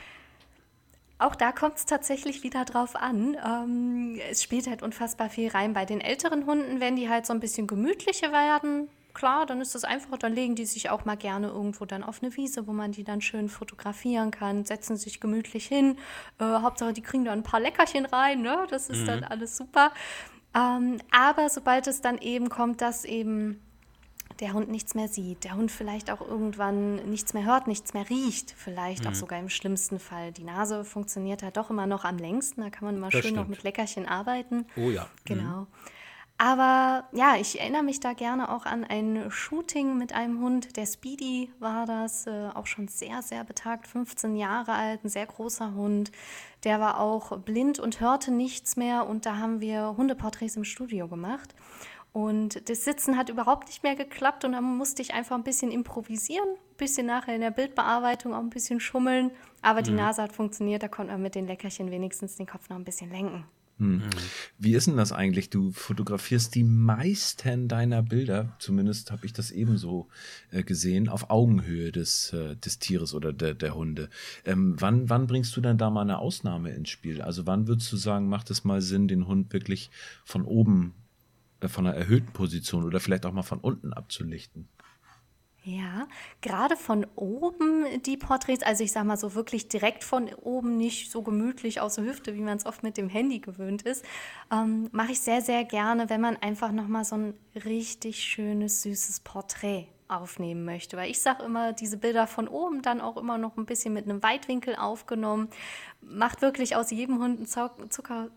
Auch 1.19 1.35
da 1.35 1.53
kommt 1.53 1.79
es 1.79 1.87
tatsächlich 1.87 2.43
wieder 2.43 2.65
drauf 2.67 2.95
an. 2.95 3.37
Ähm, 3.45 4.21
es 4.31 4.43
spielt 4.43 4.67
halt 4.67 4.83
unfassbar 4.83 5.31
viel 5.31 5.49
rein. 5.49 5.73
Bei 5.73 5.87
den 5.87 6.01
älteren 6.01 6.45
Hunden, 6.45 6.81
wenn 6.81 6.97
die 6.97 7.09
halt 7.09 7.25
so 7.25 7.33
ein 7.33 7.41
bisschen 7.41 7.67
gemütlicher 7.67 8.33
werden, 8.33 8.89
klar, 9.17 9.47
dann 9.47 9.61
ist 9.61 9.75
das 9.75 9.85
einfach, 9.85 10.19
dann 10.19 10.35
legen 10.35 10.55
die 10.55 10.67
sich 10.67 10.91
auch 10.91 11.05
mal 11.05 11.17
gerne 11.17 11.49
irgendwo 11.49 11.87
dann 11.87 12.05
auf 12.05 12.23
eine 12.23 12.37
Wiese, 12.37 12.67
wo 12.67 12.73
man 12.73 12.93
die 12.93 13.03
dann 13.03 13.21
schön 13.21 13.49
fotografieren 13.49 14.31
kann, 14.31 14.65
setzen 14.65 14.97
sich 14.97 15.21
gemütlich 15.21 15.67
hin. 15.67 15.97
Äh, 16.39 16.45
Hauptsache, 16.45 16.93
die 16.93 17.03
kriegen 17.03 17.25
da 17.25 17.33
ein 17.33 17.43
paar 17.43 17.59
Leckerchen 17.59 18.05
rein, 18.07 18.43
ne? 18.43 18.67
Das 18.71 18.89
ist 18.89 19.01
mhm. 19.01 19.07
dann 19.07 19.25
alles 19.25 19.57
super. 19.57 19.91
Ähm, 20.55 20.99
aber 21.11 21.49
sobald 21.49 21.87
es 21.87 22.03
dann 22.03 22.19
eben 22.19 22.51
kommt, 22.51 22.81
dass 22.83 23.05
eben 23.05 23.61
der 24.41 24.53
Hund 24.53 24.69
nichts 24.69 24.95
mehr 24.95 25.09
sieht, 25.09 25.45
der 25.45 25.57
Hund 25.57 25.71
vielleicht 25.71 26.11
auch 26.11 26.21
irgendwann 26.21 26.97
nichts 27.09 27.33
mehr 27.33 27.47
hört, 27.47 27.67
nichts 27.67 27.95
mehr 27.95 28.09
riecht, 28.11 28.55
vielleicht 28.57 29.05
mhm. 29.05 29.11
auch 29.11 29.15
sogar 29.15 29.39
im 29.39 29.49
schlimmsten 29.49 29.99
Fall. 29.99 30.33
Die 30.33 30.45
Nase 30.45 30.85
funktioniert 30.85 31.43
halt 31.43 31.57
doch 31.57 31.71
immer 31.71 31.87
noch 31.87 32.05
am 32.05 32.19
längsten, 32.19 32.61
da 32.61 32.69
kann 32.69 32.85
man 32.85 32.97
immer 32.97 33.07
das 33.07 33.13
schön 33.13 33.23
stimmt. 33.23 33.37
noch 33.37 33.49
mit 33.49 33.63
Leckerchen 33.63 34.07
arbeiten. 34.07 34.67
Oh 34.77 34.91
ja. 34.91 35.09
Genau. 35.25 35.63
Mhm. 35.63 35.67
Aber 36.39 37.05
ja, 37.13 37.37
ich 37.37 37.61
erinnere 37.61 37.83
mich 37.83 37.99
da 37.99 38.13
gerne 38.13 38.53
auch 38.53 38.67
an 38.67 38.85
ein 38.85 39.31
Shooting 39.31 39.97
mit 39.97 40.13
einem 40.13 40.41
Hund. 40.41 40.77
Der 40.77 40.85
Speedy 40.85 41.51
war 41.61 41.87
das, 41.87 42.27
äh, 42.27 42.49
auch 42.53 42.67
schon 42.67 42.89
sehr, 42.89 43.23
sehr 43.23 43.43
betagt, 43.43 43.87
15 43.87 44.37
Jahre 44.37 44.73
alt, 44.73 45.03
ein 45.03 45.09
sehr 45.09 45.27
großer 45.27 45.75
Hund. 45.75 46.13
Der 46.65 46.79
war 46.79 47.01
auch 47.01 47.39
blind 47.39 47.79
und 47.79 48.01
hörte 48.01 48.31
nichts 48.33 48.77
mehr 48.77 49.07
und 49.09 49.25
da 49.25 49.39
haben 49.39 49.61
wir 49.63 49.95
Hundeporträts 49.97 50.57
im 50.57 50.65
Studio 50.65 51.09
gemacht. 51.09 51.55
Und 52.13 52.69
das 52.69 52.85
Sitzen 52.85 53.17
hat 53.17 53.29
überhaupt 53.31 53.69
nicht 53.69 53.83
mehr 53.83 53.95
geklappt 53.95 54.45
und 54.45 54.53
dann 54.53 54.65
musste 54.65 55.03
ich 55.03 55.15
einfach 55.15 55.37
ein 55.37 55.43
bisschen 55.43 55.71
improvisieren, 55.71 56.49
ein 56.49 56.77
bisschen 56.77 57.07
nachher 57.07 57.35
in 57.35 57.43
der 57.43 57.51
Bildbearbeitung 57.51 58.35
auch 58.35 58.41
ein 58.41 58.51
bisschen 58.51 58.81
schummeln. 58.81 59.31
Aber 59.63 59.81
die 59.81 59.91
mhm. 59.91 59.99
Nase 59.99 60.23
hat 60.23 60.33
funktioniert, 60.33 60.83
da 60.83 60.89
konnte 60.89 61.13
man 61.13 61.23
mit 61.23 61.35
den 61.35 61.47
Leckerchen 61.47 61.91
wenigstens 61.91 62.37
den 62.37 62.47
Kopf 62.47 62.69
noch 62.69 62.77
ein 62.77 62.85
bisschen 62.85 63.11
lenken. 63.11 63.45
Hm. 63.79 63.97
Mhm. 63.97 64.03
Wie 64.59 64.75
ist 64.75 64.87
denn 64.87 64.97
das 64.97 65.13
eigentlich? 65.13 65.51
Du 65.51 65.71
fotografierst 65.71 66.55
die 66.55 66.65
meisten 66.65 67.69
deiner 67.69 68.03
Bilder, 68.03 68.57
zumindest 68.59 69.11
habe 69.11 69.27
ich 69.27 69.33
das 69.33 69.51
ebenso 69.51 70.09
äh, 70.51 70.63
gesehen, 70.63 71.09
auf 71.09 71.31
Augenhöhe 71.31 71.93
des, 71.93 72.33
äh, 72.33 72.57
des 72.57 72.79
Tieres 72.79 73.13
oder 73.13 73.33
der, 73.33 73.55
der 73.55 73.75
Hunde. 73.75 74.09
Ähm, 74.45 74.77
wann, 74.79 75.11
wann 75.11 75.27
bringst 75.27 75.55
du 75.57 75.61
denn 75.61 75.77
da 75.77 75.91
mal 75.91 76.03
eine 76.03 76.19
Ausnahme 76.19 76.71
ins 76.71 76.89
Spiel? 76.89 77.21
Also 77.21 77.47
wann 77.47 77.69
würdest 77.69 77.93
du 77.93 77.97
sagen, 77.97 78.29
macht 78.29 78.51
es 78.51 78.65
mal 78.65 78.81
Sinn, 78.81 79.09
den 79.09 79.27
Hund 79.27 79.53
wirklich 79.53 79.91
von 80.25 80.45
oben, 80.45 80.95
äh, 81.61 81.69
von 81.69 81.87
einer 81.87 81.97
erhöhten 81.97 82.33
Position 82.33 82.85
oder 82.85 83.01
vielleicht 83.01 83.27
auch 83.27 83.33
mal 83.33 83.43
von 83.43 83.59
unten 83.61 83.93
abzulichten? 83.93 84.69
Ja, 85.69 86.07
gerade 86.43 86.77
von 86.77 87.05
oben 87.17 88.01
die 88.05 88.17
Porträts, 88.17 88.63
also 88.63 88.85
ich 88.85 88.93
sag 88.93 89.05
mal 89.05 89.17
so 89.17 89.35
wirklich 89.35 89.67
direkt 89.67 90.05
von 90.05 90.33
oben, 90.35 90.77
nicht 90.77 91.11
so 91.11 91.23
gemütlich 91.23 91.81
aus 91.81 91.97
der 91.97 92.05
Hüfte, 92.05 92.37
wie 92.37 92.41
man 92.41 92.57
es 92.57 92.67
oft 92.67 92.85
mit 92.85 92.97
dem 92.97 93.09
Handy 93.09 93.41
gewöhnt 93.41 93.83
ist, 93.83 94.05
ähm, 94.53 94.89
mache 94.93 95.11
ich 95.11 95.21
sehr, 95.21 95.43
sehr 95.43 95.65
gerne, 95.65 96.09
wenn 96.09 96.21
man 96.21 96.37
einfach 96.37 96.71
nochmal 96.71 97.05
so 97.05 97.17
ein 97.17 97.35
richtig 97.65 98.23
schönes, 98.23 98.83
süßes 98.83 99.21
Porträt 99.21 99.89
aufnehmen 100.07 100.65
möchte. 100.65 100.97
Weil 100.97 101.11
ich 101.11 101.21
sage 101.21 101.43
immer, 101.43 101.73
diese 101.73 101.97
Bilder 101.97 102.29
von 102.29 102.47
oben 102.47 102.83
dann 102.83 103.01
auch 103.01 103.17
immer 103.17 103.37
noch 103.37 103.57
ein 103.57 103.67
bisschen 103.67 103.93
mit 103.93 104.05
einem 104.05 104.23
Weitwinkel 104.23 104.77
aufgenommen, 104.77 105.49
macht 106.01 106.43
wirklich 106.43 106.77
aus 106.77 106.93
jedem 106.93 107.19
Hund 107.19 107.39
einen 107.39 107.91
Zucker, 107.91 108.31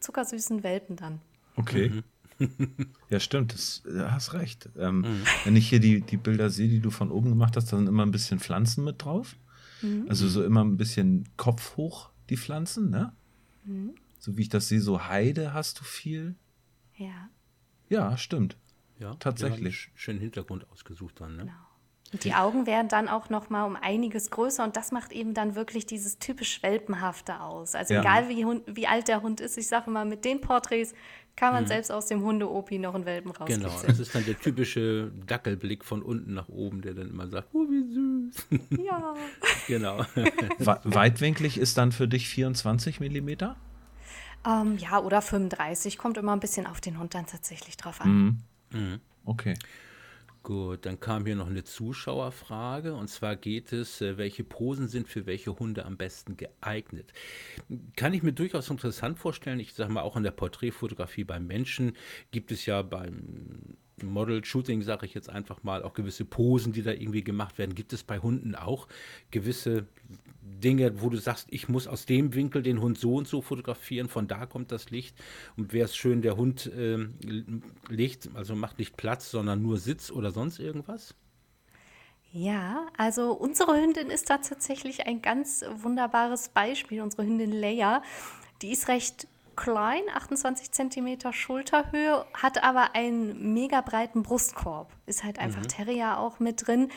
zuckersüßen 0.00 0.64
Welpen 0.64 0.96
dann. 0.96 1.20
Okay. 1.54 1.90
Mhm. 1.90 2.02
ja, 3.10 3.20
stimmt, 3.20 3.54
das, 3.54 3.82
hast 3.86 4.34
recht. 4.34 4.68
Ähm, 4.76 4.98
mhm. 4.98 5.22
Wenn 5.44 5.56
ich 5.56 5.68
hier 5.68 5.80
die, 5.80 6.00
die 6.00 6.16
Bilder 6.16 6.50
sehe, 6.50 6.68
die 6.68 6.80
du 6.80 6.90
von 6.90 7.10
oben 7.10 7.30
gemacht 7.30 7.56
hast, 7.56 7.72
da 7.72 7.76
sind 7.76 7.88
immer 7.88 8.04
ein 8.04 8.10
bisschen 8.10 8.38
Pflanzen 8.38 8.84
mit 8.84 9.04
drauf. 9.04 9.36
Mhm. 9.82 10.06
Also 10.08 10.28
so 10.28 10.44
immer 10.44 10.64
ein 10.64 10.76
bisschen 10.76 11.28
Kopf 11.36 11.76
hoch, 11.76 12.10
die 12.30 12.36
Pflanzen, 12.36 12.90
ne? 12.90 13.12
Mhm. 13.64 13.94
So 14.18 14.36
wie 14.36 14.42
ich 14.42 14.48
das 14.48 14.68
sehe, 14.68 14.80
so 14.80 15.06
Heide 15.06 15.52
hast 15.52 15.80
du 15.80 15.84
viel. 15.84 16.36
Ja. 16.96 17.28
Ja, 17.88 18.16
stimmt. 18.16 18.56
Ja, 18.98 19.14
tatsächlich. 19.14 19.86
Ja, 19.86 19.90
schönen 19.96 20.20
Hintergrund 20.20 20.70
ausgesucht 20.70 21.20
dann, 21.20 21.36
ne? 21.36 21.42
Genau. 21.44 21.52
Und 22.12 22.24
die 22.24 22.34
Augen 22.34 22.66
werden 22.66 22.88
dann 22.88 23.08
auch 23.08 23.30
noch 23.30 23.48
mal 23.48 23.64
um 23.64 23.74
einiges 23.74 24.30
größer 24.30 24.62
und 24.64 24.76
das 24.76 24.92
macht 24.92 25.12
eben 25.12 25.32
dann 25.32 25.54
wirklich 25.54 25.86
dieses 25.86 26.18
typisch 26.18 26.62
Welpenhafte 26.62 27.40
aus. 27.40 27.74
Also 27.74 27.94
ja. 27.94 28.00
egal 28.00 28.28
wie, 28.28 28.44
Hund, 28.44 28.64
wie 28.66 28.86
alt 28.86 29.08
der 29.08 29.22
Hund 29.22 29.40
ist, 29.40 29.56
ich 29.56 29.66
sage 29.66 29.90
mal, 29.90 30.04
mit 30.04 30.26
den 30.26 30.42
Porträts 30.42 30.94
kann 31.36 31.54
man 31.54 31.64
mhm. 31.64 31.68
selbst 31.68 31.90
aus 31.90 32.06
dem 32.06 32.22
Hunde-Opi 32.22 32.78
noch 32.78 32.94
einen 32.94 33.06
Welpen 33.06 33.30
rauskitzeln. 33.30 33.68
Genau, 33.68 33.82
das 33.86 33.98
ist 33.98 34.14
dann 34.14 34.24
der 34.24 34.38
typische 34.38 35.10
Dackelblick 35.26 35.84
von 35.84 36.02
unten 36.02 36.34
nach 36.34 36.48
oben, 36.48 36.82
der 36.82 36.94
dann 36.94 37.08
immer 37.08 37.26
sagt, 37.28 37.48
oh, 37.52 37.66
wie 37.68 37.92
süß. 37.92 38.60
Ja. 38.84 39.14
genau. 39.66 39.98
Weitwinklig 40.84 41.58
ist 41.58 41.78
dann 41.78 41.92
für 41.92 42.06
dich 42.06 42.28
24 42.28 43.00
Millimeter? 43.00 43.56
Ähm, 44.46 44.76
ja, 44.78 45.00
oder 45.00 45.22
35. 45.22 45.98
Kommt 45.98 46.18
immer 46.18 46.32
ein 46.32 46.40
bisschen 46.40 46.66
auf 46.66 46.80
den 46.80 46.98
Hund 46.98 47.14
dann 47.14 47.26
tatsächlich 47.26 47.76
drauf 47.76 48.00
an. 48.00 48.10
Mhm. 48.70 48.80
Mhm. 48.80 49.00
Okay. 49.24 49.54
Gut, 50.42 50.86
dann 50.86 50.98
kam 50.98 51.24
hier 51.24 51.36
noch 51.36 51.46
eine 51.46 51.62
Zuschauerfrage 51.62 52.94
und 52.94 53.06
zwar 53.06 53.36
geht 53.36 53.72
es, 53.72 54.00
äh, 54.00 54.18
welche 54.18 54.42
Posen 54.42 54.88
sind 54.88 55.08
für 55.08 55.24
welche 55.26 55.56
Hunde 55.56 55.84
am 55.84 55.96
besten 55.96 56.36
geeignet? 56.36 57.12
Kann 57.94 58.12
ich 58.12 58.24
mir 58.24 58.32
durchaus 58.32 58.68
interessant 58.68 59.20
vorstellen. 59.20 59.60
Ich 59.60 59.74
sage 59.74 59.92
mal, 59.92 60.00
auch 60.00 60.16
in 60.16 60.24
der 60.24 60.32
Porträtfotografie 60.32 61.22
beim 61.22 61.46
Menschen 61.46 61.92
gibt 62.32 62.50
es 62.50 62.66
ja 62.66 62.82
beim 62.82 63.76
Model-Shooting, 64.02 64.82
sage 64.82 65.06
ich 65.06 65.14
jetzt 65.14 65.30
einfach 65.30 65.62
mal, 65.62 65.84
auch 65.84 65.94
gewisse 65.94 66.24
Posen, 66.24 66.72
die 66.72 66.82
da 66.82 66.90
irgendwie 66.90 67.22
gemacht 67.22 67.58
werden. 67.58 67.76
Gibt 67.76 67.92
es 67.92 68.02
bei 68.02 68.18
Hunden 68.18 68.56
auch 68.56 68.88
gewisse 69.30 69.86
Dinge, 70.42 71.00
wo 71.00 71.08
du 71.08 71.18
sagst, 71.18 71.46
ich 71.50 71.68
muss 71.68 71.86
aus 71.86 72.04
dem 72.04 72.34
Winkel 72.34 72.62
den 72.62 72.80
Hund 72.80 72.98
so 72.98 73.14
und 73.14 73.28
so 73.28 73.42
fotografieren, 73.42 74.08
von 74.08 74.26
da 74.26 74.46
kommt 74.46 74.72
das 74.72 74.90
Licht 74.90 75.16
und 75.56 75.72
wäre 75.72 75.84
es 75.84 75.96
schön, 75.96 76.20
der 76.20 76.36
Hund 76.36 76.66
äh, 76.66 76.98
legt, 77.88 78.30
also 78.34 78.56
macht 78.56 78.78
nicht 78.78 78.96
Platz, 78.96 79.30
sondern 79.30 79.62
nur 79.62 79.78
Sitz 79.78 80.10
oder 80.10 80.32
sonst 80.32 80.58
irgendwas? 80.58 81.14
Ja, 82.32 82.86
also 82.96 83.32
unsere 83.32 83.76
Hündin 83.76 84.08
ist 84.08 84.30
da 84.30 84.38
tatsächlich 84.38 85.06
ein 85.06 85.20
ganz 85.20 85.64
wunderbares 85.76 86.48
Beispiel. 86.48 87.02
Unsere 87.02 87.24
Hündin 87.24 87.52
Leia, 87.52 88.02
die 88.62 88.72
ist 88.72 88.88
recht 88.88 89.28
klein, 89.54 90.02
28 90.14 90.72
Zentimeter 90.72 91.34
Schulterhöhe, 91.34 92.24
hat 92.32 92.64
aber 92.64 92.94
einen 92.94 93.52
mega 93.52 93.82
breiten 93.82 94.22
Brustkorb. 94.22 94.90
Ist 95.04 95.24
halt 95.24 95.38
einfach 95.38 95.62
mhm. 95.62 95.68
Terrier 95.68 96.18
auch 96.18 96.40
mit 96.40 96.66
drin. 96.66 96.88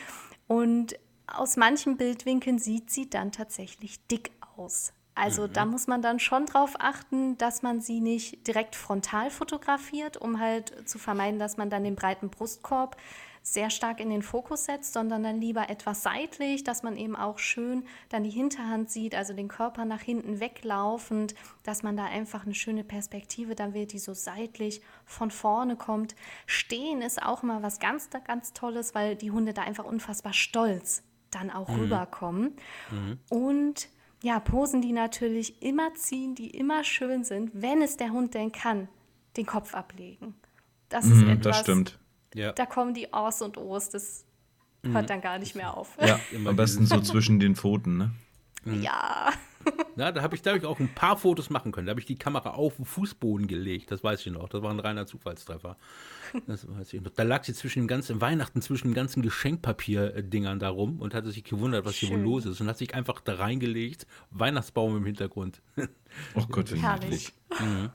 Und 0.46 0.98
aus 1.26 1.56
manchen 1.56 1.96
Bildwinkeln 1.96 2.58
sieht 2.58 2.90
sie 2.90 3.10
dann 3.10 3.32
tatsächlich 3.32 4.06
dick 4.06 4.30
aus. 4.56 4.92
Also 5.16 5.48
mhm. 5.48 5.52
da 5.54 5.64
muss 5.64 5.86
man 5.86 6.02
dann 6.02 6.20
schon 6.20 6.46
drauf 6.46 6.74
achten, 6.78 7.38
dass 7.38 7.62
man 7.62 7.80
sie 7.80 8.00
nicht 8.00 8.46
direkt 8.46 8.76
frontal 8.76 9.30
fotografiert, 9.30 10.18
um 10.18 10.38
halt 10.38 10.88
zu 10.88 10.98
vermeiden, 10.98 11.40
dass 11.40 11.56
man 11.56 11.70
dann 11.70 11.84
den 11.84 11.96
breiten 11.96 12.28
Brustkorb 12.28 12.96
sehr 13.42 13.70
stark 13.70 14.00
in 14.00 14.10
den 14.10 14.22
Fokus 14.22 14.64
setzt, 14.64 14.92
sondern 14.92 15.22
dann 15.22 15.40
lieber 15.40 15.70
etwas 15.70 16.02
seitlich, 16.02 16.64
dass 16.64 16.82
man 16.82 16.96
eben 16.96 17.14
auch 17.14 17.38
schön 17.38 17.84
dann 18.08 18.24
die 18.24 18.30
Hinterhand 18.30 18.90
sieht, 18.90 19.14
also 19.14 19.34
den 19.34 19.46
Körper 19.46 19.84
nach 19.84 20.00
hinten 20.00 20.40
weglaufend, 20.40 21.34
dass 21.62 21.84
man 21.84 21.96
da 21.96 22.06
einfach 22.06 22.44
eine 22.44 22.56
schöne 22.56 22.82
Perspektive 22.82 23.54
dann 23.54 23.72
wird, 23.72 23.92
die 23.92 24.00
so 24.00 24.14
seitlich 24.14 24.82
von 25.04 25.30
vorne 25.30 25.76
kommt. 25.76 26.16
Stehen 26.46 27.02
ist 27.02 27.22
auch 27.22 27.44
immer 27.44 27.62
was 27.62 27.78
ganz, 27.78 28.10
ganz 28.10 28.52
Tolles, 28.52 28.96
weil 28.96 29.14
die 29.14 29.30
Hunde 29.30 29.54
da 29.54 29.62
einfach 29.62 29.84
unfassbar 29.84 30.32
stolz 30.32 31.04
dann 31.36 31.50
auch 31.50 31.68
mhm. 31.68 31.80
rüberkommen. 31.80 32.56
Mhm. 32.90 33.18
Und 33.28 33.88
ja, 34.22 34.40
Posen, 34.40 34.80
die 34.80 34.92
natürlich 34.92 35.62
immer 35.62 35.94
ziehen, 35.94 36.34
die 36.34 36.50
immer 36.50 36.84
schön 36.84 37.24
sind, 37.24 37.50
wenn 37.54 37.82
es 37.82 37.96
der 37.96 38.10
Hund 38.10 38.34
denn 38.34 38.50
kann, 38.52 38.88
den 39.36 39.46
Kopf 39.46 39.74
ablegen. 39.74 40.34
Das 40.88 41.04
ist 41.04 41.24
mm, 41.24 41.28
etwas, 41.28 41.56
das 41.56 41.60
stimmt. 41.60 41.98
Ja. 42.34 42.52
Da 42.52 42.64
kommen 42.64 42.94
die 42.94 43.12
Aus 43.12 43.42
und 43.42 43.58
O's, 43.58 43.88
das 43.90 44.24
hört 44.82 45.10
dann 45.10 45.20
gar 45.20 45.38
nicht 45.38 45.54
mehr 45.56 45.76
auf. 45.76 45.96
Ja, 46.00 46.18
am 46.46 46.56
besten 46.56 46.86
so 46.86 47.00
zwischen 47.00 47.40
den 47.40 47.56
Pfoten, 47.56 47.98
ne? 47.98 48.10
Mhm. 48.64 48.82
Ja. 48.82 49.32
Ja, 49.96 50.12
da 50.12 50.22
habe 50.22 50.36
ich, 50.36 50.42
hab 50.44 50.56
ich 50.56 50.64
auch 50.64 50.78
ein 50.78 50.94
paar 50.94 51.16
Fotos 51.16 51.48
machen 51.50 51.72
können. 51.72 51.86
Da 51.86 51.90
habe 51.90 52.00
ich 52.00 52.06
die 52.06 52.16
Kamera 52.16 52.50
auf 52.50 52.76
den 52.76 52.84
Fußboden 52.84 53.46
gelegt. 53.46 53.90
Das 53.90 54.04
weiß 54.04 54.26
ich 54.26 54.32
noch. 54.32 54.48
Das 54.48 54.62
war 54.62 54.70
ein 54.70 54.78
reiner 54.80 55.06
Zufallstreffer. 55.06 55.76
Das 56.46 56.68
weiß 56.68 56.92
ich 56.92 57.00
noch. 57.00 57.10
Da 57.12 57.22
lag 57.22 57.44
sie 57.44 57.54
zwischen 57.54 57.80
dem 57.82 57.88
ganzen 57.88 58.20
Weihnachten, 58.20 58.60
zwischen 58.60 58.88
den 58.88 58.94
ganzen 58.94 59.22
Geschenkpapier-Dingern 59.22 60.58
da 60.58 60.68
rum 60.68 61.00
und 61.00 61.14
hatte 61.14 61.30
sich 61.30 61.44
gewundert, 61.44 61.84
was 61.84 61.96
Schön. 61.96 62.08
hier 62.10 62.18
wohl 62.18 62.24
los 62.24 62.46
ist. 62.46 62.60
Und 62.60 62.68
hat 62.68 62.78
sich 62.78 62.94
einfach 62.94 63.20
da 63.20 63.36
reingelegt. 63.36 64.06
Weihnachtsbaum 64.30 64.96
im 64.96 65.04
Hintergrund. 65.06 65.62
Oh 66.34 66.44
Gott, 66.50 66.72
wie 66.72 66.80
niedlich. 66.80 67.32
Mhm. 67.58 67.90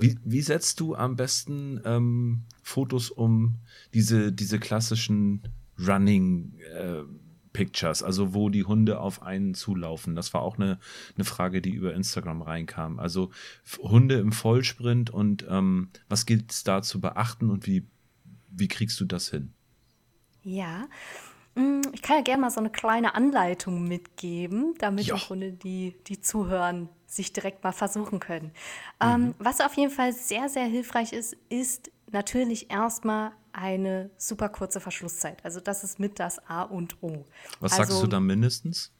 Wie, 0.00 0.18
wie, 0.24 0.40
setzt 0.40 0.80
du 0.80 0.94
am 0.94 1.16
besten 1.16 1.80
ähm, 1.84 2.44
Fotos 2.62 3.10
um 3.10 3.56
diese, 3.92 4.32
diese 4.32 4.58
klassischen 4.58 5.42
Running- 5.78 6.58
äh, 6.74 7.02
Pictures, 7.54 8.02
also 8.02 8.34
wo 8.34 8.50
die 8.50 8.64
Hunde 8.64 9.00
auf 9.00 9.22
einen 9.22 9.54
zulaufen. 9.54 10.14
Das 10.14 10.34
war 10.34 10.42
auch 10.42 10.58
eine, 10.58 10.78
eine 11.14 11.24
Frage, 11.24 11.62
die 11.62 11.70
über 11.70 11.94
Instagram 11.94 12.42
reinkam. 12.42 12.98
Also 12.98 13.30
Hunde 13.78 14.16
im 14.16 14.32
Vollsprint 14.32 15.08
und 15.08 15.46
ähm, 15.48 15.88
was 16.08 16.26
gilt 16.26 16.50
es 16.52 16.64
da 16.64 16.82
zu 16.82 17.00
beachten 17.00 17.48
und 17.48 17.66
wie, 17.66 17.86
wie 18.50 18.68
kriegst 18.68 19.00
du 19.00 19.06
das 19.06 19.30
hin? 19.30 19.54
Ja, 20.42 20.88
mm, 21.54 21.80
ich 21.92 22.02
kann 22.02 22.16
ja 22.16 22.22
gerne 22.22 22.42
mal 22.42 22.50
so 22.50 22.60
eine 22.60 22.70
kleine 22.70 23.14
Anleitung 23.14 23.86
mitgeben, 23.86 24.74
damit 24.78 25.06
ja. 25.06 25.14
die 25.14 25.20
Hunde, 25.22 25.52
die, 25.52 25.94
die 26.08 26.20
zuhören, 26.20 26.88
sich 27.06 27.32
direkt 27.32 27.62
mal 27.62 27.72
versuchen 27.72 28.18
können. 28.18 28.52
Mhm. 29.00 29.08
Ähm, 29.08 29.34
was 29.38 29.60
auf 29.60 29.74
jeden 29.74 29.92
Fall 29.92 30.12
sehr, 30.12 30.48
sehr 30.48 30.66
hilfreich 30.66 31.12
ist, 31.12 31.36
ist 31.48 31.92
natürlich 32.14 32.70
erstmal 32.70 33.32
eine 33.52 34.10
super 34.16 34.48
kurze 34.48 34.80
Verschlusszeit. 34.80 35.44
Also 35.44 35.60
das 35.60 35.84
ist 35.84 36.00
mit 36.00 36.18
das 36.18 36.38
A 36.48 36.62
und 36.62 37.02
O. 37.02 37.24
Was 37.60 37.72
also, 37.72 37.84
sagst 37.84 38.02
du 38.02 38.06
da 38.06 38.20
mindestens? 38.20 38.92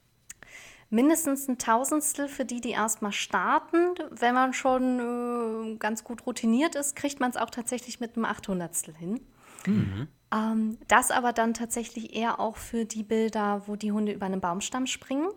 Mindestens 0.91 1.49
ein 1.49 1.59
Tausendstel 1.59 2.29
für 2.29 2.45
die, 2.45 2.61
die 2.61 2.71
erstmal 2.71 3.13
starten. 3.13 3.95
Wenn 4.11 4.35
man 4.35 4.53
schon 4.53 5.73
äh, 5.73 5.77
ganz 5.77 6.05
gut 6.05 6.27
routiniert 6.27 6.75
ist, 6.77 6.95
kriegt 6.95 7.19
man 7.21 7.31
es 7.31 7.37
auch 7.37 7.51
tatsächlich 7.51 7.99
mit 7.99 8.17
einem 8.17 8.27
Achthundertstel 8.27 8.95
hin. 8.95 9.21
Mhm. 9.67 10.09
Ähm, 10.33 10.79
das 10.87 11.11
aber 11.11 11.33
dann 11.33 11.55
tatsächlich 11.55 12.15
eher 12.15 12.39
auch 12.39 12.57
für 12.57 12.85
die 12.85 13.03
Bilder, 13.03 13.63
wo 13.67 13.77
die 13.77 13.93
Hunde 13.93 14.13
über 14.13 14.27
einen 14.27 14.41
Baumstamm 14.41 14.87
springen. 14.87 15.29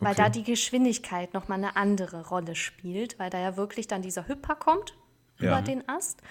Weil 0.00 0.12
okay. 0.12 0.22
da 0.22 0.28
die 0.30 0.44
Geschwindigkeit 0.44 1.34
nochmal 1.34 1.58
eine 1.58 1.76
andere 1.76 2.28
Rolle 2.28 2.54
spielt, 2.54 3.18
weil 3.18 3.30
da 3.30 3.38
ja 3.38 3.56
wirklich 3.56 3.88
dann 3.88 4.02
dieser 4.02 4.28
Hüpper 4.28 4.54
kommt 4.54 4.96
ja. 5.38 5.48
über 5.48 5.62
den 5.62 5.88
Ast. 5.88 6.22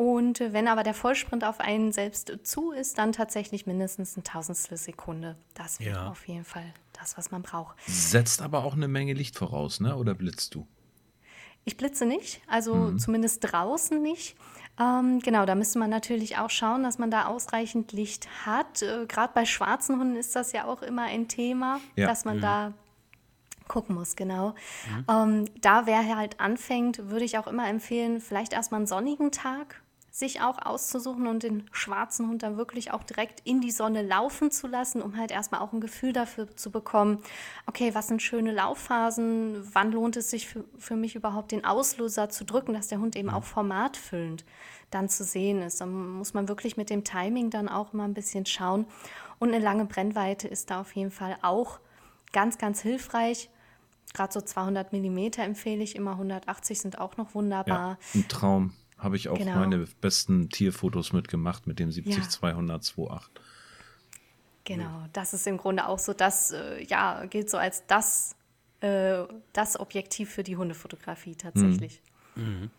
Und 0.00 0.40
wenn 0.40 0.66
aber 0.66 0.82
der 0.82 0.94
Vollsprint 0.94 1.44
auf 1.44 1.60
einen 1.60 1.92
selbst 1.92 2.32
zu 2.42 2.72
ist, 2.72 2.96
dann 2.96 3.12
tatsächlich 3.12 3.66
mindestens 3.66 4.16
ein 4.16 4.24
Tausendstel 4.24 4.78
Sekunde. 4.78 5.36
Das 5.52 5.78
wäre 5.78 5.90
ja. 5.90 6.08
auf 6.08 6.26
jeden 6.26 6.46
Fall 6.46 6.64
das, 6.98 7.18
was 7.18 7.30
man 7.30 7.42
braucht. 7.42 7.76
Setzt 7.86 8.40
aber 8.40 8.64
auch 8.64 8.72
eine 8.72 8.88
Menge 8.88 9.12
Licht 9.12 9.36
voraus, 9.36 9.78
ne? 9.78 9.94
oder 9.94 10.14
blitzt 10.14 10.54
du? 10.54 10.66
Ich 11.66 11.76
blitze 11.76 12.06
nicht, 12.06 12.40
also 12.46 12.74
mhm. 12.74 12.98
zumindest 12.98 13.52
draußen 13.52 14.00
nicht. 14.00 14.36
Ähm, 14.80 15.18
genau, 15.18 15.44
da 15.44 15.54
müsste 15.54 15.78
man 15.78 15.90
natürlich 15.90 16.38
auch 16.38 16.48
schauen, 16.48 16.82
dass 16.82 16.96
man 16.96 17.10
da 17.10 17.26
ausreichend 17.26 17.92
Licht 17.92 18.46
hat. 18.46 18.80
Äh, 18.80 19.04
Gerade 19.04 19.34
bei 19.34 19.44
schwarzen 19.44 20.00
Hunden 20.00 20.16
ist 20.16 20.34
das 20.34 20.52
ja 20.52 20.64
auch 20.64 20.80
immer 20.80 21.02
ein 21.02 21.28
Thema, 21.28 21.78
ja. 21.94 22.06
dass 22.06 22.24
man 22.24 22.38
mhm. 22.38 22.40
da 22.40 22.72
gucken 23.68 23.96
muss, 23.96 24.16
genau. 24.16 24.54
Mhm. 24.88 25.04
Ähm, 25.10 25.44
da, 25.60 25.84
wer 25.84 26.16
halt 26.16 26.40
anfängt, 26.40 27.10
würde 27.10 27.26
ich 27.26 27.36
auch 27.36 27.46
immer 27.46 27.68
empfehlen, 27.68 28.22
vielleicht 28.22 28.54
erstmal 28.54 28.78
einen 28.78 28.86
sonnigen 28.86 29.30
Tag 29.30 29.79
sich 30.10 30.40
auch 30.40 30.58
auszusuchen 30.64 31.26
und 31.28 31.44
den 31.44 31.64
schwarzen 31.70 32.28
Hund 32.28 32.42
dann 32.42 32.56
wirklich 32.56 32.92
auch 32.92 33.04
direkt 33.04 33.40
in 33.44 33.60
die 33.60 33.70
Sonne 33.70 34.02
laufen 34.02 34.50
zu 34.50 34.66
lassen, 34.66 35.02
um 35.02 35.16
halt 35.16 35.30
erstmal 35.30 35.60
auch 35.60 35.72
ein 35.72 35.80
Gefühl 35.80 36.12
dafür 36.12 36.54
zu 36.56 36.70
bekommen, 36.70 37.22
okay, 37.66 37.94
was 37.94 38.08
sind 38.08 38.20
schöne 38.20 38.52
Laufphasen, 38.52 39.68
wann 39.72 39.92
lohnt 39.92 40.16
es 40.16 40.30
sich 40.30 40.48
für, 40.48 40.64
für 40.78 40.96
mich 40.96 41.14
überhaupt 41.14 41.52
den 41.52 41.64
Auslöser 41.64 42.28
zu 42.28 42.44
drücken, 42.44 42.74
dass 42.74 42.88
der 42.88 42.98
Hund 42.98 43.14
eben 43.14 43.30
auch 43.30 43.44
formatfüllend 43.44 44.44
dann 44.90 45.08
zu 45.08 45.22
sehen 45.22 45.62
ist. 45.62 45.80
Dann 45.80 46.10
muss 46.10 46.34
man 46.34 46.48
wirklich 46.48 46.76
mit 46.76 46.90
dem 46.90 47.04
Timing 47.04 47.50
dann 47.50 47.68
auch 47.68 47.92
mal 47.92 48.04
ein 48.04 48.14
bisschen 48.14 48.46
schauen. 48.46 48.86
Und 49.38 49.50
eine 49.50 49.62
lange 49.62 49.84
Brennweite 49.84 50.48
ist 50.48 50.70
da 50.70 50.80
auf 50.80 50.94
jeden 50.96 51.12
Fall 51.12 51.36
auch 51.42 51.78
ganz, 52.32 52.58
ganz 52.58 52.80
hilfreich. 52.80 53.48
Gerade 54.12 54.32
so 54.32 54.40
200 54.40 54.92
Millimeter 54.92 55.44
empfehle 55.44 55.84
ich 55.84 55.94
immer, 55.94 56.12
180 56.12 56.80
sind 56.80 56.98
auch 56.98 57.16
noch 57.16 57.36
wunderbar. 57.36 57.98
Ja, 58.12 58.20
ein 58.20 58.28
Traum 58.28 58.72
habe 59.00 59.16
ich 59.16 59.28
auch 59.28 59.38
genau. 59.38 59.56
meine 59.56 59.86
besten 60.00 60.48
Tierfotos 60.48 61.12
mitgemacht 61.12 61.66
mit 61.66 61.78
dem 61.78 61.90
70 61.90 62.28
200 62.28 62.82
28. 62.82 63.30
Genau, 64.64 65.06
das 65.12 65.32
ist 65.34 65.46
im 65.46 65.56
Grunde 65.56 65.86
auch 65.88 65.98
so, 65.98 66.12
das 66.12 66.52
äh, 66.52 66.84
ja, 66.84 67.24
gilt 67.26 67.50
so 67.50 67.56
als 67.56 67.86
das, 67.86 68.36
äh, 68.80 69.24
das 69.52 69.80
Objektiv 69.80 70.30
für 70.30 70.42
die 70.42 70.56
Hundefotografie 70.56 71.34
tatsächlich. 71.34 72.02
Mhm. 72.36 72.44
Mhm. 72.44 72.70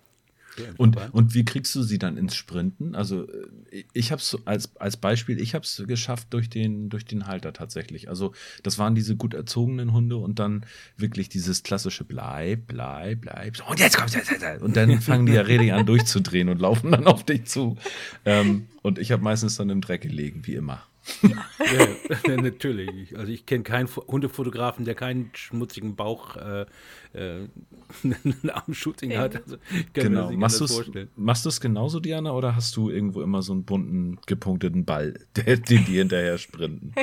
Und, 0.77 0.97
und 1.13 1.33
wie 1.33 1.45
kriegst 1.45 1.73
du 1.75 1.83
sie 1.83 1.97
dann 1.97 2.17
ins 2.17 2.35
Sprinten? 2.35 2.95
Also 2.95 3.27
äh, 3.71 3.83
ich 3.93 4.11
habe 4.11 4.21
es 4.21 4.37
als, 4.45 4.75
als 4.77 4.97
Beispiel, 4.97 5.39
ich 5.39 5.55
habe 5.55 5.63
es 5.63 5.83
geschafft 5.87 6.27
durch 6.31 6.49
den, 6.49 6.89
durch 6.89 7.05
den 7.05 7.27
Halter 7.27 7.53
tatsächlich. 7.53 8.09
Also 8.09 8.33
das 8.63 8.77
waren 8.77 8.95
diese 8.95 9.15
gut 9.15 9.33
erzogenen 9.33 9.93
Hunde 9.93 10.17
und 10.17 10.39
dann 10.39 10.65
wirklich 10.97 11.29
dieses 11.29 11.63
klassische 11.63 12.03
Bleib, 12.03 12.67
bleib, 12.67 13.21
bleib. 13.21 13.57
So, 13.57 13.63
und 13.65 13.79
jetzt 13.79 13.97
kommst 13.97 14.15
du. 14.15 14.19
Und 14.63 14.75
dann 14.75 15.01
fangen 15.01 15.25
die 15.25 15.33
ja 15.33 15.41
richtig 15.41 15.73
an 15.73 15.85
durchzudrehen 15.85 16.49
und 16.49 16.59
laufen 16.59 16.91
dann 16.91 17.07
auf 17.07 17.23
dich 17.23 17.45
zu. 17.45 17.77
Ähm, 18.25 18.67
und 18.81 18.99
ich 18.99 19.11
habe 19.11 19.23
meistens 19.23 19.55
dann 19.55 19.69
im 19.69 19.81
Dreck 19.81 20.01
gelegen, 20.01 20.45
wie 20.45 20.55
immer. 20.55 20.83
Ja, 21.21 21.87
ja 22.27 22.37
natürlich. 22.41 23.17
Also 23.17 23.31
ich 23.31 23.45
kenne 23.45 23.63
keinen 23.63 23.87
Hundefotografen, 23.87 24.85
der 24.85 24.95
keinen 24.95 25.31
schmutzigen 25.33 25.95
Bauch 25.95 26.35
äh, 26.37 26.65
äh, 27.13 27.47
am 28.53 28.73
Shooting 28.73 29.17
hat. 29.17 29.35
Also 29.35 29.57
genau. 29.93 30.31
Machst 30.31 31.45
du 31.45 31.49
es 31.49 31.59
genauso, 31.59 31.99
Diana, 31.99 32.31
oder 32.33 32.55
hast 32.55 32.75
du 32.75 32.89
irgendwo 32.89 33.21
immer 33.21 33.41
so 33.41 33.53
einen 33.53 33.65
bunten, 33.65 34.19
gepunkteten 34.25 34.85
Ball, 34.85 35.19
der, 35.35 35.57
den 35.57 35.85
die 35.85 35.97
hinterher 35.97 36.37
sprinten? 36.37 36.93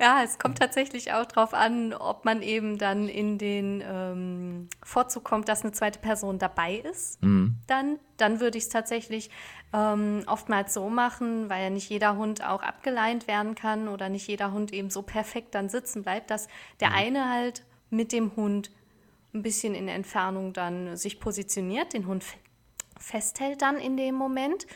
ja, 0.00 0.22
es 0.24 0.38
kommt 0.38 0.58
tatsächlich 0.58 1.12
auch 1.12 1.26
darauf 1.26 1.54
an, 1.54 1.94
ob 1.94 2.24
man 2.24 2.42
eben 2.42 2.78
dann 2.78 3.08
in 3.08 3.38
den 3.38 3.82
ähm, 3.84 4.68
Vorzug 4.82 5.24
kommt, 5.24 5.48
dass 5.48 5.62
eine 5.62 5.72
zweite 5.72 5.98
Person 5.98 6.38
dabei 6.38 6.76
ist. 6.76 7.22
Mhm. 7.22 7.56
Dann, 7.66 7.98
dann 8.18 8.40
würde 8.40 8.58
ich 8.58 8.64
es 8.64 8.70
tatsächlich 8.70 9.30
ähm, 9.72 10.22
oftmals 10.26 10.74
so 10.74 10.88
machen, 10.88 11.48
weil 11.48 11.64
ja 11.64 11.70
nicht 11.70 11.88
jeder 11.88 12.16
Hund 12.16 12.44
auch 12.44 12.62
abgeleint 12.62 13.26
werden 13.26 13.54
kann 13.54 13.88
oder 13.88 14.08
nicht 14.08 14.26
jeder 14.28 14.52
Hund 14.52 14.72
eben 14.72 14.90
so 14.90 15.02
perfekt 15.02 15.54
dann 15.54 15.68
sitzen 15.68 16.02
bleibt, 16.02 16.30
dass 16.30 16.48
der 16.80 16.90
mhm. 16.90 16.96
eine 16.96 17.30
halt 17.30 17.64
mit 17.90 18.12
dem 18.12 18.36
Hund 18.36 18.70
ein 19.34 19.42
bisschen 19.42 19.74
in 19.74 19.88
Entfernung 19.88 20.52
dann 20.52 20.96
sich 20.96 21.20
positioniert, 21.20 21.94
den 21.94 22.06
Hund 22.06 22.24
festhält 22.98 23.62
dann 23.62 23.76
in 23.76 23.96
dem 23.96 24.14
Moment 24.14 24.66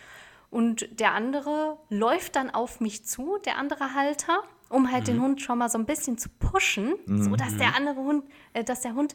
und 0.50 1.00
der 1.00 1.12
andere 1.12 1.76
läuft 1.90 2.36
dann 2.36 2.50
auf 2.50 2.80
mich 2.80 3.04
zu, 3.04 3.38
der 3.44 3.58
andere 3.58 3.94
Halter, 3.94 4.42
um 4.68 4.90
halt 4.90 5.02
mhm. 5.02 5.06
den 5.06 5.22
Hund 5.22 5.42
schon 5.42 5.58
mal 5.58 5.68
so 5.68 5.78
ein 5.78 5.86
bisschen 5.86 6.16
zu 6.16 6.28
pushen, 6.28 6.94
mhm. 7.04 7.22
so 7.22 7.36
dass 7.36 7.56
der 7.56 7.76
andere 7.76 7.96
Hund, 7.96 8.24
äh, 8.54 8.64
dass 8.64 8.80
der 8.80 8.94
Hund 8.94 9.14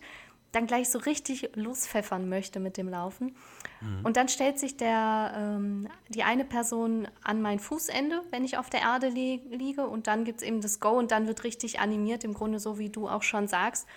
dann 0.52 0.68
gleich 0.68 0.90
so 0.90 1.00
richtig 1.00 1.52
lospfeffern 1.56 2.28
möchte 2.28 2.60
mit 2.60 2.78
dem 2.78 2.90
Laufen. 2.90 3.36
Mhm. 3.80 4.02
Und 4.04 4.18
dann 4.18 4.28
stellt 4.28 4.60
sich 4.60 4.78
der, 4.78 5.34
ähm, 5.36 5.88
die 6.10 6.24
eine 6.24 6.44
Person 6.44 7.08
an 7.24 7.42
mein 7.42 7.60
Fußende, 7.60 8.22
wenn 8.32 8.44
ich 8.44 8.58
auf 8.58 8.70
der 8.70 8.82
Erde 8.82 9.08
li 9.08 9.42
liege. 9.50 9.88
Und 9.88 10.08
dann 10.08 10.26
gibt 10.26 10.42
es 10.42 10.48
eben 10.48 10.62
das 10.62 10.80
Go 10.80 10.92
und 10.92 11.12
dann 11.12 11.28
wird 11.28 11.44
richtig 11.44 11.80
animiert, 11.80 12.24
im 12.24 12.34
Grunde 12.34 12.60
so 12.60 12.78
wie 12.78 12.90
du 12.90 13.08
auch 13.08 13.24
schon 13.24 13.48
sagst. 13.48 13.88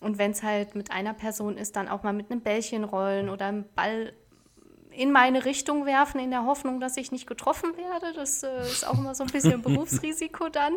Und 0.00 0.18
wenn 0.18 0.32
es 0.32 0.42
halt 0.42 0.74
mit 0.74 0.90
einer 0.90 1.14
Person 1.14 1.56
ist, 1.56 1.76
dann 1.76 1.88
auch 1.88 2.02
mal 2.02 2.12
mit 2.12 2.30
einem 2.30 2.40
Bällchen 2.40 2.82
rollen 2.82 3.28
oder 3.28 3.46
einen 3.46 3.64
Ball 3.76 4.12
in 4.90 5.12
meine 5.12 5.44
Richtung 5.44 5.86
werfen, 5.86 6.20
in 6.20 6.30
der 6.30 6.44
Hoffnung, 6.44 6.80
dass 6.80 6.96
ich 6.96 7.12
nicht 7.12 7.26
getroffen 7.26 7.76
werde. 7.76 8.12
Das 8.14 8.42
äh, 8.42 8.62
ist 8.62 8.86
auch 8.86 8.98
immer 8.98 9.14
so 9.14 9.24
ein 9.24 9.30
bisschen 9.30 9.62
Berufsrisiko 9.62 10.48
dann. 10.48 10.74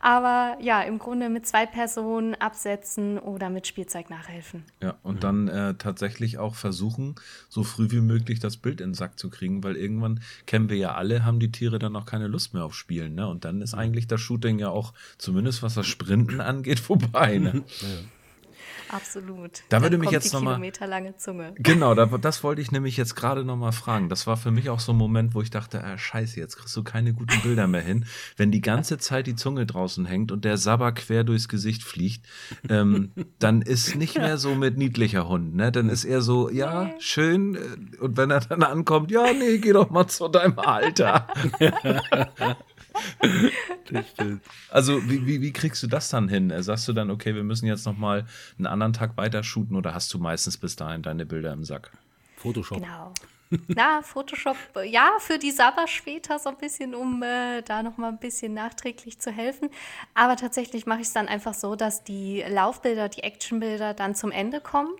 Aber 0.00 0.56
ja, 0.62 0.80
im 0.80 0.98
Grunde 0.98 1.28
mit 1.28 1.46
zwei 1.46 1.66
Personen 1.66 2.34
absetzen 2.34 3.18
oder 3.18 3.50
mit 3.50 3.66
Spielzeug 3.66 4.08
nachhelfen. 4.08 4.64
Ja, 4.82 4.96
und 5.02 5.16
mhm. 5.16 5.20
dann 5.20 5.48
äh, 5.48 5.74
tatsächlich 5.74 6.38
auch 6.38 6.54
versuchen, 6.54 7.16
so 7.50 7.62
früh 7.64 7.90
wie 7.90 8.00
möglich 8.00 8.40
das 8.40 8.56
Bild 8.56 8.80
in 8.80 8.90
den 8.90 8.94
Sack 8.94 9.18
zu 9.18 9.28
kriegen, 9.28 9.62
weil 9.62 9.76
irgendwann 9.76 10.20
kennen 10.46 10.70
wir 10.70 10.78
ja 10.78 10.94
alle, 10.94 11.24
haben 11.24 11.38
die 11.38 11.52
Tiere 11.52 11.78
dann 11.78 11.94
auch 11.96 12.06
keine 12.06 12.28
Lust 12.28 12.54
mehr 12.54 12.64
auf 12.64 12.74
Spielen. 12.74 13.14
Ne? 13.14 13.28
Und 13.28 13.44
dann 13.44 13.60
ist 13.60 13.74
eigentlich 13.74 14.06
das 14.06 14.22
Shooting 14.22 14.58
ja 14.58 14.70
auch, 14.70 14.94
zumindest 15.18 15.62
was 15.62 15.74
das 15.74 15.86
Sprinten 15.86 16.40
angeht, 16.40 16.80
vorbei. 16.80 17.38
Ne? 17.38 17.62
Ja. 17.80 17.88
Absolut. 18.92 19.62
Da 19.68 19.82
würde 19.82 19.98
mich 19.98 20.10
jetzt 20.10 20.32
nochmal. 20.32 20.54
Kilometerlange 20.54 21.16
Zunge. 21.16 21.54
Genau, 21.56 21.94
da, 21.94 22.06
das 22.20 22.42
wollte 22.42 22.60
ich 22.60 22.72
nämlich 22.72 22.96
jetzt 22.96 23.14
gerade 23.14 23.44
nochmal 23.44 23.72
fragen. 23.72 24.08
Das 24.08 24.26
war 24.26 24.36
für 24.36 24.50
mich 24.50 24.68
auch 24.68 24.80
so 24.80 24.92
ein 24.92 24.98
Moment, 24.98 25.34
wo 25.34 25.42
ich 25.42 25.50
dachte, 25.50 25.82
ah, 25.84 25.96
scheiße, 25.96 26.38
jetzt 26.40 26.56
kriegst 26.56 26.76
du 26.76 26.82
keine 26.82 27.12
guten 27.12 27.40
Bilder 27.42 27.66
mehr 27.66 27.82
hin. 27.82 28.04
Wenn 28.36 28.50
die 28.50 28.60
ganze 28.60 28.98
Zeit 28.98 29.26
die 29.26 29.36
Zunge 29.36 29.66
draußen 29.66 30.06
hängt 30.06 30.32
und 30.32 30.44
der 30.44 30.56
Sabber 30.56 30.92
quer 30.92 31.24
durchs 31.24 31.48
Gesicht 31.48 31.82
fliegt, 31.82 32.26
ähm, 32.68 33.12
dann 33.38 33.62
ist 33.62 33.94
nicht 33.94 34.16
mehr 34.16 34.38
so 34.38 34.54
mit 34.54 34.76
niedlicher 34.76 35.28
Hund, 35.28 35.54
ne? 35.54 35.70
Dann 35.70 35.88
ist 35.88 36.04
er 36.04 36.20
so, 36.20 36.50
ja, 36.50 36.90
schön. 36.98 37.54
Äh, 37.54 37.98
und 37.98 38.16
wenn 38.16 38.30
er 38.30 38.40
dann 38.40 38.62
ankommt, 38.62 39.10
ja, 39.10 39.32
nee, 39.32 39.58
geh 39.58 39.72
doch 39.72 39.90
mal 39.90 40.08
zu 40.08 40.28
deinem 40.28 40.58
Alter. 40.58 41.28
also 44.70 45.08
wie, 45.08 45.26
wie, 45.26 45.40
wie, 45.40 45.52
kriegst 45.52 45.82
du 45.82 45.86
das 45.86 46.08
dann 46.08 46.28
hin? 46.28 46.52
Sagst 46.62 46.88
du 46.88 46.92
dann, 46.92 47.10
okay, 47.10 47.34
wir 47.34 47.44
müssen 47.44 47.66
jetzt 47.66 47.86
noch 47.86 47.96
mal 47.96 48.26
einen 48.58 48.66
anderen 48.66 48.92
Tag 48.92 49.16
weiter 49.16 49.42
shooten 49.42 49.76
oder 49.76 49.94
hast 49.94 50.12
du 50.14 50.18
meistens 50.18 50.56
bis 50.56 50.76
dahin 50.76 51.02
deine 51.02 51.26
Bilder 51.26 51.52
im 51.52 51.64
Sack? 51.64 51.90
Photoshop. 52.36 52.78
Genau. 52.78 53.12
Na, 53.66 54.00
Photoshop, 54.02 54.56
ja, 54.84 55.10
für 55.18 55.38
die 55.38 55.50
Sabber 55.50 55.88
später 55.88 56.38
so 56.38 56.50
ein 56.50 56.56
bisschen, 56.56 56.94
um 56.94 57.20
äh, 57.22 57.62
da 57.62 57.82
noch 57.82 57.96
mal 57.96 58.08
ein 58.08 58.18
bisschen 58.18 58.54
nachträglich 58.54 59.18
zu 59.18 59.32
helfen. 59.32 59.70
Aber 60.14 60.36
tatsächlich 60.36 60.86
mache 60.86 61.00
ich 61.00 61.08
es 61.08 61.12
dann 61.12 61.26
einfach 61.26 61.54
so, 61.54 61.74
dass 61.74 62.04
die 62.04 62.44
Laufbilder, 62.48 63.08
die 63.08 63.24
Actionbilder 63.24 63.92
dann 63.92 64.14
zum 64.14 64.30
Ende 64.30 64.60
kommen 64.60 64.92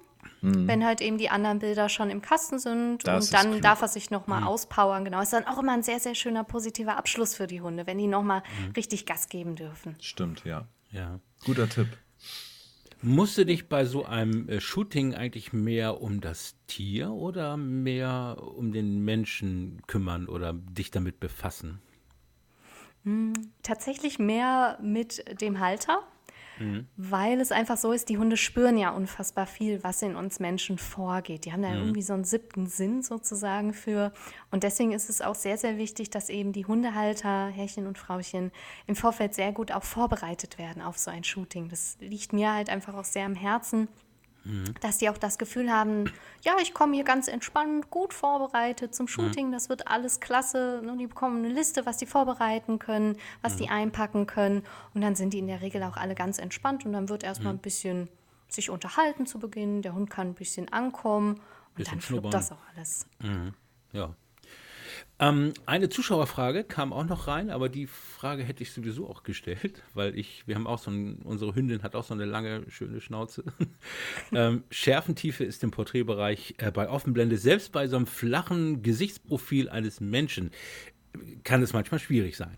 Mhm. 0.43 0.67
Wenn 0.69 0.85
halt 0.85 1.01
eben 1.01 1.19
die 1.19 1.31
anderen 1.31 1.59
Bilder 1.59 1.89
schon 1.89 2.11
im 2.11 2.23
Kasten 2.23 2.59
sind 2.59 3.07
das 3.07 3.27
und 3.27 3.35
dann 3.35 3.61
darf 3.61 3.83
er 3.83 3.89
sich 3.89 4.11
nochmal 4.11 4.43
mhm. 4.43 4.47
auspowern. 4.47 5.05
Genau, 5.05 5.21
ist 5.21 5.33
dann 5.33 5.47
auch 5.47 5.59
immer 5.59 5.73
ein 5.73 5.83
sehr, 5.83 6.01
sehr 6.01 6.15
schöner 6.15 6.45
positiver 6.45 6.97
Abschluss 6.97 7.35
für 7.35 7.47
die 7.47 7.61
Hunde, 7.61 7.87
wenn 7.87 7.99
die 7.99 8.07
nochmal 8.07 8.43
mhm. 8.67 8.73
richtig 8.73 9.07
Gas 9.07 9.29
geben 9.29 9.57
dürfen. 9.57 9.97
Stimmt, 10.01 10.45
ja. 10.45 10.67
Ja. 10.93 11.21
Guter 11.45 11.69
Tipp. 11.69 11.89
Musst 13.03 13.39
du 13.39 13.47
dich 13.47 13.69
bei 13.69 13.87
so 13.87 14.05
einem 14.05 14.49
äh, 14.49 14.61
Shooting 14.61 15.15
eigentlich 15.15 15.55
mehr 15.55 16.03
um 16.03 16.21
das 16.21 16.57
Tier 16.67 17.11
oder 17.13 17.57
mehr 17.57 18.37
um 18.57 18.73
den 18.73 19.03
Menschen 19.05 19.81
kümmern 19.87 20.29
oder 20.29 20.53
dich 20.53 20.91
damit 20.91 21.19
befassen? 21.19 21.81
Hm, 23.05 23.33
tatsächlich 23.63 24.19
mehr 24.19 24.79
mit 24.83 25.41
dem 25.41 25.61
Halter. 25.61 26.03
Mhm. 26.61 26.87
Weil 26.97 27.41
es 27.41 27.51
einfach 27.51 27.77
so 27.77 27.93
ist, 27.93 28.09
die 28.09 28.19
Hunde 28.19 28.37
spüren 28.37 28.77
ja 28.77 28.91
unfassbar 28.91 29.47
viel, 29.47 29.83
was 29.83 30.03
in 30.03 30.15
uns 30.15 30.39
Menschen 30.39 30.79
vorgeht. 30.79 31.45
Die 31.45 31.53
haben 31.53 31.63
da 31.63 31.71
mhm. 31.71 31.79
irgendwie 31.79 32.03
so 32.03 32.13
einen 32.13 32.25
siebten 32.25 32.67
Sinn 32.67 33.03
sozusagen 33.03 33.73
für. 33.73 34.13
Und 34.51 34.63
deswegen 34.63 34.93
ist 34.93 35.09
es 35.11 35.23
auch 35.23 35.35
sehr, 35.35 35.57
sehr 35.57 35.79
wichtig, 35.79 36.11
dass 36.11 36.29
eben 36.29 36.53
die 36.53 36.67
Hundehalter, 36.67 37.47
Herrchen 37.49 37.87
und 37.87 37.99
Frauchen, 37.99 38.53
im 38.87 38.95
Vorfeld 38.95 39.35
sehr 39.35 39.53
gut 39.53 39.73
auch 39.73 39.85
vorbereitet 39.85 40.59
werden 40.59 40.83
auf 40.83 40.99
so 40.99 41.11
ein 41.11 41.25
Shooting. 41.25 41.69
Das 41.69 41.97
liegt 42.01 42.33
mir 42.33 42.53
halt 42.53 42.69
einfach 42.69 42.95
auch 42.95 43.05
sehr 43.05 43.25
am 43.25 43.35
Herzen 43.35 43.89
Mhm. 44.45 44.75
Dass 44.81 44.99
die 44.99 45.09
auch 45.09 45.19
das 45.19 45.39
Gefühl 45.39 45.71
haben, 45.71 46.11
ja, 46.43 46.55
ich 46.63 46.73
komme 46.73 46.95
hier 46.95 47.05
ganz 47.05 47.29
entspannt, 47.29 47.91
gut 47.91 48.15
vorbereitet 48.15 48.95
zum 48.95 49.07
Shooting, 49.07 49.49
mhm. 49.49 49.53
das 49.53 49.69
wird 49.69 49.89
alles 49.89 50.21
klasse. 50.21 50.81
Und 50.81 50.99
die 50.99 51.07
bekommen 51.07 51.45
eine 51.45 51.53
Liste, 51.53 51.87
was 51.87 51.99
die 51.99 52.07
vorbereiten 52.07 52.79
können, 52.79 53.17
was 53.43 53.55
mhm. 53.55 53.59
die 53.59 53.69
einpacken 53.69 54.27
können. 54.27 54.63
Und 54.95 55.03
dann 55.03 55.15
sind 55.15 55.35
die 55.35 55.39
in 55.39 55.47
der 55.47 55.61
Regel 55.61 55.83
auch 55.83 55.97
alle 55.97 56.15
ganz 56.15 56.39
entspannt 56.39 56.87
und 56.87 56.93
dann 56.93 57.09
wird 57.09 57.23
erstmal 57.23 57.53
mhm. 57.53 57.59
ein 57.59 57.63
bisschen 57.63 58.09
sich 58.49 58.71
unterhalten 58.71 59.27
zu 59.27 59.39
Beginn. 59.39 59.83
Der 59.83 59.95
Hund 59.95 60.11
kann 60.11 60.29
ein 60.29 60.35
bisschen 60.35 60.73
ankommen 60.73 61.35
und 61.35 61.41
bisschen 61.75 61.93
dann 61.93 62.01
fluppt 62.01 62.35
das 62.35 62.53
auch 62.53 62.63
alles. 62.75 63.07
Mhm. 63.21 63.55
Ja. 63.93 64.15
Ähm, 65.19 65.53
eine 65.67 65.89
Zuschauerfrage 65.89 66.65
kam 66.65 66.93
auch 66.93 67.05
noch 67.05 67.27
rein, 67.27 67.51
aber 67.51 67.69
die 67.69 67.87
Frage 67.87 68.43
hätte 68.43 68.63
ich 68.63 68.73
sowieso 68.73 69.09
auch 69.09 69.23
gestellt, 69.23 69.83
weil 69.95 70.19
ich, 70.19 70.47
wir 70.47 70.55
haben 70.55 70.67
auch 70.67 70.79
so 70.79 70.91
ein, 70.91 71.23
unsere 71.23 71.55
Hündin 71.55 71.83
hat 71.83 71.95
auch 71.95 72.05
so 72.05 72.15
eine 72.15 72.25
lange, 72.25 72.65
schöne 72.71 73.01
Schnauze. 73.01 73.45
ähm, 74.33 74.65
Schärfentiefe 74.71 75.45
ist 75.45 75.63
im 75.63 75.71
Porträtbereich 75.71 76.55
äh, 76.59 76.71
bei 76.71 76.89
Offenblende, 76.89 77.37
selbst 77.37 77.73
bei 77.73 77.87
so 77.87 77.97
einem 77.97 78.07
flachen 78.07 78.83
Gesichtsprofil 78.83 79.69
eines 79.69 80.01
Menschen, 80.01 80.51
kann 81.45 81.63
es 81.63 81.73
manchmal 81.73 82.01
schwierig 82.01 82.37
sein. 82.37 82.57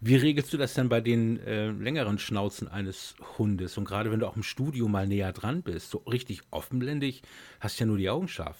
Wie 0.00 0.16
regelst 0.16 0.52
du 0.52 0.56
das 0.56 0.74
denn 0.74 0.88
bei 0.88 1.00
den 1.00 1.40
äh, 1.40 1.70
längeren 1.70 2.18
Schnauzen 2.18 2.68
eines 2.68 3.16
Hundes? 3.38 3.76
Und 3.76 3.84
gerade 3.84 4.12
wenn 4.12 4.20
du 4.20 4.26
auch 4.26 4.36
im 4.36 4.42
Studio 4.42 4.88
mal 4.88 5.06
näher 5.06 5.32
dran 5.32 5.62
bist, 5.62 5.90
so 5.90 5.98
richtig 5.98 6.42
offenblendig, 6.50 7.22
hast 7.60 7.80
ja 7.80 7.86
nur 7.86 7.98
die 7.98 8.10
Augen 8.10 8.28
scharf. 8.28 8.56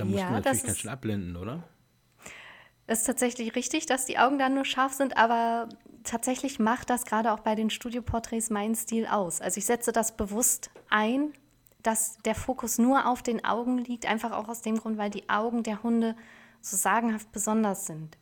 Da 0.00 0.06
musst 0.06 0.18
ja, 0.18 0.28
du 0.28 0.34
natürlich 0.34 0.62
ganz 0.62 0.78
schön 0.78 0.90
abblenden, 0.90 1.36
oder? 1.36 1.62
Ist 2.86 3.06
tatsächlich 3.06 3.54
richtig, 3.54 3.84
dass 3.84 4.06
die 4.06 4.18
Augen 4.18 4.38
dann 4.38 4.54
nur 4.54 4.64
scharf 4.64 4.94
sind, 4.94 5.18
aber 5.18 5.68
tatsächlich 6.04 6.58
macht 6.58 6.88
das 6.88 7.04
gerade 7.04 7.32
auch 7.32 7.40
bei 7.40 7.54
den 7.54 7.68
Studioporträts 7.68 8.48
meinen 8.48 8.74
Stil 8.74 9.06
aus. 9.06 9.42
Also 9.42 9.58
ich 9.58 9.66
setze 9.66 9.92
das 9.92 10.16
bewusst 10.16 10.70
ein, 10.88 11.34
dass 11.82 12.16
der 12.24 12.34
Fokus 12.34 12.78
nur 12.78 13.06
auf 13.06 13.22
den 13.22 13.44
Augen 13.44 13.76
liegt, 13.76 14.06
einfach 14.06 14.32
auch 14.32 14.48
aus 14.48 14.62
dem 14.62 14.78
Grund, 14.78 14.96
weil 14.96 15.10
die 15.10 15.28
Augen 15.28 15.62
der 15.62 15.82
Hunde 15.82 16.16
so 16.62 16.78
sagenhaft 16.78 17.30
besonders 17.30 17.86
sind. 17.86 18.16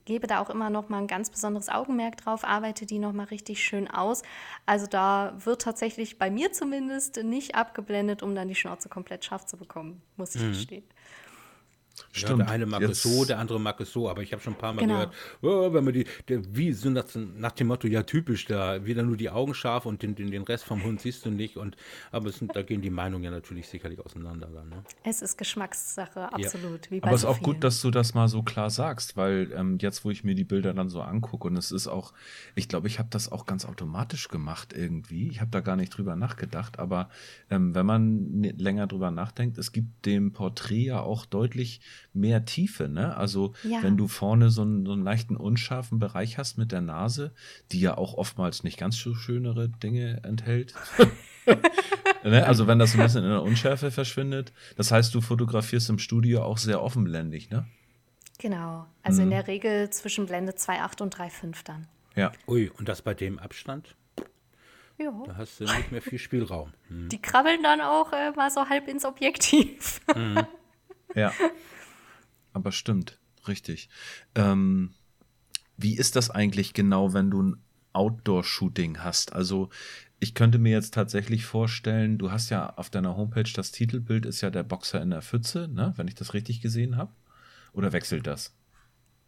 Ich 0.00 0.04
gebe 0.04 0.26
da 0.26 0.40
auch 0.40 0.50
immer 0.50 0.70
noch 0.70 0.88
mal 0.88 0.98
ein 0.98 1.06
ganz 1.06 1.30
besonderes 1.30 1.68
Augenmerk 1.68 2.16
drauf, 2.16 2.44
arbeite 2.44 2.86
die 2.86 2.98
noch 2.98 3.12
mal 3.12 3.24
richtig 3.24 3.62
schön 3.64 3.88
aus. 3.88 4.22
Also 4.66 4.86
da 4.86 5.34
wird 5.44 5.62
tatsächlich 5.62 6.18
bei 6.18 6.30
mir 6.30 6.52
zumindest 6.52 7.22
nicht 7.22 7.54
abgeblendet, 7.54 8.22
um 8.22 8.34
dann 8.34 8.48
die 8.48 8.54
Schnauze 8.54 8.88
komplett 8.88 9.24
scharf 9.24 9.46
zu 9.46 9.56
bekommen, 9.56 10.02
muss 10.16 10.34
ich 10.34 10.42
mhm. 10.42 10.48
gestehen. 10.48 10.84
Stimmt. 12.14 12.40
Ja, 12.40 12.44
der 12.44 12.54
eine 12.54 12.66
mag 12.66 12.82
Jetzt. 12.82 12.90
es 12.90 13.02
so, 13.02 13.24
der 13.24 13.38
andere 13.38 13.58
mag 13.58 13.80
es 13.80 13.90
so, 13.90 14.08
aber 14.08 14.20
ich 14.20 14.32
habe 14.32 14.42
schon 14.42 14.52
ein 14.52 14.58
paar 14.58 14.74
Mal 14.74 14.82
genau. 14.82 14.94
gehört, 14.94 15.14
oh, 15.40 15.72
wenn 15.72 15.82
man 15.82 15.94
die, 15.94 16.04
der, 16.28 16.42
wie 16.54 16.72
so 16.72 16.90
nach, 16.90 17.06
nach, 17.14 17.52
dem 17.52 17.68
Motto, 17.68 17.88
ja 17.88 18.02
typisch, 18.02 18.44
da 18.44 18.84
wieder 18.84 19.02
nur 19.02 19.16
die 19.16 19.30
Augen 19.30 19.54
scharf 19.54 19.86
und 19.86 20.02
den, 20.02 20.14
den, 20.14 20.30
den 20.30 20.42
Rest 20.42 20.64
vom 20.64 20.84
Hund 20.84 21.00
siehst 21.00 21.24
du 21.24 21.30
nicht. 21.30 21.56
Und 21.56 21.76
aber 22.10 22.28
es, 22.28 22.38
da 22.52 22.60
gehen 22.60 22.82
die 22.82 22.90
Meinungen 22.90 23.24
ja 23.24 23.30
natürlich 23.30 23.66
sicherlich 23.66 23.98
auseinander 23.98 24.48
dann. 24.52 24.68
Ne? 24.68 24.84
Es 25.04 25.22
ist 25.22 25.38
Geschmackssache, 25.38 26.30
absolut. 26.30 26.90
Ja. 26.90 27.02
aber 27.02 27.12
es 27.12 27.22
ist 27.22 27.24
auch 27.26 27.40
gut, 27.40 27.64
dass 27.64 27.80
du 27.80 27.90
das 27.90 28.12
mal 28.12 28.28
so 28.28 28.42
klar 28.42 28.68
sagst, 28.68 29.16
weil 29.16 29.50
ähm, 29.56 29.78
jetzt, 29.80 30.04
wo 30.04 30.10
ich 30.10 30.22
mir 30.22 30.34
die 30.34 30.44
Bilder 30.44 30.74
dann 30.74 30.90
so 30.90 31.00
angucke, 31.00 31.48
und 31.48 31.56
es 31.56 31.72
ist 31.72 31.88
auch, 31.88 32.12
ich 32.54 32.68
glaube, 32.68 32.88
ich 32.88 32.98
habe 32.98 33.08
das 33.10 33.32
auch 33.32 33.46
ganz 33.46 33.64
automatisch 33.64 34.28
gemacht 34.28 34.74
irgendwie. 34.76 35.28
Ich 35.28 35.40
habe 35.40 35.50
da 35.50 35.60
gar 35.60 35.76
nicht 35.76 35.96
drüber 35.96 36.14
nachgedacht, 36.14 36.78
aber 36.78 37.08
ähm, 37.48 37.74
wenn 37.74 37.86
man 37.86 38.42
länger 38.42 38.86
drüber 38.86 39.10
nachdenkt, 39.10 39.56
es 39.56 39.72
gibt 39.72 40.04
dem 40.04 40.34
Porträt 40.34 40.84
ja 40.84 41.00
auch 41.00 41.24
deutlich 41.24 41.80
mehr 42.14 42.44
Tiefe. 42.44 42.88
Ne? 42.88 43.16
Also 43.16 43.54
ja. 43.62 43.82
wenn 43.82 43.96
du 43.96 44.08
vorne 44.08 44.50
so 44.50 44.62
einen, 44.62 44.86
so 44.86 44.92
einen 44.92 45.02
leichten 45.02 45.36
unscharfen 45.36 45.98
Bereich 45.98 46.38
hast 46.38 46.58
mit 46.58 46.72
der 46.72 46.80
Nase, 46.80 47.32
die 47.70 47.80
ja 47.80 47.96
auch 47.96 48.14
oftmals 48.14 48.64
nicht 48.64 48.78
ganz 48.78 48.96
so 48.96 49.14
schönere 49.14 49.68
Dinge 49.68 50.20
enthält. 50.24 50.74
ne? 52.24 52.46
Also 52.46 52.66
wenn 52.66 52.78
das 52.78 52.94
ein 52.94 53.02
bisschen 53.02 53.24
in 53.24 53.30
der 53.30 53.42
Unschärfe 53.42 53.90
verschwindet. 53.90 54.52
Das 54.76 54.92
heißt, 54.92 55.14
du 55.14 55.20
fotografierst 55.20 55.88
im 55.90 55.98
Studio 55.98 56.42
auch 56.42 56.58
sehr 56.58 56.82
offenblendig, 56.82 57.50
ne? 57.50 57.66
Genau. 58.38 58.86
Also 59.02 59.20
mhm. 59.20 59.28
in 59.28 59.30
der 59.30 59.46
Regel 59.46 59.90
zwischen 59.90 60.26
Blende 60.26 60.52
2,8 60.52 61.02
und 61.02 61.16
3,5 61.16 61.64
dann. 61.64 61.86
Ja. 62.16 62.32
Ui, 62.46 62.70
und 62.70 62.88
das 62.88 63.02
bei 63.02 63.14
dem 63.14 63.38
Abstand? 63.38 63.94
Ja. 64.98 65.12
Da 65.26 65.36
hast 65.36 65.60
du 65.60 65.64
nicht 65.64 65.92
mehr 65.92 66.02
viel 66.02 66.18
Spielraum. 66.18 66.72
Hm. 66.88 67.08
Die 67.08 67.20
krabbeln 67.20 67.62
dann 67.62 67.80
auch 67.80 68.12
äh, 68.12 68.30
mal 68.32 68.50
so 68.50 68.68
halb 68.68 68.88
ins 68.88 69.04
Objektiv. 69.04 70.00
Mhm. 70.14 70.46
Ja. 71.14 71.32
Aber 72.52 72.72
stimmt, 72.72 73.18
richtig. 73.46 73.88
Ähm, 74.34 74.94
wie 75.76 75.96
ist 75.96 76.16
das 76.16 76.30
eigentlich 76.30 76.74
genau, 76.74 77.12
wenn 77.12 77.30
du 77.30 77.42
ein 77.42 77.56
Outdoor-Shooting 77.92 78.98
hast? 78.98 79.32
Also 79.32 79.70
ich 80.20 80.34
könnte 80.34 80.58
mir 80.58 80.72
jetzt 80.72 80.94
tatsächlich 80.94 81.44
vorstellen, 81.44 82.18
du 82.18 82.30
hast 82.30 82.50
ja 82.50 82.74
auf 82.76 82.90
deiner 82.90 83.16
Homepage 83.16 83.50
das 83.54 83.72
Titelbild 83.72 84.24
ist 84.24 84.40
ja 84.40 84.50
der 84.50 84.62
Boxer 84.62 85.02
in 85.02 85.10
der 85.10 85.22
Pfütze, 85.22 85.68
ne? 85.68 85.92
wenn 85.96 86.08
ich 86.08 86.14
das 86.14 86.34
richtig 86.34 86.60
gesehen 86.60 86.96
habe. 86.96 87.12
Oder 87.72 87.92
wechselt 87.92 88.26
das? 88.26 88.54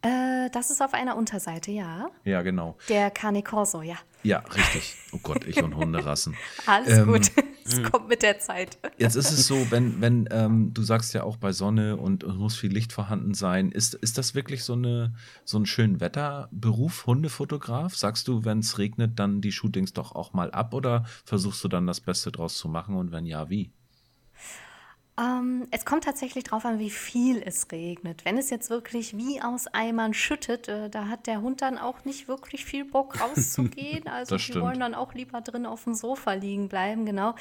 Äh, 0.05 0.50
das 0.50 0.70
ist 0.70 0.82
auf 0.82 0.92
einer 0.92 1.16
Unterseite, 1.16 1.70
ja. 1.70 2.11
Ja, 2.24 2.42
genau. 2.42 2.76
Der 2.90 3.11
Cane 3.11 3.42
Corso, 3.42 3.80
ja. 3.80 3.96
Ja, 4.22 4.38
richtig. 4.38 4.96
Oh 5.12 5.18
Gott, 5.22 5.46
ich 5.46 5.62
und 5.62 5.74
Hunderassen. 5.76 6.36
Alles 6.66 6.98
ähm, 6.98 7.07
gut. 7.07 7.30
Es 7.66 7.78
mhm. 7.78 7.84
kommt 7.84 8.09
mit 8.09 8.20
der 8.20 8.38
Zeit. 8.40 8.76
Jetzt 8.98 9.14
ist 9.14 9.30
es 9.30 9.46
so, 9.46 9.70
wenn, 9.70 10.02
wenn 10.02 10.28
ähm, 10.30 10.74
du 10.74 10.82
sagst 10.82 11.14
ja 11.14 11.22
auch 11.22 11.38
bei 11.38 11.52
Sonne 11.52 11.96
und 11.96 12.22
es 12.22 12.34
muss 12.34 12.55
viel 12.55 12.70
Licht 12.70 12.92
vorhanden 12.92 13.32
sein, 13.32 13.72
ist, 13.72 13.94
ist 13.94 14.18
das 14.18 14.34
wirklich 14.34 14.64
so, 14.64 14.74
eine, 14.74 15.14
so 15.46 15.59
ein 15.59 15.64
schön 15.64 15.98
Wetterberuf, 15.98 17.07
Hundefotograf? 17.07 17.96
Sagst 17.96 18.28
du, 18.28 18.44
wenn 18.44 18.59
es 18.59 18.76
regnet, 18.76 19.18
dann 19.18 19.40
die 19.40 19.50
Shootings 19.50 19.94
doch 19.94 20.14
auch 20.14 20.34
mal 20.34 20.50
ab 20.50 20.74
oder 20.74 21.07
versuchst 21.24 21.64
du 21.64 21.68
dann 21.68 21.86
das 21.86 22.02
Beste 22.02 22.30
draus 22.30 22.59
zu 22.59 22.68
machen 22.68 22.96
und 22.96 23.12
wenn 23.12 23.24
ja, 23.24 23.48
wie? 23.48 23.72
Ähm, 25.16 25.68
es 25.70 25.84
kommt 25.84 26.04
tatsächlich 26.04 26.44
darauf 26.44 26.64
an, 26.64 26.80
wie 26.80 26.90
viel 26.90 27.40
es 27.40 27.70
regnet. 27.70 28.24
Wenn 28.24 28.36
es 28.36 28.50
jetzt 28.50 28.68
wirklich 28.68 29.16
wie 29.16 29.40
aus 29.40 29.68
Eimern 29.68 30.12
schüttet, 30.12 30.66
äh, 30.66 30.90
da 30.90 31.06
hat 31.06 31.28
der 31.28 31.40
Hund 31.40 31.62
dann 31.62 31.78
auch 31.78 32.04
nicht 32.04 32.26
wirklich 32.26 32.64
viel 32.64 32.84
Bock 32.84 33.20
rauszugehen. 33.20 34.08
Also 34.08 34.36
die 34.36 34.60
wollen 34.60 34.80
dann 34.80 34.94
auch 34.94 35.14
lieber 35.14 35.40
drin 35.40 35.66
auf 35.66 35.84
dem 35.84 35.94
Sofa 35.94 36.32
liegen 36.32 36.68
bleiben, 36.68 37.06
genau. 37.06 37.34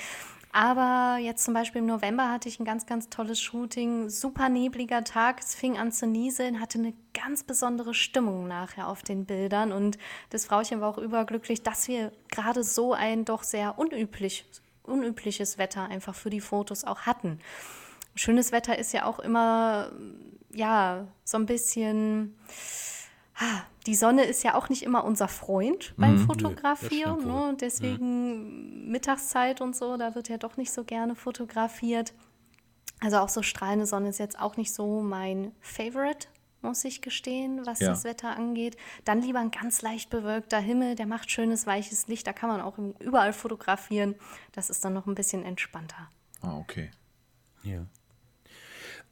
Aber 0.55 1.17
jetzt 1.19 1.45
zum 1.45 1.55
Beispiel 1.55 1.82
im 1.82 1.88
November 1.88 2.30
hatte 2.30 2.47
ich 2.47 2.59
ein 2.59 2.65
ganz, 2.65 2.86
ganz 2.86 3.09
tolles 3.09 3.41
Shooting. 3.41 4.07
Super 4.09 4.49
nebliger 4.49 5.03
Tag. 5.03 5.39
Es 5.39 5.55
fing 5.55 5.80
an 5.80 5.91
zu 5.91 6.05
nieseln, 6.05 6.59
hatte 6.59 6.78
eine 6.78 6.93
ganz 7.15 7.41
besondere 7.41 7.95
Stimmung 7.95 8.47
nachher 8.47 8.88
auf 8.88 9.01
den 9.01 9.26
Bildern. 9.26 9.71
Und 9.71 9.97
das 10.30 10.45
Frauchen 10.45 10.80
war 10.80 10.89
auch 10.89 10.99
überglücklich, 10.99 11.63
dass 11.63 11.88
wir 11.88 12.11
gerade 12.30 12.63
so 12.63 12.93
ein 12.93 13.26
doch 13.26 13.41
sehr 13.41 13.80
unüblich 13.80 14.45
unübliches 14.84 15.57
Wetter 15.57 15.84
einfach 15.84 16.15
für 16.15 16.29
die 16.29 16.41
Fotos 16.41 16.84
auch 16.84 17.01
hatten. 17.01 17.39
Schönes 18.15 18.51
Wetter 18.51 18.77
ist 18.77 18.93
ja 18.93 19.05
auch 19.05 19.19
immer, 19.19 19.91
ja, 20.53 21.07
so 21.23 21.38
ein 21.38 21.45
bisschen. 21.45 22.38
Die 23.88 23.95
Sonne 23.95 24.23
ist 24.23 24.43
ja 24.43 24.53
auch 24.53 24.69
nicht 24.69 24.84
immer 24.84 25.03
unser 25.03 25.27
Freund 25.27 25.93
beim 25.97 26.21
mhm, 26.21 26.25
Fotografieren. 26.27 27.19
Nee, 27.19 27.25
ne? 27.25 27.57
Deswegen 27.59 28.84
mhm. 28.84 28.91
Mittagszeit 28.91 29.59
und 29.59 29.75
so, 29.75 29.97
da 29.97 30.13
wird 30.13 30.29
ja 30.29 30.38
doch 30.38 30.55
nicht 30.55 30.71
so 30.71 30.84
gerne 30.84 31.15
fotografiert. 31.15 32.13
Also 33.01 33.17
auch 33.17 33.29
so 33.29 33.41
strahlende 33.41 33.86
Sonne 33.86 34.09
ist 34.09 34.19
jetzt 34.19 34.39
auch 34.39 34.55
nicht 34.55 34.73
so 34.73 35.01
mein 35.01 35.51
Favorite, 35.59 36.27
muss 36.64 36.84
ich 36.86 37.01
gestehen, 37.01 37.66
was 37.66 37.80
ja. 37.80 37.89
das 37.89 38.03
Wetter 38.03 38.36
angeht. 38.36 38.78
Dann 39.05 39.22
lieber 39.22 39.39
ein 39.39 39.51
ganz 39.51 39.82
leicht 39.82 40.09
bewölkter 40.09 40.59
Himmel, 40.59 40.95
der 40.95 41.05
macht 41.05 41.30
schönes, 41.30 41.68
weiches 41.68 42.07
Licht. 42.07 42.26
Da 42.26 42.34
kann 42.34 42.49
man 42.49 42.61
auch 42.61 42.78
überall 42.99 43.34
fotografieren. 43.34 44.16
Das 44.51 44.70
ist 44.70 44.84
dann 44.84 44.93
noch 44.93 45.05
ein 45.05 45.16
bisschen 45.16 45.43
entspannter. 45.43 46.09
Ah, 46.41 46.57
okay. 46.57 46.91
Ja. 47.64 47.86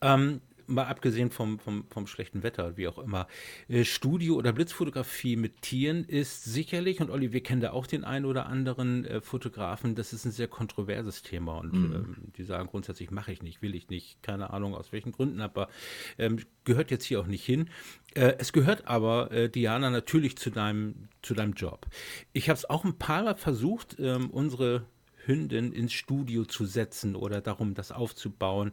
Ähm, 0.01 0.41
mal 0.71 0.85
abgesehen 0.85 1.31
vom, 1.31 1.59
vom, 1.59 1.85
vom 1.89 2.07
schlechten 2.07 2.43
Wetter, 2.43 2.77
wie 2.77 2.87
auch 2.87 2.97
immer, 2.97 3.27
äh, 3.67 3.83
Studio- 3.83 4.35
oder 4.35 4.53
Blitzfotografie 4.53 5.35
mit 5.35 5.61
Tieren 5.61 6.03
ist 6.03 6.43
sicherlich, 6.43 7.01
und 7.01 7.09
Olli, 7.09 7.33
wir 7.33 7.43
kennen 7.43 7.61
da 7.61 7.71
auch 7.71 7.87
den 7.87 8.03
einen 8.03 8.25
oder 8.25 8.45
anderen 8.47 9.05
äh, 9.05 9.21
Fotografen, 9.21 9.95
das 9.95 10.13
ist 10.13 10.25
ein 10.25 10.31
sehr 10.31 10.47
kontroverses 10.47 11.21
Thema 11.21 11.57
und 11.57 11.73
mhm. 11.73 11.93
ähm, 11.93 12.15
die 12.37 12.43
sagen 12.43 12.67
grundsätzlich, 12.67 13.11
mache 13.11 13.31
ich 13.31 13.43
nicht, 13.43 13.61
will 13.61 13.75
ich 13.75 13.89
nicht, 13.89 14.21
keine 14.23 14.51
Ahnung 14.51 14.75
aus 14.75 14.91
welchen 14.91 15.11
Gründen, 15.11 15.41
aber 15.41 15.69
ähm, 16.17 16.39
gehört 16.63 16.91
jetzt 16.91 17.05
hier 17.05 17.19
auch 17.19 17.27
nicht 17.27 17.45
hin. 17.45 17.69
Äh, 18.13 18.35
es 18.39 18.53
gehört 18.53 18.87
aber, 18.87 19.31
äh, 19.31 19.49
Diana, 19.49 19.89
natürlich 19.89 20.37
zu 20.37 20.49
deinem, 20.49 21.07
zu 21.21 21.33
deinem 21.33 21.53
Job. 21.53 21.87
Ich 22.33 22.49
habe 22.49 22.57
es 22.57 22.69
auch 22.69 22.83
ein 22.83 22.97
paar 22.97 23.23
Mal 23.23 23.35
versucht, 23.35 23.97
ähm, 23.99 24.29
unsere 24.29 24.85
Hündin 25.25 25.71
ins 25.71 25.93
Studio 25.93 26.45
zu 26.45 26.65
setzen 26.65 27.15
oder 27.15 27.41
darum, 27.41 27.73
das 27.73 27.91
aufzubauen. 27.91 28.71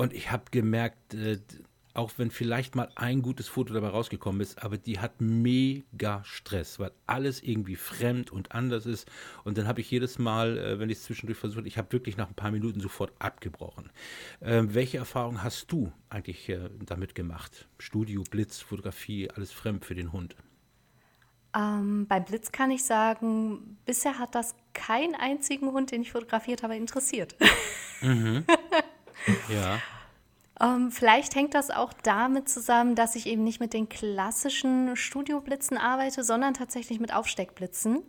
Und 0.00 0.14
ich 0.14 0.30
habe 0.30 0.44
gemerkt, 0.50 1.12
äh, 1.12 1.38
auch 1.92 2.12
wenn 2.16 2.30
vielleicht 2.30 2.74
mal 2.74 2.88
ein 2.94 3.20
gutes 3.20 3.48
Foto 3.48 3.74
dabei 3.74 3.88
rausgekommen 3.88 4.40
ist, 4.40 4.62
aber 4.62 4.78
die 4.78 4.98
hat 4.98 5.20
mega 5.20 6.24
Stress, 6.24 6.78
weil 6.78 6.90
alles 7.06 7.42
irgendwie 7.42 7.76
fremd 7.76 8.32
und 8.32 8.52
anders 8.52 8.86
ist. 8.86 9.06
Und 9.44 9.58
dann 9.58 9.68
habe 9.68 9.82
ich 9.82 9.90
jedes 9.90 10.18
Mal, 10.18 10.56
äh, 10.56 10.78
wenn 10.78 10.88
ich 10.88 10.96
es 10.96 11.04
zwischendurch 11.04 11.36
versucht, 11.36 11.66
ich 11.66 11.76
habe 11.76 11.92
wirklich 11.92 12.16
nach 12.16 12.28
ein 12.28 12.34
paar 12.34 12.50
Minuten 12.50 12.80
sofort 12.80 13.12
abgebrochen. 13.18 13.90
Ähm, 14.40 14.72
welche 14.72 14.96
Erfahrung 14.96 15.42
hast 15.42 15.70
du 15.70 15.92
eigentlich 16.08 16.48
äh, 16.48 16.70
damit 16.82 17.14
gemacht? 17.14 17.68
Studio, 17.78 18.22
Blitz, 18.22 18.58
Fotografie, 18.58 19.28
alles 19.28 19.52
fremd 19.52 19.84
für 19.84 19.94
den 19.94 20.12
Hund? 20.14 20.34
Ähm, 21.54 22.06
beim 22.06 22.24
Blitz 22.24 22.52
kann 22.52 22.70
ich 22.70 22.84
sagen, 22.84 23.76
bisher 23.84 24.18
hat 24.18 24.34
das 24.34 24.54
keinen 24.72 25.14
einzigen 25.14 25.70
Hund, 25.72 25.90
den 25.90 26.00
ich 26.00 26.12
fotografiert 26.12 26.62
habe, 26.62 26.74
interessiert. 26.74 27.36
Mhm. 28.00 28.46
Ja. 29.48 29.80
Ähm, 30.60 30.90
vielleicht 30.90 31.34
hängt 31.34 31.54
das 31.54 31.70
auch 31.70 31.92
damit 32.02 32.48
zusammen, 32.48 32.94
dass 32.94 33.16
ich 33.16 33.26
eben 33.26 33.44
nicht 33.44 33.60
mit 33.60 33.72
den 33.72 33.88
klassischen 33.88 34.94
Studioblitzen 34.96 35.78
arbeite, 35.78 36.22
sondern 36.22 36.54
tatsächlich 36.54 37.00
mit 37.00 37.14
Aufsteckblitzen. 37.14 38.02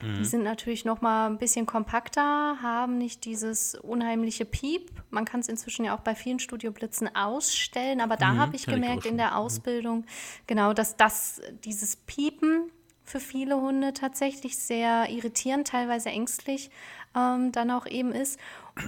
Mhm. 0.00 0.14
Die 0.18 0.24
sind 0.24 0.42
natürlich 0.44 0.84
noch 0.84 1.00
mal 1.00 1.26
ein 1.26 1.38
bisschen 1.38 1.66
kompakter, 1.66 2.58
haben 2.62 2.98
nicht 2.98 3.24
dieses 3.24 3.74
unheimliche 3.74 4.44
Piep. 4.44 4.90
Man 5.10 5.24
kann 5.24 5.40
es 5.40 5.48
inzwischen 5.48 5.84
ja 5.84 5.96
auch 5.96 6.00
bei 6.00 6.14
vielen 6.14 6.38
Studioblitzen 6.38 7.14
ausstellen, 7.14 8.00
aber 8.00 8.16
da 8.16 8.32
mhm, 8.32 8.38
habe 8.38 8.56
ich 8.56 8.66
gemerkt 8.66 9.04
ich 9.04 9.10
in 9.10 9.16
der 9.16 9.30
mhm. 9.30 9.36
Ausbildung, 9.36 10.04
genau, 10.46 10.72
dass 10.72 10.96
das 10.96 11.40
dieses 11.64 11.96
Piepen 11.96 12.70
für 13.02 13.20
viele 13.20 13.60
Hunde 13.60 13.92
tatsächlich 13.92 14.58
sehr 14.58 15.08
irritierend, 15.08 15.68
teilweise 15.68 16.10
ängstlich 16.10 16.70
ähm, 17.16 17.52
dann 17.52 17.70
auch 17.70 17.86
eben 17.86 18.12
ist. 18.12 18.38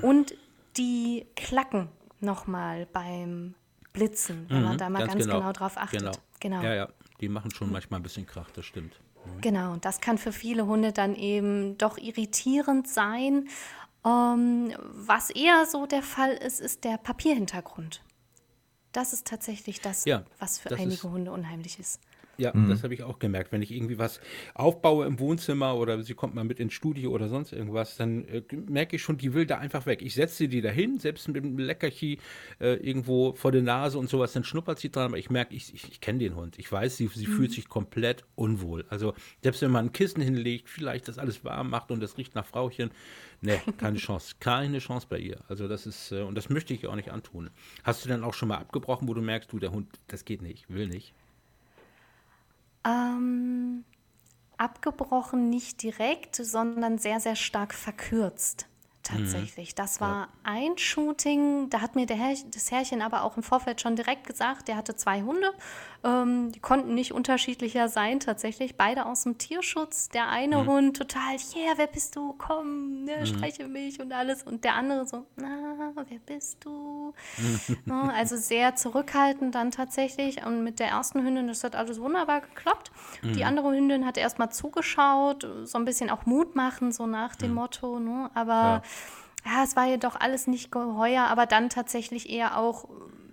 Und 0.03 0.35
die 0.79 1.27
Klacken 1.37 1.89
nochmal 2.21 2.87
beim 2.87 3.55
Blitzen, 3.93 4.47
wenn 4.49 4.59
mhm, 4.59 4.65
man 4.65 4.79
da 4.79 4.89
mal 4.89 5.01
ganz, 5.01 5.13
ganz 5.13 5.25
genau. 5.25 5.39
genau. 5.41 5.53
drauf 5.53 5.77
achtet. 5.77 6.01
Genau. 6.01 6.13
genau. 6.41 6.63
Ja, 6.63 6.75
ja, 6.75 6.89
die 7.21 7.29
machen 7.29 7.51
schon 7.51 7.71
manchmal 7.71 8.01
ein 8.01 8.03
bisschen 8.03 8.27
Krach, 8.27 8.51
das 8.53 8.65
stimmt. 8.65 8.99
Mhm. 9.25 9.41
Genau, 9.41 9.73
und 9.73 9.85
das 9.85 10.01
kann 10.01 10.19
für 10.19 10.33
viele 10.33 10.67
Hunde 10.67 10.93
dann 10.93 11.15
eben 11.15 11.77
doch 11.79 11.99
irritierend 11.99 12.89
sein. 12.89 13.49
Ähm, 14.05 14.73
was 14.81 15.31
eher 15.31 15.67
so 15.67 15.87
der 15.87 16.03
Fall 16.03 16.33
ist, 16.33 16.61
ist 16.61 16.85
der 16.85 16.99
Papierhintergrund. 16.99 18.03
Das 18.93 19.13
ist 19.13 19.27
tatsächlich 19.27 19.81
das, 19.81 20.05
ja, 20.05 20.25
was 20.39 20.59
für 20.59 20.71
einige 20.71 20.95
ist, 20.95 21.05
Hunde 21.05 21.31
unheimlich 21.33 21.79
ist. 21.79 22.01
Ja, 22.39 22.53
mhm. 22.55 22.69
das 22.69 22.85
habe 22.85 22.95
ich 22.95 23.03
auch 23.03 23.19
gemerkt. 23.19 23.51
Wenn 23.51 23.63
ich 23.63 23.73
irgendwie 23.73 23.99
was 23.99 24.21
aufbaue 24.55 25.07
im 25.07 25.19
Wohnzimmer 25.19 25.75
oder 25.77 26.01
sie 26.03 26.15
kommt 26.15 26.37
mal 26.37 26.45
mit 26.45 26.61
ins 26.61 26.73
Studio 26.73 27.11
oder 27.11 27.29
sonst 27.29 27.53
irgendwas, 27.53 27.97
dann 27.97 28.25
äh, 28.29 28.43
merke 28.69 28.97
ich 28.97 29.03
schon, 29.03 29.19
die 29.19 29.35
will 29.35 29.45
da 29.45 29.59
einfach 29.59 29.87
weg. 29.87 30.03
Ich 30.03 30.15
setze 30.15 30.47
die 30.47 30.61
da 30.61 30.71
hin, 30.71 31.01
selbst 31.01 31.27
mit 31.27 31.43
einem 31.43 31.59
Leckerchen 31.59 32.19
äh, 32.61 32.75
irgendwo 32.75 33.33
vor 33.33 33.51
der 33.51 33.63
Nase 33.63 33.99
und 33.99 34.09
sowas, 34.09 34.33
dann 34.33 34.45
schnuppert 34.45 34.79
sie 34.79 34.91
dran, 34.91 35.07
aber 35.07 35.19
ich 35.19 35.31
merke, 35.31 35.53
ich, 35.55 35.75
ich, 35.75 35.91
ich 35.91 36.01
kenne 36.01 36.21
den 36.21 36.37
Hund. 36.37 36.59
Ich 36.61 36.71
weiß, 36.71 36.97
sie, 36.97 37.09
sie 37.09 37.27
mhm. 37.27 37.33
fühlt 37.33 37.53
sich 37.53 37.69
komplett 37.69 38.25
unwohl. 38.37 38.85
Also 38.89 39.15
selbst 39.43 39.61
wenn 39.63 39.73
man 39.73 39.87
ein 39.87 39.93
Kissen 39.93 40.23
hinlegt, 40.23 40.69
vielleicht 40.69 41.09
das 41.09 41.19
alles 41.19 41.45
warm 41.45 41.71
macht 41.71 41.91
und 41.91 42.01
das 42.01 42.19
riecht 42.19 42.37
nach 42.37 42.47
Frauchen, 42.47 42.91
ne, 43.41 43.61
keine 43.79 43.99
Chance. 43.99 44.37
Keine 44.39 44.79
Chance 44.79 45.09
bei 45.11 45.19
ihr. 45.19 45.41
Also 45.49 45.67
das 45.67 45.87
ist, 45.87 46.13
äh, 46.13 46.23
und 46.23 46.37
das 46.37 46.49
möchte 46.51 46.73
ich 46.73 46.85
ihr 46.85 46.91
auch 46.91 46.97
nicht 46.97 47.11
antun. 47.11 47.51
Hast 47.83 48.05
du 48.05 48.09
dann 48.09 48.23
auch 48.23 48.35
schon 48.35 48.49
mal 48.49 48.59
abgebrochen, 48.59 49.09
wo 49.09 49.15
du 49.15 49.23
merkst, 49.23 49.53
du, 49.53 49.59
der 49.59 49.73
Hund, 49.73 49.89
das 50.07 50.25
geht 50.25 50.41
nicht, 50.41 50.73
will 50.73 50.87
nicht? 50.87 51.15
Ähm, 52.85 53.85
abgebrochen 54.57 55.49
nicht 55.51 55.83
direkt, 55.83 56.37
sondern 56.37 56.99
sehr, 56.99 57.21
sehr 57.21 57.37
stark 57.37 57.75
verkürzt 57.75 58.69
tatsächlich. 59.09 59.75
Das 59.75 60.01
war 60.01 60.29
ein 60.43 60.77
Shooting, 60.77 61.71
da 61.71 61.81
hat 61.81 61.97
mir 61.97 62.07
Herr, 62.09 62.35
das 62.53 62.71
Herrchen 62.71 63.03
aber 63.03 63.23
auch 63.23 63.37
im 63.37 63.43
Vorfeld 63.43 63.81
schon 63.81 63.97
direkt 63.97 64.27
gesagt, 64.27 64.69
der 64.69 64.77
hatte 64.77 64.95
zwei 64.97 65.23
Hunde, 65.23 65.53
ähm, 66.05 66.53
die 66.53 66.61
konnten 66.61 66.95
nicht 66.95 67.13
unterschiedlicher 67.13 67.89
sein 67.89 68.21
tatsächlich, 68.21 68.77
beide 68.77 69.07
aus 69.07 69.25
dem 69.25 69.39
Tierschutz. 69.39 70.09
Der 70.11 70.29
eine 70.29 70.63
mhm. 70.63 70.67
Hund 70.67 70.97
total, 70.97 71.37
yeah, 71.57 71.75
wer 71.77 71.87
bist 71.87 72.17
du, 72.17 72.35
komm, 72.39 73.05
ne, 73.05 73.19
mhm. 73.21 73.27
streiche 73.27 73.67
mich 73.67 74.01
und 74.01 74.13
alles. 74.13 74.43
Und 74.43 74.65
der 74.65 74.75
andere 74.75 75.07
so, 75.07 75.27
na, 75.37 75.93
wer 76.09 76.19
bist 76.19 76.65
du? 76.65 77.15
ja, 77.87 78.03
also 78.15 78.37
sehr 78.37 78.77
zurückhaltend 78.77 79.55
dann 79.55 79.71
tatsächlich. 79.71 80.45
Und 80.45 80.63
mit 80.63 80.79
der 80.79 80.89
ersten 80.89 81.25
Hündin, 81.25 81.49
das 81.49 81.65
hat 81.65 81.75
alles 81.75 82.01
wunderbar 82.01 82.43
geklappt. 82.43 82.93
Mhm. 83.23 83.33
Die 83.33 83.45
andere 83.45 83.71
Hündin 83.73 84.07
hat 84.07 84.17
erstmal 84.19 84.53
zugeschaut, 84.53 85.49
so 85.65 85.79
ein 85.79 85.85
bisschen 85.85 86.11
auch 86.11 86.27
Mut 86.27 86.55
machen, 86.55 86.93
so 86.93 87.07
nach 87.07 87.35
dem 87.37 87.51
mhm. 87.51 87.57
Motto, 87.57 87.99
ne? 87.99 88.31
aber 88.35 88.53
ja 88.53 88.83
ja, 89.45 89.65
es 89.65 89.77
war 89.77 89.87
jedoch 89.87 90.17
alles 90.17 90.47
nicht 90.47 90.71
geheuer, 90.71 91.25
aber 91.25 91.47
dann 91.47 91.71
tatsächlich 91.71 92.29
eher 92.31 92.59
auch 92.59 92.89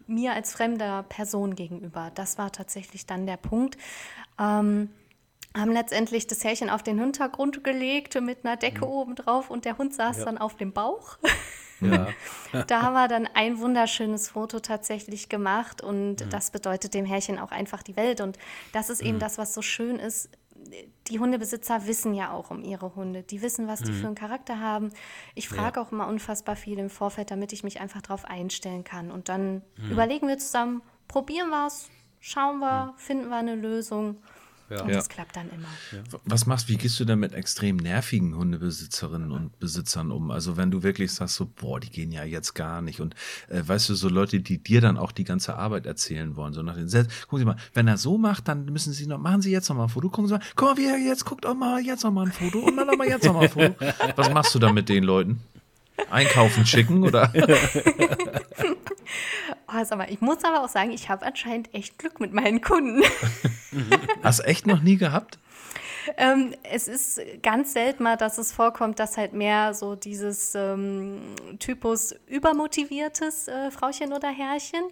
mir 0.07 0.33
als 0.33 0.53
fremder 0.53 1.03
Person 1.03 1.55
gegenüber. 1.55 2.11
Das 2.15 2.37
war 2.37 2.51
tatsächlich 2.51 3.05
dann 3.05 3.25
der 3.25 3.37
Punkt. 3.37 3.77
Ähm, 4.39 4.89
haben 5.55 5.71
letztendlich 5.71 6.27
das 6.27 6.43
Härchen 6.43 6.69
auf 6.69 6.83
den 6.83 6.99
Hintergrund 6.99 7.63
gelegt 7.63 8.19
mit 8.21 8.45
einer 8.45 8.57
Decke 8.57 8.85
mhm. 8.85 8.91
oben 8.91 9.15
drauf 9.15 9.49
und 9.49 9.65
der 9.65 9.77
Hund 9.77 9.93
saß 9.93 10.19
ja. 10.19 10.25
dann 10.25 10.37
auf 10.37 10.55
dem 10.55 10.73
Bauch. 10.73 11.17
Ja. 11.81 12.07
da 12.67 12.83
haben 12.83 12.93
wir 12.93 13.09
dann 13.09 13.27
ein 13.33 13.59
wunderschönes 13.59 14.29
Foto 14.29 14.61
tatsächlich 14.61 15.27
gemacht 15.27 15.81
und 15.81 16.25
mhm. 16.25 16.29
das 16.29 16.49
bedeutet 16.49 16.93
dem 16.93 17.05
Härchen 17.05 17.37
auch 17.37 17.51
einfach 17.51 17.83
die 17.83 17.97
Welt. 17.97 18.21
Und 18.21 18.37
das 18.71 18.89
ist 18.89 19.01
eben 19.01 19.17
mhm. 19.17 19.19
das, 19.19 19.37
was 19.37 19.53
so 19.53 19.61
schön 19.61 19.99
ist 19.99 20.29
die 21.07 21.19
Hundebesitzer 21.19 21.85
wissen 21.85 22.13
ja 22.13 22.31
auch 22.31 22.49
um 22.49 22.63
ihre 22.63 22.95
Hunde. 22.95 23.23
Die 23.23 23.41
wissen, 23.41 23.67
was 23.67 23.81
die 23.81 23.91
mhm. 23.91 23.95
für 23.95 24.07
einen 24.07 24.15
Charakter 24.15 24.59
haben. 24.59 24.91
Ich 25.35 25.49
frage 25.49 25.79
ja. 25.79 25.85
auch 25.85 25.91
immer 25.91 26.07
unfassbar 26.07 26.55
viel 26.55 26.79
im 26.79 26.89
Vorfeld, 26.89 27.31
damit 27.31 27.53
ich 27.53 27.63
mich 27.63 27.79
einfach 27.79 28.01
darauf 28.01 28.25
einstellen 28.25 28.83
kann. 28.83 29.11
Und 29.11 29.29
dann 29.29 29.61
mhm. 29.77 29.91
überlegen 29.91 30.27
wir 30.27 30.37
zusammen, 30.37 30.81
probieren 31.07 31.49
wir 31.49 31.67
es, 31.67 31.89
schauen 32.19 32.59
wir, 32.59 32.93
mhm. 32.93 32.97
finden 32.97 33.29
wir 33.29 33.37
eine 33.37 33.55
Lösung. 33.55 34.17
Ja. 34.69 34.81
Und 34.81 34.93
das 34.93 35.09
klappt 35.09 35.35
dann 35.35 35.49
immer. 35.49 35.67
Was 36.23 36.47
machst, 36.47 36.69
wie 36.69 36.77
gehst 36.77 36.99
du 36.99 37.05
denn 37.05 37.19
mit 37.19 37.33
extrem 37.33 37.77
nervigen 37.77 38.35
Hundebesitzerinnen 38.35 39.31
und 39.31 39.59
Besitzern 39.59 40.11
um? 40.11 40.31
Also 40.31 40.57
wenn 40.57 40.71
du 40.71 40.81
wirklich 40.81 41.13
sagst 41.13 41.35
so, 41.35 41.45
boah, 41.45 41.79
die 41.79 41.91
gehen 41.91 42.11
ja 42.11 42.23
jetzt 42.23 42.55
gar 42.55 42.81
nicht. 42.81 42.99
Und 42.99 43.13
äh, 43.47 43.61
weißt 43.63 43.89
du, 43.89 43.95
so 43.95 44.09
Leute, 44.09 44.39
die 44.39 44.57
dir 44.57 44.81
dann 44.81 44.97
auch 44.97 45.11
die 45.11 45.23
ganze 45.23 45.55
Arbeit 45.55 45.85
erzählen 45.85 46.35
wollen, 46.35 46.53
so 46.53 46.63
nach 46.63 46.75
den 46.75 46.89
Sätzen, 46.89 47.11
gucken 47.27 47.39
Sie 47.39 47.45
mal, 47.45 47.57
wenn 47.73 47.87
er 47.87 47.97
so 47.97 48.17
macht, 48.17 48.47
dann 48.47 48.65
müssen 48.65 48.91
Sie 48.91 49.05
noch, 49.05 49.19
machen 49.19 49.41
Sie 49.41 49.51
jetzt 49.51 49.69
noch 49.69 49.75
mal 49.75 49.83
ein 49.83 49.89
Foto, 49.89 50.09
gucken 50.09 50.27
Sie 50.27 50.33
mal, 50.33 50.43
guck 50.55 50.69
mal, 50.69 50.77
wie 50.77 50.87
er 50.87 50.97
jetzt 50.97 51.25
guckt, 51.25 51.45
auch 51.45 51.53
mal 51.53 51.81
jetzt 51.81 52.03
noch 52.03 52.11
mal 52.11 52.25
ein 52.25 52.31
Foto 52.31 52.59
und 52.59 52.75
dann 52.75 52.87
noch 52.87 52.97
mal 52.97 53.07
jetzt 53.07 53.25
noch 53.25 53.33
mal 53.33 53.43
ein 53.43 53.49
Foto. 53.49 53.75
Was 54.15 54.31
machst 54.31 54.55
du 54.55 54.59
da 54.59 54.71
mit 54.71 54.89
den 54.89 55.03
Leuten? 55.03 55.41
Einkaufen 56.09 56.65
schicken 56.65 57.03
oder? 57.03 57.31
sag 59.83 59.97
mal, 59.97 60.09
ich 60.09 60.21
muss 60.21 60.43
aber 60.43 60.63
auch 60.63 60.69
sagen, 60.69 60.91
ich 60.91 61.09
habe 61.09 61.25
anscheinend 61.25 61.73
echt 61.73 61.99
Glück 61.99 62.19
mit 62.19 62.33
meinen 62.33 62.61
Kunden. 62.61 63.01
Hast 64.23 64.45
echt 64.45 64.67
noch 64.67 64.81
nie 64.81 64.97
gehabt? 64.97 65.39
Ähm, 66.17 66.53
es 66.63 66.87
ist 66.87 67.19
ganz 67.41 67.73
selten 67.73 68.03
mal, 68.03 68.15
dass 68.15 68.37
es 68.37 68.51
vorkommt, 68.51 68.99
dass 68.99 69.17
halt 69.17 69.33
mehr 69.33 69.73
so 69.73 69.95
dieses 69.95 70.53
ähm, 70.55 71.19
Typus 71.59 72.15
übermotiviertes 72.27 73.47
äh, 73.47 73.71
Frauchen 73.71 74.13
oder 74.13 74.29
Herrchen, 74.29 74.83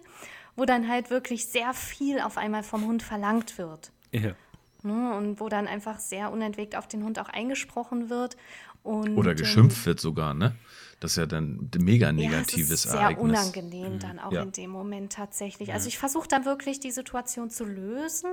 wo 0.56 0.64
dann 0.64 0.88
halt 0.88 1.10
wirklich 1.10 1.46
sehr 1.46 1.72
viel 1.72 2.20
auf 2.20 2.36
einmal 2.36 2.62
vom 2.62 2.84
Hund 2.84 3.02
verlangt 3.02 3.58
wird. 3.58 3.92
Ja. 4.10 4.32
Ne, 4.82 5.14
und 5.16 5.40
wo 5.40 5.48
dann 5.48 5.66
einfach 5.66 5.98
sehr 5.98 6.30
unentwegt 6.30 6.76
auf 6.76 6.86
den 6.86 7.04
Hund 7.04 7.18
auch 7.18 7.30
eingesprochen 7.30 8.10
wird. 8.10 8.36
Und, 8.82 9.16
oder 9.16 9.34
geschimpft 9.34 9.78
ähm, 9.78 9.86
wird 9.86 10.00
sogar, 10.00 10.34
ne? 10.34 10.54
Das 11.00 11.12
ist 11.12 11.16
ja 11.16 11.26
dann 11.26 11.70
ein 11.74 11.84
mega 11.84 12.12
negatives 12.12 12.68
ja, 12.68 12.74
es 12.74 12.84
ist 12.84 12.94
Ereignis. 12.94 13.40
Sehr 13.40 13.62
unangenehm 13.62 13.98
dann 13.98 14.18
auch 14.18 14.32
ja. 14.32 14.42
in 14.42 14.52
dem 14.52 14.70
Moment 14.70 15.12
tatsächlich. 15.12 15.72
Also 15.72 15.88
ich 15.88 15.98
versuche 15.98 16.28
dann 16.28 16.44
wirklich 16.44 16.80
die 16.80 16.90
Situation 16.90 17.50
zu 17.50 17.64
lösen, 17.64 18.30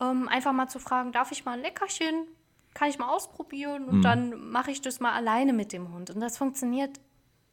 ähm, 0.00 0.28
einfach 0.28 0.52
mal 0.52 0.68
zu 0.68 0.78
fragen, 0.78 1.12
darf 1.12 1.32
ich 1.32 1.44
mal 1.44 1.52
ein 1.52 1.60
Leckerchen? 1.60 2.26
Kann 2.74 2.88
ich 2.88 2.98
mal 2.98 3.08
ausprobieren? 3.08 3.84
Und 3.84 3.98
mhm. 3.98 4.02
dann 4.02 4.50
mache 4.50 4.70
ich 4.70 4.80
das 4.80 5.00
mal 5.00 5.12
alleine 5.12 5.52
mit 5.52 5.72
dem 5.72 5.92
Hund. 5.92 6.10
Und 6.10 6.20
das 6.20 6.38
funktioniert 6.38 7.00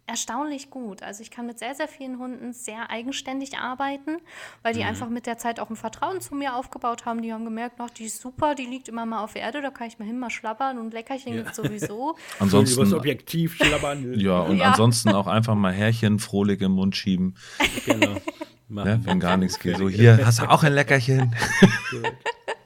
erstaunlich 0.07 0.69
gut. 0.69 1.03
Also 1.03 1.21
ich 1.21 1.29
kann 1.29 1.45
mit 1.45 1.59
sehr, 1.59 1.75
sehr 1.75 1.87
vielen 1.87 2.17
Hunden 2.17 2.53
sehr 2.53 2.89
eigenständig 2.89 3.57
arbeiten, 3.57 4.17
weil 4.63 4.73
die 4.73 4.81
mhm. 4.81 4.87
einfach 4.87 5.09
mit 5.09 5.25
der 5.25 5.37
Zeit 5.37 5.59
auch 5.59 5.69
ein 5.69 5.75
Vertrauen 5.75 6.21
zu 6.21 6.33
mir 6.33 6.55
aufgebaut 6.55 7.05
haben. 7.05 7.21
Die 7.21 7.33
haben 7.33 7.43
gemerkt, 7.43 7.75
ach, 7.79 7.89
die 7.89 8.05
ist 8.05 8.21
super, 8.21 8.55
die 8.55 8.65
liegt 8.65 8.87
immer 8.87 9.05
mal 9.05 9.23
auf 9.23 9.35
Erde, 9.35 9.61
da 9.61 9.69
kann 9.69 9.87
ich 9.87 9.99
mal 9.99 10.05
hin, 10.05 10.17
mal 10.17 10.29
schlabbern 10.29 10.77
und 10.77 10.93
Leckerchen 10.93 11.35
ja. 11.35 11.53
sowieso. 11.53 12.15
ansonsten 12.39 12.81
übers 12.81 12.93
Objektiv 12.93 13.55
schlabbern. 13.55 14.13
ja, 14.17 14.39
und 14.39 14.57
ja. 14.57 14.71
ansonsten 14.71 15.09
auch 15.09 15.27
einfach 15.27 15.55
mal 15.55 15.73
Härchen 15.73 16.19
frohlich 16.19 16.61
im 16.61 16.71
Mund 16.71 16.95
schieben. 16.95 17.35
genau. 17.85 18.15
Ne, 18.69 18.99
wenn 19.03 19.19
gar 19.21 19.37
nichts 19.37 19.59
geht. 19.59 19.77
So, 19.77 19.87
hier, 19.87 20.25
hast 20.25 20.39
du 20.39 20.49
auch 20.49 20.61
ein 20.63 20.73
Leckerchen? 20.73 21.33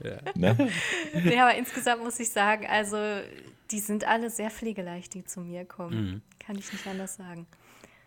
ja. 0.04 0.18
Ne? 0.34 0.70
ja, 1.14 1.48
aber 1.48 1.56
insgesamt 1.56 2.04
muss 2.04 2.20
ich 2.20 2.32
sagen, 2.32 2.66
also 2.68 2.98
die 3.72 3.80
sind 3.80 4.06
alle 4.06 4.30
sehr 4.30 4.52
pflegeleicht, 4.52 5.14
die 5.14 5.24
zu 5.24 5.42
mir 5.42 5.66
kommen. 5.66 6.06
Mhm. 6.06 6.22
Kann 6.40 6.58
ich 6.58 6.72
nicht 6.72 6.86
anders 6.88 7.16
sagen. 7.16 7.48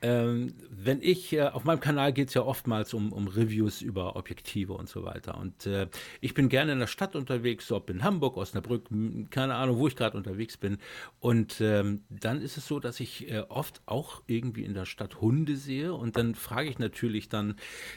Ähm, 0.04 0.52
wenn 0.68 1.00
ich, 1.00 1.32
äh, 1.32 1.44
auf 1.44 1.64
meinem 1.64 1.80
Kanal 1.80 2.12
geht 2.12 2.28
es 2.28 2.34
ja 2.34 2.42
oftmals 2.42 2.92
um, 2.92 3.10
um 3.10 3.26
Reviews 3.26 3.80
über 3.80 4.16
Objektive 4.16 4.74
und 4.74 4.86
so 4.86 5.02
weiter. 5.02 5.38
Und 5.38 5.64
äh, 5.64 5.88
ich 6.20 6.34
bin 6.34 6.50
gerne 6.50 6.72
in 6.72 6.78
der 6.78 6.88
Stadt 6.88 7.16
unterwegs, 7.16 7.72
ob 7.72 7.88
in 7.88 8.04
Hamburg, 8.04 8.36
Osnabrück, 8.36 8.88
keine 9.30 9.54
Ahnung, 9.54 9.78
wo 9.78 9.88
ich 9.88 9.96
gerade 9.96 10.14
unterwegs 10.14 10.58
bin. 10.58 10.76
Und 11.20 11.58
ähm, 11.62 12.02
dann 12.10 12.42
ist 12.42 12.58
es 12.58 12.68
so, 12.68 12.80
dass 12.80 13.00
ich 13.00 13.30
äh, 13.30 13.44
oft 13.48 13.80
auch 13.86 14.20
irgendwie 14.26 14.64
in 14.64 14.74
der 14.74 14.84
Stadt 14.84 15.22
Hunde 15.22 15.56
sehe. 15.56 15.94
Und 15.94 16.18
dann 16.18 16.34
frage 16.34 16.68
ich 16.68 16.78
natürlich 16.78 17.30
dann, 17.30 17.54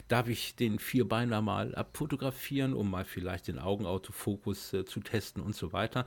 darf 0.07 0.29
ich 0.29 0.55
den 0.55 0.79
Vierbeiner 0.79 1.41
mal 1.41 1.75
abfotografieren, 1.75 2.73
um 2.73 2.89
mal 2.89 3.03
vielleicht 3.03 3.49
den 3.49 3.59
Augenautofokus 3.59 4.71
äh, 4.71 4.85
zu 4.85 5.01
testen 5.01 5.43
und 5.43 5.57
so 5.57 5.73
weiter. 5.73 6.05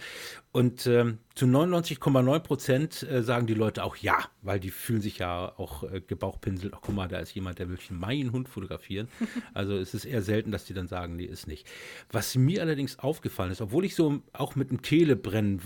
Und 0.50 0.86
ähm, 0.86 1.18
zu 1.34 1.44
99,9 1.44 2.38
Prozent 2.38 3.02
äh, 3.02 3.22
sagen 3.22 3.46
die 3.46 3.52
Leute 3.52 3.84
auch 3.84 3.96
ja, 3.96 4.16
weil 4.40 4.60
die 4.60 4.70
fühlen 4.70 5.02
sich 5.02 5.18
ja 5.18 5.52
auch 5.58 5.89
äh, 5.92 6.00
gebauchpinselt. 6.00 6.74
Ach, 6.74 6.80
guck 6.82 6.94
mal, 6.94 7.08
da 7.08 7.18
ist 7.18 7.34
jemand, 7.34 7.58
der 7.58 7.66
möchte 7.66 7.94
meinen 7.94 8.32
Hund 8.32 8.48
fotografieren. 8.48 9.08
Also 9.54 9.76
es 9.76 9.94
ist 9.94 10.04
eher 10.04 10.22
selten, 10.22 10.50
dass 10.52 10.64
die 10.64 10.74
dann 10.74 10.86
sagen, 10.86 11.16
nee, 11.16 11.24
ist 11.24 11.46
nicht. 11.46 11.66
Was 12.10 12.34
mir 12.36 12.62
allerdings 12.62 12.98
aufgefallen 12.98 13.50
ist, 13.50 13.60
obwohl 13.60 13.84
ich 13.84 13.94
so 13.94 14.22
auch 14.32 14.54
mit 14.54 14.70
dem 14.70 14.82
Telebrennen 14.82 15.60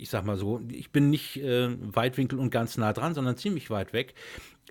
ich 0.00 0.08
sag 0.08 0.24
mal 0.24 0.36
so, 0.36 0.62
ich 0.70 0.90
bin 0.90 1.10
nicht 1.10 1.36
äh, 1.36 1.68
Weitwinkel 1.80 2.38
und 2.38 2.50
ganz 2.50 2.78
nah 2.78 2.92
dran, 2.92 3.14
sondern 3.14 3.36
ziemlich 3.36 3.68
weit 3.70 3.92
weg. 3.92 4.14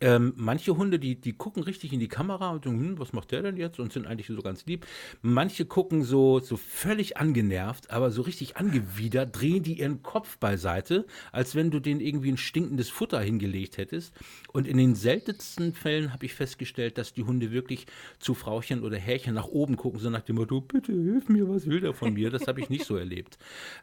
Ähm, 0.02 0.34
manche 0.36 0.78
Hunde, 0.78 1.00
die, 1.00 1.16
die 1.16 1.34
gucken 1.34 1.64
richtig 1.64 1.94
in 1.94 2.00
die 2.00 2.08
Kamera 2.08 2.52
und 2.52 2.66
denken, 2.66 2.80
hm, 2.80 3.00
was 3.00 3.14
macht 3.14 3.32
der 3.32 3.42
denn 3.42 3.58
jetzt? 3.58 3.80
Und 3.80 3.92
sind 3.92 4.08
eigentlich 4.08 4.28
so 4.28 4.42
ganz 4.42 4.66
lieb. 4.66 4.86
Manche 5.22 5.66
gucken 5.66 6.04
so, 6.04 6.40
so 6.40 6.58
völlig 6.58 7.18
angenervt, 7.18 7.92
aber 7.92 8.12
so 8.12 8.22
richtig 8.22 8.58
angewidert, 8.58 9.40
drehen 9.40 9.64
die 9.64 9.80
ihren 9.80 10.02
Kopf 10.02 10.38
beiseite, 10.38 11.06
als 11.32 11.56
wenn 11.56 11.72
du 11.72 11.80
denen 11.80 12.00
irgendwie 12.00 12.32
ein 12.32 12.38
stinkendes 12.38 12.90
Futter 12.90 13.20
hingelegt 13.20 13.78
hättest. 13.78 14.14
Und 14.54 14.68
in 14.68 14.78
den 14.78 14.96
seltensten 14.96 15.74
Fällen 15.74 16.14
habe 16.14 16.26
ich 16.26 16.34
festgestellt, 16.34 16.98
dass 16.98 17.14
die 17.14 17.24
Hunde 17.24 17.52
wirklich 17.52 17.86
zu 18.20 18.34
Frauchen 18.34 18.84
oder 18.84 18.98
Härchen 18.98 19.34
nach 19.34 19.48
oben 19.48 19.76
gucken, 19.76 20.00
so 20.00 20.10
nach 20.10 20.22
dem 20.22 20.38
Motto, 20.38 20.62
bitte 20.62 20.94
hilf 20.94 21.30
mir, 21.30 21.50
was 21.50 21.68
will 21.68 21.82
der 21.82 21.94
von 21.94 22.14
mir? 22.14 22.30
Das 22.30 22.48
habe 22.48 22.62
ich 22.62 22.70
nicht 22.70 22.86
so 22.86 22.96
erlebt. 22.96 23.38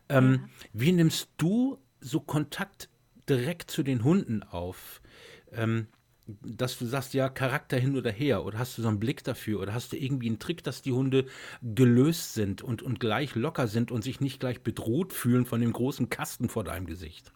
Ähm, 0.09 0.49
wie 0.73 0.93
nimmst 0.93 1.29
du 1.37 1.79
so 2.01 2.21
Kontakt 2.21 2.89
direkt 3.29 3.71
zu 3.71 3.83
den 3.83 4.05
Hunden 4.05 4.43
auf? 4.43 5.01
Ähm, 5.53 5.87
dass 6.27 6.79
du 6.79 6.87
sagst, 6.87 7.15
ja, 7.15 7.29
Charakter 7.29 7.77
hin 7.77 7.97
oder 7.97 8.11
her, 8.11 8.45
oder 8.45 8.59
hast 8.59 8.77
du 8.77 8.83
so 8.83 8.89
einen 8.89 9.01
Blick 9.01 9.23
dafür, 9.25 9.61
oder 9.61 9.75
hast 9.75 9.93
du 9.93 9.97
irgendwie 9.97 10.29
einen 10.29 10.39
Trick, 10.39 10.65
dass 10.65 10.83
die 10.83 10.93
Hunde 10.93 11.27
gelöst 11.63 12.35
sind 12.35 12.63
und, 12.63 12.83
und 12.83 13.01
gleich 13.01 13.35
locker 13.35 13.69
sind 13.69 13.91
und 13.91 14.03
sich 14.03 14.21
nicht 14.21 14.41
gleich 14.41 14.63
bedroht 14.63 15.13
fühlen 15.13 15.47
von 15.47 15.61
dem 15.61 15.73
großen 15.73 16.11
Kasten 16.11 16.49
vor 16.49 16.65
deinem 16.65 16.87
Gesicht? 16.87 17.33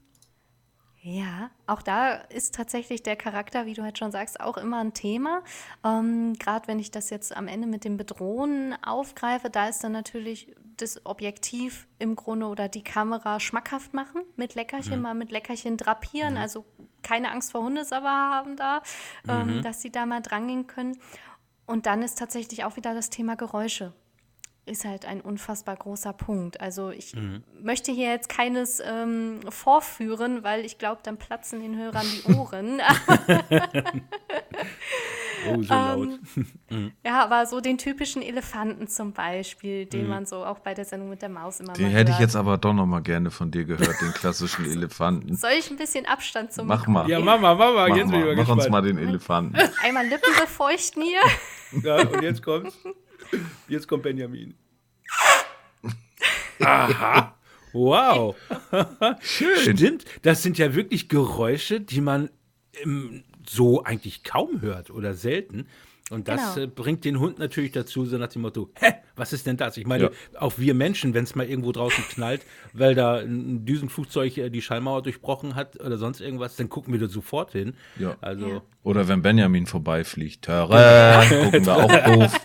Ja, 1.02 1.50
auch 1.66 1.80
da 1.80 2.12
ist 2.12 2.54
tatsächlich 2.54 3.02
der 3.02 3.16
Charakter, 3.16 3.64
wie 3.64 3.72
du 3.72 3.82
halt 3.82 3.96
schon 3.96 4.12
sagst, 4.12 4.38
auch 4.38 4.58
immer 4.58 4.80
ein 4.80 4.92
Thema. 4.92 5.42
Ähm, 5.82 6.34
Gerade 6.38 6.68
wenn 6.68 6.78
ich 6.78 6.90
das 6.90 7.08
jetzt 7.08 7.34
am 7.34 7.48
Ende 7.48 7.66
mit 7.66 7.84
dem 7.84 7.96
Bedrohen 7.96 8.76
aufgreife, 8.84 9.48
da 9.48 9.68
ist 9.68 9.82
dann 9.82 9.92
natürlich 9.92 10.54
das 10.82 11.04
Objektiv 11.06 11.86
im 11.98 12.16
Grunde 12.16 12.46
oder 12.46 12.68
die 12.68 12.84
Kamera 12.84 13.40
schmackhaft 13.40 13.94
machen, 13.94 14.22
mit 14.36 14.54
Leckerchen, 14.54 14.96
mhm. 14.96 15.02
mal 15.02 15.14
mit 15.14 15.30
Leckerchen 15.30 15.76
drapieren, 15.76 16.34
mhm. 16.34 16.40
also 16.40 16.64
keine 17.02 17.30
Angst 17.30 17.52
vor 17.52 17.62
Hundesabber 17.62 18.08
haben 18.08 18.56
da, 18.56 18.82
ähm, 19.28 19.58
mhm. 19.58 19.62
dass 19.62 19.82
sie 19.82 19.90
da 19.90 20.06
mal 20.06 20.20
drangehen 20.20 20.66
können. 20.66 20.98
Und 21.66 21.86
dann 21.86 22.02
ist 22.02 22.18
tatsächlich 22.18 22.64
auch 22.64 22.76
wieder 22.76 22.94
das 22.94 23.10
Thema 23.10 23.36
Geräusche. 23.36 23.92
Ist 24.66 24.84
halt 24.84 25.06
ein 25.06 25.20
unfassbar 25.20 25.76
großer 25.76 26.12
Punkt. 26.12 26.60
Also 26.60 26.90
ich 26.90 27.14
mhm. 27.14 27.44
möchte 27.60 27.92
hier 27.92 28.08
jetzt 28.10 28.28
keines 28.28 28.80
ähm, 28.84 29.40
vorführen, 29.48 30.42
weil 30.44 30.64
ich 30.64 30.78
glaube, 30.78 31.00
dann 31.02 31.16
platzen 31.16 31.60
den 31.60 31.76
Hörern 31.76 32.06
die 32.06 32.34
Ohren. 32.34 32.80
Oh, 35.48 35.62
so 35.62 35.74
laut. 35.74 36.08
Ähm, 36.70 36.92
ja, 37.04 37.22
aber 37.24 37.46
so 37.46 37.60
den 37.60 37.78
typischen 37.78 38.22
Elefanten 38.22 38.88
zum 38.88 39.12
Beispiel, 39.12 39.86
den 39.86 40.04
mhm. 40.04 40.08
man 40.08 40.26
so 40.26 40.44
auch 40.44 40.58
bei 40.58 40.74
der 40.74 40.84
Sendung 40.84 41.08
mit 41.08 41.22
der 41.22 41.28
Maus 41.28 41.60
immer 41.60 41.72
den 41.72 41.82
mal 41.82 41.88
Den 41.88 41.96
hätte 41.96 42.12
ich 42.12 42.18
jetzt 42.18 42.36
aber 42.36 42.58
doch 42.58 42.72
noch 42.72 42.86
mal 42.86 43.00
gerne 43.00 43.30
von 43.30 43.50
dir 43.50 43.64
gehört, 43.64 44.00
den 44.00 44.12
klassischen 44.12 44.64
Elefanten. 44.70 45.34
Soll 45.36 45.52
ich 45.58 45.70
ein 45.70 45.76
bisschen 45.76 46.06
Abstand 46.06 46.52
zum 46.52 46.66
Mach 46.66 46.86
mal. 46.86 47.08
Ja, 47.08 47.20
mach 47.20 47.40
mal, 47.40 47.54
mach 47.54 47.72
mal. 47.72 47.88
Mach, 47.88 47.96
jetzt 47.96 48.10
mal. 48.10 48.36
mach 48.36 48.48
uns 48.48 48.68
mal 48.68 48.82
den 48.82 48.98
Elefanten. 48.98 49.56
Einmal 49.82 50.06
Lippen 50.06 50.32
befeuchten 50.40 51.02
hier. 51.02 51.82
Ja, 51.82 52.08
und 52.08 52.22
jetzt 52.22 52.42
kommt, 52.42 52.72
jetzt 53.68 53.86
kommt 53.86 54.02
Benjamin. 54.02 54.54
Aha. 56.60 57.34
Wow. 57.72 58.34
Schön. 59.20 59.76
Stimmt, 59.76 60.04
das 60.22 60.42
sind 60.42 60.58
ja 60.58 60.74
wirklich 60.74 61.08
Geräusche, 61.08 61.80
die 61.80 62.00
man 62.00 62.30
im 62.82 63.22
so 63.50 63.82
eigentlich 63.82 64.22
kaum 64.22 64.60
hört 64.60 64.90
oder 64.90 65.14
selten. 65.14 65.66
Und 66.10 66.26
das 66.26 66.54
genau. 66.54 66.66
äh, 66.66 66.68
bringt 66.68 67.04
den 67.04 67.20
Hund 67.20 67.38
natürlich 67.38 67.70
dazu, 67.70 68.04
so 68.04 68.18
nach 68.18 68.28
dem 68.28 68.42
Motto, 68.42 68.70
hä, 68.80 68.94
was 69.14 69.32
ist 69.32 69.46
denn 69.46 69.56
das? 69.56 69.76
Ich 69.76 69.86
meine, 69.86 70.04
ja. 70.04 70.10
auch 70.40 70.54
wir 70.56 70.74
Menschen, 70.74 71.14
wenn 71.14 71.22
es 71.22 71.36
mal 71.36 71.48
irgendwo 71.48 71.70
draußen 71.70 72.02
knallt, 72.08 72.42
weil 72.72 72.96
da 72.96 73.18
ein 73.18 73.64
Düsenflugzeug 73.64 74.36
äh, 74.36 74.50
die 74.50 74.60
Schallmauer 74.60 75.02
durchbrochen 75.02 75.54
hat 75.54 75.78
oder 75.80 75.98
sonst 75.98 76.20
irgendwas, 76.20 76.56
dann 76.56 76.68
gucken 76.68 76.92
wir 76.92 77.00
da 77.00 77.06
sofort 77.06 77.52
hin. 77.52 77.74
Ja. 77.96 78.16
Also, 78.20 78.48
ja. 78.48 78.62
Oder 78.82 79.06
wenn 79.06 79.22
Benjamin 79.22 79.66
vorbeifliegt, 79.66 80.46
Töre, 80.46 81.22
gucken 81.44 81.64
wir 81.64 81.76
auch 81.76 81.86
doof. 81.86 82.40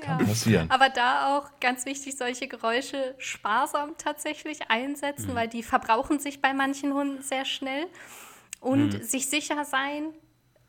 Kann 0.00 0.26
passieren. 0.26 0.70
Aber 0.70 0.88
da 0.88 1.36
auch 1.36 1.60
ganz 1.60 1.84
wichtig, 1.84 2.16
solche 2.16 2.48
Geräusche 2.48 3.14
sparsam 3.18 3.96
tatsächlich 3.98 4.70
einsetzen, 4.70 5.32
mhm. 5.32 5.34
weil 5.34 5.48
die 5.48 5.62
verbrauchen 5.62 6.18
sich 6.20 6.40
bei 6.40 6.54
manchen 6.54 6.94
Hunden 6.94 7.22
sehr 7.22 7.44
schnell 7.44 7.86
und 8.60 8.94
mhm. 8.94 9.02
sich 9.02 9.28
sicher 9.28 9.64
sein, 9.64 10.12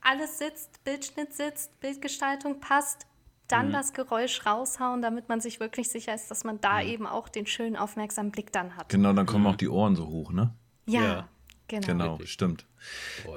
alles 0.02 0.38
sitzt, 0.38 0.84
Bildschnitt 0.84 1.34
sitzt, 1.34 1.80
Bildgestaltung 1.80 2.60
passt, 2.60 3.06
dann 3.48 3.70
mhm. 3.70 3.74
das 3.74 3.94
Geräusch 3.94 4.46
raushauen, 4.46 5.02
damit 5.02 5.28
man 5.28 5.42
sich 5.42 5.60
wirklich 5.60 5.90
sicher 5.90 6.14
ist, 6.14 6.30
dass 6.32 6.44
man 6.44 6.62
da 6.62 6.82
mhm. 6.82 6.90
eben 6.90 7.08
auch 7.08 7.30
den 7.30 7.48
schönen, 7.48 7.76
aufmerksamen 7.76 8.32
Blick 8.32 8.52
dann 8.52 8.76
hat. 8.76 8.90
Genau, 8.90 9.14
dann 9.14 9.26
kommen 9.26 9.44
mhm. 9.44 9.50
auch 9.50 9.56
die 9.56 9.70
Ohren 9.70 9.96
so 9.96 10.08
hoch, 10.08 10.32
ne? 10.32 10.54
Ja, 10.86 11.02
ja. 11.02 11.30
genau. 11.68 11.88
Genau, 11.88 12.20
stimmt. 12.26 12.66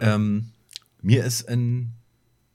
Ähm, 0.01 0.53
mir 1.01 1.25
ist 1.25 1.43
in 1.43 1.93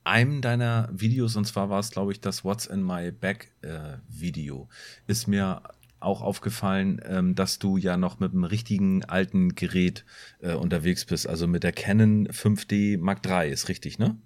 einem 0.04 0.42
deiner 0.42 0.90
Videos, 0.92 1.36
und 1.36 1.46
zwar 1.46 1.70
war 1.70 1.80
es, 1.80 1.92
glaube 1.92 2.12
ich, 2.12 2.22
das 2.22 2.44
What's 2.44 2.66
in 2.66 2.84
My 2.84 3.12
Bag 3.12 3.52
äh, 3.62 3.98
Video, 4.08 4.70
ist 5.06 5.28
mir 5.28 5.62
auch 6.00 6.22
aufgefallen, 6.22 7.02
ähm, 7.06 7.36
dass 7.36 7.60
du 7.60 7.78
ja 7.78 7.98
noch 7.98 8.20
mit 8.20 8.32
einem 8.32 8.44
richtigen 8.44 9.04
alten 9.06 9.56
Gerät 9.56 10.06
äh, 10.42 10.54
unterwegs 10.54 11.06
bist, 11.06 11.28
also 11.28 11.48
mit 11.48 11.64
der 11.64 11.72
Canon 11.72 12.28
5D 12.28 12.98
Mark 13.00 13.26
III, 13.26 13.52
ist 13.52 13.70
richtig, 13.70 14.00
ne? 14.00 14.18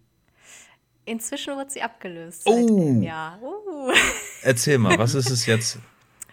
Inzwischen 1.05 1.57
wird 1.57 1.71
sie 1.71 1.81
abgelöst. 1.81 2.43
Oh! 2.45 2.99
Ja. 3.01 3.39
Uh. 3.41 3.91
Erzähl 4.43 4.77
mal, 4.77 4.97
was 4.97 5.15
ist 5.15 5.29
es 5.29 5.45
jetzt? 5.45 5.79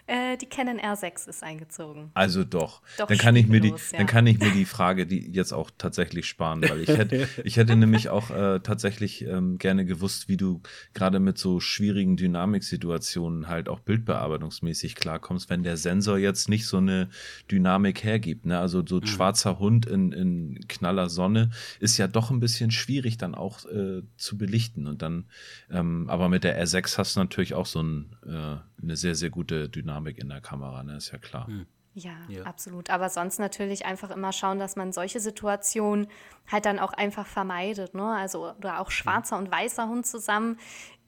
Äh, 0.09 0.37
die 0.37 0.47
Canon 0.47 0.79
R6 0.79 1.29
ist 1.29 1.43
eingezogen. 1.43 2.09
Also 2.15 2.43
doch. 2.43 2.81
Doch 2.97 3.05
dann 3.05 3.19
kann 3.19 3.35
ich 3.35 3.47
mir 3.47 3.59
die, 3.59 3.69
ja. 3.69 3.75
dann 3.91 4.07
kann 4.07 4.25
ich 4.25 4.39
mir 4.39 4.49
die 4.49 4.65
Frage, 4.65 5.05
die 5.05 5.31
jetzt 5.31 5.53
auch 5.53 5.69
tatsächlich 5.77 6.25
sparen, 6.25 6.67
weil 6.67 6.81
ich 6.81 6.89
hätte, 6.89 7.29
ich 7.43 7.57
hätte 7.57 7.75
nämlich 7.75 8.09
auch 8.09 8.31
äh, 8.31 8.59
tatsächlich 8.59 9.23
ähm, 9.25 9.59
gerne 9.59 9.85
gewusst, 9.85 10.27
wie 10.27 10.35
du 10.35 10.61
gerade 10.95 11.19
mit 11.19 11.37
so 11.37 11.59
schwierigen 11.59 12.17
Dynamiksituationen 12.17 13.49
halt 13.49 13.69
auch 13.69 13.81
bildbearbeitungsmäßig 13.81 14.95
klarkommst, 14.95 15.51
wenn 15.51 15.61
der 15.61 15.77
Sensor 15.77 16.17
jetzt 16.17 16.49
nicht 16.49 16.65
so 16.65 16.77
eine 16.77 17.09
Dynamik 17.51 18.03
hergibt. 18.03 18.47
Ne? 18.47 18.57
Also 18.57 18.83
so 18.83 18.97
ein 18.97 19.05
schwarzer 19.05 19.59
Hund 19.59 19.85
in, 19.85 20.11
in 20.11 20.67
knaller 20.67 21.09
Sonne 21.09 21.51
ist 21.79 21.99
ja 21.99 22.07
doch 22.07 22.31
ein 22.31 22.39
bisschen 22.39 22.71
schwierig 22.71 23.19
dann 23.19 23.35
auch 23.35 23.63
äh, 23.65 24.01
zu 24.17 24.39
belichten. 24.39 24.87
Und 24.87 25.03
dann, 25.03 25.25
ähm, 25.69 26.09
aber 26.09 26.29
mit 26.29 26.43
der 26.43 26.59
R6 26.65 26.97
hast 26.97 27.15
du 27.15 27.19
natürlich 27.19 27.53
auch 27.53 27.67
so 27.67 27.83
ein, 27.83 28.15
äh, 28.25 28.55
eine 28.81 28.95
sehr, 28.95 29.13
sehr 29.13 29.29
gute 29.29 29.69
Dynamik 29.69 29.98
in 30.07 30.29
der 30.29 30.41
Kamera, 30.41 30.83
ne? 30.83 30.97
Ist 30.97 31.11
ja 31.11 31.17
klar. 31.17 31.47
Ja, 31.93 32.13
Ja. 32.27 32.43
absolut. 32.43 32.89
Aber 32.89 33.09
sonst 33.09 33.39
natürlich 33.39 33.85
einfach 33.85 34.11
immer 34.11 34.31
schauen, 34.31 34.59
dass 34.59 34.75
man 34.75 34.91
solche 34.93 35.19
Situationen 35.19 36.07
halt 36.49 36.65
dann 36.65 36.79
auch 36.79 36.93
einfach 36.93 37.25
vermeidet. 37.25 37.93
Ne? 37.93 38.03
Also, 38.03 38.51
oder 38.51 38.79
auch 38.79 38.91
schwarzer 38.91 39.37
und 39.37 39.51
weißer 39.51 39.87
Hund 39.87 40.05
zusammen 40.05 40.57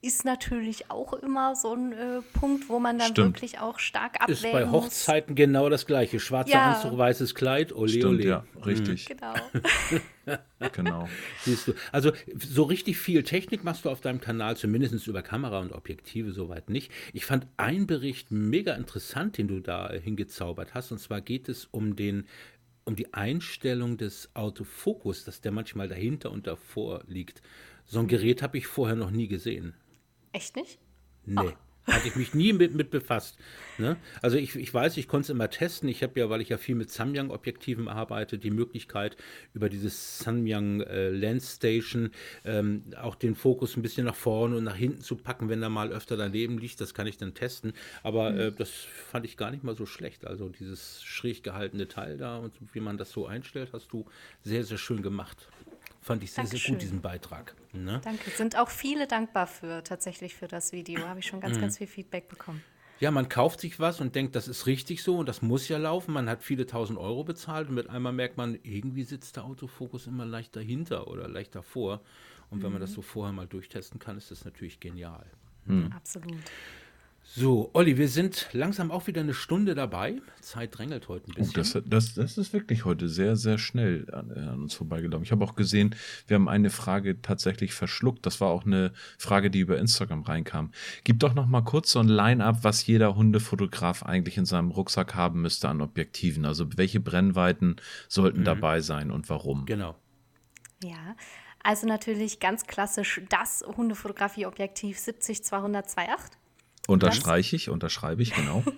ist 0.04 0.24
natürlich 0.24 0.90
auch 0.90 1.12
immer 1.12 1.54
so 1.54 1.74
ein 1.74 1.92
äh, 1.92 2.20
Punkt, 2.38 2.68
wo 2.68 2.80
man 2.80 2.98
dann 2.98 3.12
Stimmt. 3.12 3.36
wirklich 3.36 3.60
auch 3.60 3.78
stark 3.78 4.20
abwägen 4.20 4.34
Ist 4.34 4.52
bei 4.52 4.66
muss. 4.66 4.84
Hochzeiten 4.86 5.36
genau 5.36 5.68
das 5.68 5.86
gleiche. 5.86 6.18
Schwarzer 6.18 6.50
Ja. 6.50 6.72
Anzug, 6.72 6.98
weißes 6.98 7.36
Kleid, 7.36 7.72
ole 7.72 7.88
Stimmt, 7.88 8.04
ole. 8.06 8.24
ja, 8.26 8.44
richtig, 8.66 9.06
Genau. 9.06 9.34
genau. 10.72 11.08
Siehst 11.42 11.68
du. 11.68 11.74
Also 11.92 12.10
so 12.36 12.64
richtig 12.64 12.98
viel 12.98 13.22
Technik 13.22 13.62
machst 13.62 13.84
du 13.84 13.90
auf 13.90 14.00
deinem 14.00 14.20
Kanal, 14.20 14.56
zumindest 14.56 15.06
über 15.06 15.22
Kamera 15.22 15.60
und 15.60 15.72
Objektive 15.72 16.32
soweit 16.32 16.68
nicht. 16.68 16.90
Ich 17.12 17.24
fand 17.24 17.46
einen 17.56 17.86
Bericht 17.86 18.32
mega 18.32 18.74
interessant, 18.74 19.38
den 19.38 19.46
du 19.46 19.60
da 19.60 19.88
hingezaubert 19.92 20.74
hast. 20.74 20.90
Und 20.90 20.98
zwar 20.98 21.20
geht 21.20 21.48
es 21.48 21.66
um 21.66 21.94
den 21.94 22.26
um 22.84 22.96
die 22.96 23.14
Einstellung 23.14 23.96
des 23.96 24.30
Autofokus, 24.34 25.24
dass 25.24 25.40
der 25.40 25.52
manchmal 25.52 25.86
dahinter 25.86 26.32
und 26.32 26.48
davor 26.48 27.04
liegt. 27.06 27.40
So 27.86 28.00
ein 28.00 28.08
Gerät 28.08 28.42
habe 28.42 28.58
ich 28.58 28.66
vorher 28.66 28.96
noch 28.96 29.12
nie 29.12 29.28
gesehen. 29.28 29.74
Echt 30.32 30.56
nicht? 30.56 30.78
Nee. 31.24 31.52
Hatte 31.84 32.06
ich 32.06 32.14
mich 32.14 32.32
nie 32.32 32.52
mit, 32.52 32.76
mit 32.76 32.90
befasst. 32.90 33.36
Ne? 33.76 33.96
Also 34.20 34.36
ich, 34.36 34.54
ich 34.54 34.72
weiß, 34.72 34.96
ich 34.98 35.08
konnte 35.08 35.24
es 35.24 35.30
immer 35.30 35.50
testen. 35.50 35.88
Ich 35.88 36.04
habe 36.04 36.18
ja, 36.20 36.30
weil 36.30 36.40
ich 36.40 36.48
ja 36.48 36.56
viel 36.56 36.76
mit 36.76 36.90
Samyang-Objektiven 36.92 37.88
arbeite, 37.88 38.38
die 38.38 38.52
Möglichkeit, 38.52 39.16
über 39.52 39.68
dieses 39.68 40.20
Samyang 40.20 40.82
äh, 40.82 41.08
Lens 41.08 41.56
Station 41.56 42.12
ähm, 42.44 42.84
auch 43.00 43.16
den 43.16 43.34
Fokus 43.34 43.76
ein 43.76 43.82
bisschen 43.82 44.06
nach 44.06 44.14
vorne 44.14 44.56
und 44.56 44.64
nach 44.64 44.76
hinten 44.76 45.00
zu 45.00 45.16
packen, 45.16 45.48
wenn 45.48 45.60
er 45.60 45.70
mal 45.70 45.90
öfter 45.90 46.16
daneben 46.16 46.58
liegt. 46.58 46.80
Das 46.80 46.94
kann 46.94 47.08
ich 47.08 47.16
dann 47.16 47.34
testen. 47.34 47.72
Aber 48.04 48.32
äh, 48.32 48.52
das 48.52 48.70
fand 48.70 49.24
ich 49.24 49.36
gar 49.36 49.50
nicht 49.50 49.64
mal 49.64 49.74
so 49.74 49.84
schlecht. 49.84 50.24
Also 50.24 50.50
dieses 50.50 51.02
schräg 51.02 51.42
gehaltene 51.42 51.88
Teil 51.88 52.16
da 52.16 52.36
und 52.36 52.54
wie 52.72 52.80
man 52.80 52.96
das 52.96 53.10
so 53.10 53.26
einstellt, 53.26 53.70
hast 53.72 53.92
du 53.92 54.06
sehr, 54.44 54.62
sehr 54.62 54.78
schön 54.78 55.02
gemacht. 55.02 55.48
Fand 56.02 56.22
ich 56.24 56.32
sehr, 56.32 56.44
sehr 56.44 56.50
Dankeschön. 56.50 56.74
gut, 56.74 56.82
diesen 56.82 57.00
Beitrag. 57.00 57.54
Ne? 57.72 58.00
Danke. 58.04 58.30
Sind 58.32 58.58
auch 58.58 58.68
viele 58.68 59.06
dankbar 59.06 59.46
für, 59.46 59.84
tatsächlich 59.84 60.34
für 60.34 60.48
das 60.48 60.72
Video. 60.72 61.06
Habe 61.06 61.20
ich 61.20 61.26
schon 61.26 61.38
Mhm. 61.38 61.42
ganz, 61.42 61.60
ganz 61.60 61.78
viel 61.78 61.86
Feedback 61.86 62.28
bekommen. 62.28 62.62
Ja, 62.98 63.10
man 63.10 63.28
kauft 63.28 63.60
sich 63.60 63.80
was 63.80 64.00
und 64.00 64.14
denkt, 64.14 64.36
das 64.36 64.46
ist 64.48 64.66
richtig 64.66 65.02
so 65.02 65.16
und 65.16 65.28
das 65.28 65.42
muss 65.42 65.68
ja 65.68 65.78
laufen. 65.78 66.12
Man 66.12 66.28
hat 66.28 66.42
viele 66.42 66.66
tausend 66.66 66.98
Euro 66.98 67.24
bezahlt 67.24 67.68
und 67.68 67.74
mit 67.74 67.88
einmal 67.88 68.12
merkt 68.12 68.36
man, 68.36 68.58
irgendwie 68.62 69.02
sitzt 69.04 69.36
der 69.36 69.44
Autofokus 69.44 70.06
immer 70.06 70.24
leicht 70.24 70.54
dahinter 70.54 71.08
oder 71.08 71.28
leicht 71.28 71.54
davor. 71.54 72.00
Und 72.50 72.62
wenn 72.62 72.70
man 72.72 72.80
das 72.80 72.92
so 72.92 73.00
vorher 73.02 73.32
mal 73.32 73.46
durchtesten 73.46 73.98
kann, 73.98 74.18
ist 74.18 74.30
das 74.30 74.44
natürlich 74.44 74.78
genial. 74.78 75.24
Absolut. 75.94 76.36
So, 77.34 77.70
Olli, 77.72 77.96
wir 77.96 78.08
sind 78.08 78.50
langsam 78.52 78.90
auch 78.90 79.06
wieder 79.06 79.22
eine 79.22 79.32
Stunde 79.32 79.74
dabei. 79.74 80.20
Zeit 80.42 80.76
drängelt 80.76 81.08
heute 81.08 81.28
ein 81.30 81.34
Oh, 81.38 81.50
bisschen. 81.52 81.54
das, 81.54 81.82
das, 81.86 82.14
das 82.14 82.36
ist 82.36 82.52
wirklich 82.52 82.84
heute 82.84 83.08
sehr, 83.08 83.36
sehr 83.36 83.56
schnell 83.56 84.06
an, 84.12 84.30
an 84.32 84.60
uns 84.64 84.74
vorbeigelaufen. 84.74 85.24
Ich 85.24 85.32
habe 85.32 85.42
auch 85.42 85.54
gesehen, 85.54 85.94
wir 86.26 86.34
haben 86.34 86.46
eine 86.46 86.68
Frage 86.68 87.22
tatsächlich 87.22 87.72
verschluckt. 87.72 88.26
Das 88.26 88.42
war 88.42 88.50
auch 88.50 88.66
eine 88.66 88.92
Frage, 89.16 89.50
die 89.50 89.60
über 89.60 89.78
Instagram 89.78 90.24
reinkam. 90.24 90.72
Gib 91.04 91.20
doch 91.20 91.32
noch 91.32 91.46
mal 91.46 91.62
kurz 91.62 91.92
so 91.92 92.00
ein 92.00 92.08
Line-up, 92.08 92.64
was 92.64 92.86
jeder 92.86 93.16
Hundefotograf 93.16 94.02
eigentlich 94.02 94.36
in 94.36 94.44
seinem 94.44 94.70
Rucksack 94.70 95.14
haben 95.14 95.40
müsste 95.40 95.70
an 95.70 95.80
Objektiven. 95.80 96.44
Also 96.44 96.66
welche 96.76 97.00
Brennweiten 97.00 97.76
sollten 98.08 98.44
dabei 98.44 98.80
sein 98.80 99.10
und 99.10 99.30
warum? 99.30 99.64
genau. 99.64 99.96
Ja, 100.84 101.16
also 101.62 101.86
natürlich 101.86 102.40
ganz 102.40 102.66
klassisch 102.66 103.22
das 103.30 103.64
Hundefotografie-Objektiv 103.66 104.98
70-200-2.8. 104.98 106.32
Unterstreiche 106.88 107.56
ich, 107.56 107.68
unterschreibe 107.70 108.22
ich, 108.22 108.34
genau. 108.34 108.62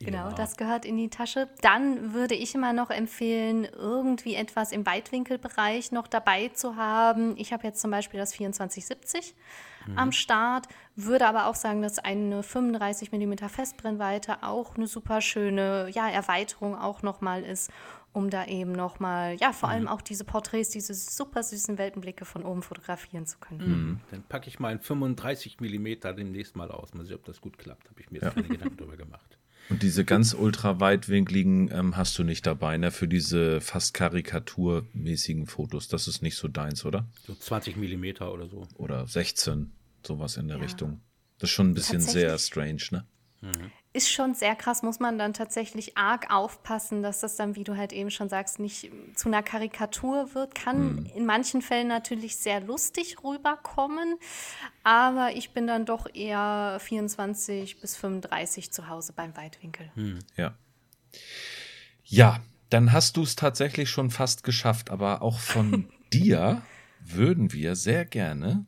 Genau, 0.00 0.28
Ja. 0.28 0.32
das 0.32 0.56
gehört 0.56 0.84
in 0.84 0.96
die 0.96 1.08
Tasche. 1.08 1.48
Dann 1.60 2.12
würde 2.12 2.34
ich 2.34 2.54
immer 2.54 2.72
noch 2.72 2.90
empfehlen, 2.90 3.64
irgendwie 3.64 4.34
etwas 4.34 4.72
im 4.72 4.84
Weitwinkelbereich 4.84 5.92
noch 5.92 6.08
dabei 6.08 6.48
zu 6.48 6.74
haben. 6.76 7.36
Ich 7.36 7.52
habe 7.52 7.64
jetzt 7.64 7.80
zum 7.80 7.92
Beispiel 7.92 8.18
das 8.18 8.30
2470 8.30 9.34
am 9.96 10.12
Start, 10.12 10.68
würde 10.94 11.26
aber 11.26 11.46
auch 11.46 11.56
sagen, 11.56 11.82
dass 11.82 11.98
eine 11.98 12.44
35 12.44 13.10
mm 13.10 13.48
Festbrennweite 13.48 14.42
auch 14.42 14.76
eine 14.76 14.86
super 14.86 15.20
schöne 15.20 15.88
ja, 15.90 16.08
Erweiterung 16.08 16.76
auch 16.76 17.02
nochmal 17.02 17.42
ist, 17.42 17.70
um 18.12 18.28
da 18.30 18.46
eben 18.46 18.72
nochmal, 18.72 19.36
ja, 19.40 19.52
vor 19.52 19.68
allem 19.68 19.88
auch 19.88 20.02
diese 20.02 20.24
Porträts, 20.24 20.70
diese 20.70 20.94
super 20.94 21.42
süßen 21.42 21.78
Weltenblicke 21.78 22.24
von 22.24 22.44
oben 22.44 22.62
fotografieren 22.62 23.26
zu 23.26 23.38
können. 23.38 24.00
Dann 24.10 24.22
packe 24.24 24.48
ich 24.48 24.58
mal 24.60 24.68
einen 24.68 24.80
35 24.80 25.60
mm 25.60 25.86
demnächst 26.16 26.56
mal 26.56 26.70
aus. 26.70 26.92
Mal 26.94 27.04
sehen, 27.06 27.16
ob 27.16 27.24
das 27.24 27.40
gut 27.40 27.58
klappt. 27.58 27.88
Habe 27.88 28.00
ich 28.00 28.10
mir 28.10 28.20
jetzt 28.20 28.34
keine 28.34 28.48
Gedanken 28.48 28.76
drüber 28.76 28.96
gemacht. 28.96 29.38
Und 29.70 29.82
diese 29.82 30.04
ganz 30.04 30.34
ultra 30.34 30.80
weitwinkligen 30.80 31.70
ähm, 31.72 31.96
hast 31.96 32.18
du 32.18 32.24
nicht 32.24 32.46
dabei, 32.46 32.76
ne? 32.78 32.90
Für 32.90 33.06
diese 33.08 33.60
fast 33.60 33.94
karikaturmäßigen 33.94 35.46
Fotos. 35.46 35.88
Das 35.88 36.08
ist 36.08 36.20
nicht 36.20 36.36
so 36.36 36.48
deins, 36.48 36.84
oder? 36.84 37.06
So 37.26 37.34
20 37.34 37.76
mm 37.76 38.22
oder 38.24 38.48
so. 38.48 38.66
Oder 38.76 39.06
16, 39.06 39.72
sowas 40.04 40.36
in 40.36 40.48
der 40.48 40.56
Ja. 40.58 40.62
Richtung. 40.64 41.00
Das 41.38 41.50
ist 41.50 41.54
schon 41.54 41.70
ein 41.70 41.74
bisschen 41.74 42.00
sehr 42.00 42.36
strange, 42.38 42.82
ne? 42.90 43.06
Ist 43.94 44.10
schon 44.10 44.34
sehr 44.34 44.56
krass, 44.56 44.82
muss 44.82 45.00
man 45.00 45.18
dann 45.18 45.34
tatsächlich 45.34 45.98
arg 45.98 46.30
aufpassen, 46.30 47.02
dass 47.02 47.20
das 47.20 47.36
dann, 47.36 47.56
wie 47.56 47.64
du 47.64 47.76
halt 47.76 47.92
eben 47.92 48.10
schon 48.10 48.28
sagst, 48.28 48.58
nicht 48.58 48.90
zu 49.14 49.28
einer 49.28 49.42
Karikatur 49.42 50.34
wird. 50.34 50.54
Kann 50.54 51.06
in 51.14 51.26
manchen 51.26 51.60
Fällen 51.60 51.88
natürlich 51.88 52.36
sehr 52.36 52.60
lustig 52.60 53.22
rüberkommen, 53.22 54.16
aber 54.82 55.32
ich 55.36 55.50
bin 55.50 55.66
dann 55.66 55.84
doch 55.84 56.06
eher 56.14 56.78
24 56.80 57.80
bis 57.80 57.96
35 57.96 58.72
zu 58.72 58.88
Hause 58.88 59.12
beim 59.12 59.36
Weitwinkel. 59.36 59.90
Ja. 60.36 60.54
Ja, 62.04 62.40
dann 62.70 62.92
hast 62.92 63.18
du 63.18 63.22
es 63.22 63.36
tatsächlich 63.36 63.90
schon 63.90 64.10
fast 64.10 64.42
geschafft, 64.42 64.90
aber 64.90 65.20
auch 65.20 65.38
von 65.38 65.90
dir 66.12 66.62
würden 67.00 67.52
wir 67.52 67.76
sehr 67.76 68.06
gerne, 68.06 68.64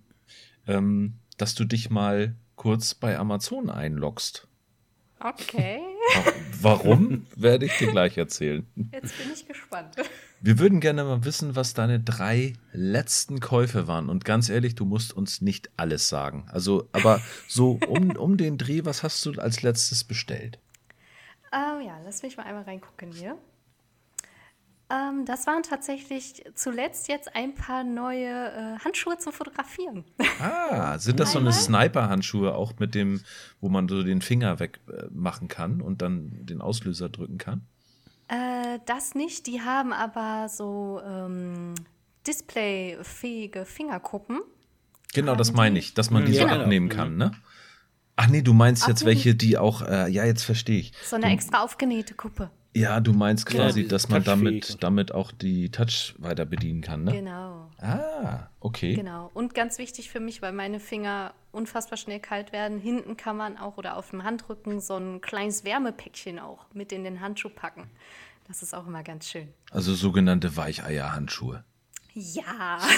ähm, 0.66 1.18
dass 1.38 1.54
du 1.54 1.64
dich 1.64 1.88
mal 1.88 2.34
kurz 2.56 2.94
bei 2.94 3.18
Amazon 3.18 3.70
einloggst. 3.70 4.48
Okay, 5.26 5.80
Wa- 6.14 6.32
Warum, 6.60 7.26
werde 7.36 7.64
ich 7.64 7.72
dir 7.78 7.90
gleich 7.90 8.18
erzählen. 8.18 8.66
jetzt 8.92 9.16
bin 9.16 9.32
ich 9.32 9.48
gespannt. 9.48 9.96
Wir 10.42 10.58
würden 10.58 10.80
gerne 10.80 11.02
mal 11.04 11.24
wissen, 11.24 11.56
was 11.56 11.72
deine 11.72 11.98
drei 11.98 12.52
letzten 12.72 13.40
Käufe 13.40 13.86
waren. 13.88 14.10
Und 14.10 14.26
ganz 14.26 14.50
ehrlich, 14.50 14.74
du 14.74 14.84
musst 14.84 15.14
uns 15.14 15.40
nicht 15.40 15.70
alles 15.78 16.10
sagen. 16.10 16.46
Also, 16.52 16.88
aber 16.92 17.22
so 17.48 17.78
um, 17.88 18.10
um 18.16 18.36
den 18.36 18.58
Dreh, 18.58 18.84
was 18.84 19.02
hast 19.02 19.24
du 19.24 19.32
als 19.40 19.62
letztes 19.62 20.04
bestellt? 20.04 20.58
Ähm, 21.54 21.86
ja, 21.86 21.98
lass 22.04 22.22
mich 22.22 22.36
mal 22.36 22.42
einmal 22.42 22.64
reingucken 22.64 23.10
hier. 23.10 23.38
Ähm, 24.90 25.24
das 25.24 25.46
waren 25.46 25.62
tatsächlich 25.62 26.44
zuletzt 26.54 27.08
jetzt 27.08 27.34
ein 27.34 27.54
paar 27.54 27.84
neue 27.84 28.28
äh, 28.28 28.78
Handschuhe 28.84 29.16
zum 29.18 29.32
Fotografieren. 29.32 30.04
Ah, 30.40 30.98
sind 30.98 31.20
das 31.20 31.32
so 31.32 31.38
eine 31.38 31.52
Sniper-Handschuhe 31.52 32.54
auch 32.54 32.74
mit 32.78 32.94
dem, 32.94 33.22
wo 33.60 33.68
man 33.68 33.88
so 33.88 34.02
den 34.02 34.20
Finger 34.20 34.60
wegmachen 34.60 34.98
äh, 34.98 35.08
machen 35.10 35.48
kann 35.48 35.80
und 35.80 36.02
dann 36.02 36.44
den 36.44 36.60
Auslöser 36.60 37.08
drücken 37.08 37.38
kann? 37.38 37.62
Äh, 38.28 38.78
das 38.86 39.14
nicht. 39.14 39.46
Die 39.46 39.62
haben 39.62 39.92
aber 39.92 40.48
so 40.48 41.00
ähm, 41.06 41.74
displayfähige 42.26 43.64
Fingerkuppen. 43.64 44.40
Genau, 45.14 45.34
das 45.34 45.52
meine 45.52 45.78
ich, 45.78 45.94
dass 45.94 46.10
man 46.10 46.26
die 46.26 46.32
so 46.34 46.40
Ja, 46.40 46.48
genau. 46.48 46.62
abnehmen 46.62 46.88
kann, 46.88 47.16
ne? 47.16 47.30
Ach 48.16 48.28
nee, 48.28 48.42
du 48.42 48.52
meinst 48.52 48.86
jetzt 48.86 49.04
welche, 49.04 49.34
die 49.34 49.58
auch, 49.58 49.82
äh, 49.82 50.08
ja, 50.10 50.24
jetzt 50.24 50.44
verstehe 50.44 50.78
ich. 50.78 50.92
So 51.04 51.16
eine 51.16 51.32
extra 51.32 51.62
aufgenähte 51.62 52.14
Kuppe. 52.14 52.50
Ja, 52.74 52.98
du 52.98 53.12
meinst 53.12 53.46
quasi, 53.46 53.82
Ja, 53.82 53.88
dass 53.88 54.08
man 54.08 54.24
damit, 54.24 54.82
damit 54.82 55.12
auch 55.12 55.30
die 55.30 55.70
Touch 55.70 56.14
weiter 56.18 56.44
bedienen 56.44 56.80
kann, 56.80 57.04
ne? 57.04 57.12
Genau. 57.12 57.70
Ah, 57.78 58.48
okay. 58.58 58.94
Genau. 58.94 59.30
Und 59.32 59.54
ganz 59.54 59.78
wichtig 59.78 60.10
für 60.10 60.18
mich, 60.18 60.42
weil 60.42 60.52
meine 60.52 60.80
Finger 60.80 61.34
unfassbar 61.52 61.96
schnell 61.96 62.18
kalt 62.18 62.52
werden. 62.52 62.80
Hinten 62.80 63.16
kann 63.16 63.36
man 63.36 63.56
auch 63.56 63.76
oder 63.76 63.96
auf 63.96 64.10
dem 64.10 64.24
Handrücken 64.24 64.80
so 64.80 64.96
ein 64.96 65.20
kleines 65.20 65.64
Wärmepäckchen 65.64 66.40
auch 66.40 66.66
mit 66.74 66.90
in 66.90 67.04
den 67.04 67.20
Handschuh 67.20 67.48
packen. 67.48 67.88
Das 68.48 68.60
ist 68.62 68.74
auch 68.74 68.88
immer 68.88 69.04
ganz 69.04 69.28
schön. 69.28 69.48
Also 69.70 69.94
sogenannte 69.94 70.56
Weicheierhandschuhe. 70.56 71.62
Ja. 72.14 72.80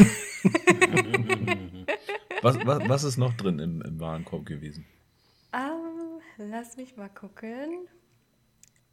Was, 2.43 2.59
was, 2.67 2.89
was 2.89 3.05
ist 3.05 3.17
noch 3.17 3.33
drin 3.33 3.59
im, 3.59 3.81
im 3.81 3.99
Warenkorb 3.99 4.45
gewesen? 4.45 4.85
Ähm, 5.55 6.21
lass 6.37 6.77
mich 6.77 6.97
mal 6.97 7.09
gucken. 7.09 7.89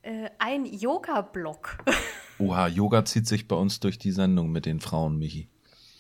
Äh, 0.04 0.30
ein 0.40 0.66
Yoga-Block. 0.66 1.78
Oha, 2.40 2.68
Yoga 2.68 3.06
zieht 3.06 3.26
sich 3.28 3.48
bei 3.48 3.56
uns 3.56 3.80
durch 3.80 3.98
die 3.98 4.12
Sendung 4.12 4.52
mit 4.52 4.66
den 4.66 4.80
Frauen, 4.80 5.18
Michi. 5.18 5.48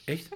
Echt? 0.06 0.30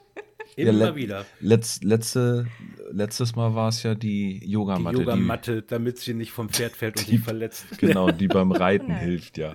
Ja, 0.55 0.69
Immer 0.69 0.85
le- 0.91 0.95
wieder. 0.95 1.25
Letz, 1.39 1.81
letzte, 1.83 2.47
letztes 2.91 3.35
Mal 3.35 3.53
war 3.53 3.67
es 3.69 3.83
ja 3.83 3.93
die 3.93 4.39
Die 4.39 4.49
Yogamatte. 4.51 4.97
Yogamatte, 4.99 5.61
damit 5.61 5.99
sie 5.99 6.13
nicht 6.15 6.31
vom 6.31 6.49
Pferd 6.49 6.75
fällt 6.75 6.97
und 6.97 7.05
Die- 7.07 7.17
sich 7.17 7.23
verletzt. 7.23 7.65
Genau, 7.77 8.09
die 8.11 8.27
beim 8.27 8.51
Reiten 8.51 8.95
hilft, 8.95 9.37
ja. 9.37 9.53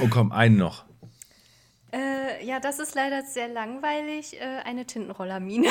Oh 0.00 0.08
komm, 0.10 0.32
einen 0.32 0.56
noch. 0.56 0.84
äh, 1.92 2.44
ja, 2.44 2.58
das 2.60 2.78
ist 2.80 2.94
leider 2.94 3.22
sehr 3.22 3.48
langweilig. 3.48 4.34
Äh, 4.40 4.62
eine 4.64 4.84
Tintenrollermine. 4.84 5.68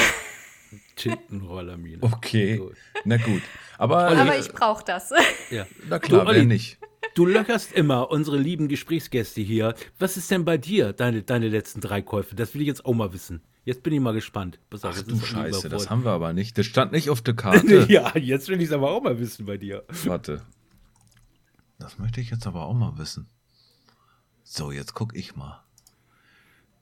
Tintenrollermine. 0.96 1.98
Okay, 2.02 2.58
Gut. 2.58 2.76
na 3.06 3.18
gut. 3.18 3.42
Aber, 3.78 4.08
Aber 4.08 4.36
äh, 4.36 4.40
ich 4.40 4.52
brauche 4.52 4.84
das. 4.86 5.12
Ja. 5.50 5.66
na 5.90 6.00
klar, 6.00 6.22
Du, 6.22 6.32
wer 6.32 6.36
Olli, 6.38 6.46
nicht? 6.46 6.78
Du 7.16 7.26
löcherst 7.26 7.74
immer 7.74 8.10
unsere 8.12 8.38
lieben 8.38 8.68
Gesprächsgäste 8.68 9.42
hier. 9.42 9.74
Was 10.00 10.18
ist 10.18 10.30
denn 10.32 10.46
bei 10.46 10.58
dir, 10.58 10.94
deine, 10.94 11.24
deine 11.24 11.50
letzten 11.50 11.82
drei 11.82 12.02
Käufe? 12.02 12.36
Das 12.36 12.54
will 12.54 12.62
ich 12.62 12.68
jetzt 12.68 12.86
auch 12.86 12.94
mal 12.94 13.12
wissen. 13.14 13.42
Jetzt 13.66 13.84
bin 13.84 13.94
ich 13.94 14.00
mal 14.00 14.14
gespannt. 14.14 14.60
Pass 14.70 14.86
auf, 14.86 14.96
Ach 14.98 15.04
du 15.04 15.16
Olli 15.16 15.26
Scheiße, 15.26 15.70
das 15.70 15.90
haben 15.90 16.04
wir 16.06 16.12
aber 16.12 16.34
nicht. 16.34 16.58
Das 16.58 16.66
stand 16.66 16.92
nicht 16.94 17.10
auf 17.10 17.22
der 17.22 17.34
Karte. 17.36 17.86
Ja, 17.90 18.16
jetzt 18.18 18.48
will 18.48 18.60
ich 18.62 18.68
es 18.68 18.72
aber 18.74 18.92
auch 18.92 19.02
mal 19.02 19.20
wissen 19.20 19.46
bei 19.46 19.58
dir. 19.58 19.84
Warte. 20.06 20.42
Das 21.80 21.98
möchte 21.98 22.22
ich 22.22 22.30
jetzt 22.30 22.48
aber 22.48 22.66
auch 22.66 22.74
mal 22.74 22.98
wissen. 22.98 23.28
So, 24.44 24.72
jetzt 24.72 24.94
guck 24.94 25.16
ich 25.16 25.36
mal. 25.36 25.64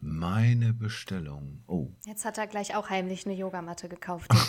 Meine 0.01 0.73
Bestellung. 0.73 1.61
Oh. 1.67 1.89
Jetzt 2.05 2.23
hat 2.25 2.37
er 2.37 2.47
gleich 2.47 2.75
auch 2.75 2.89
heimlich 2.89 3.25
eine 3.25 3.35
Yogamatte 3.35 3.89
gekauft. 3.89 4.31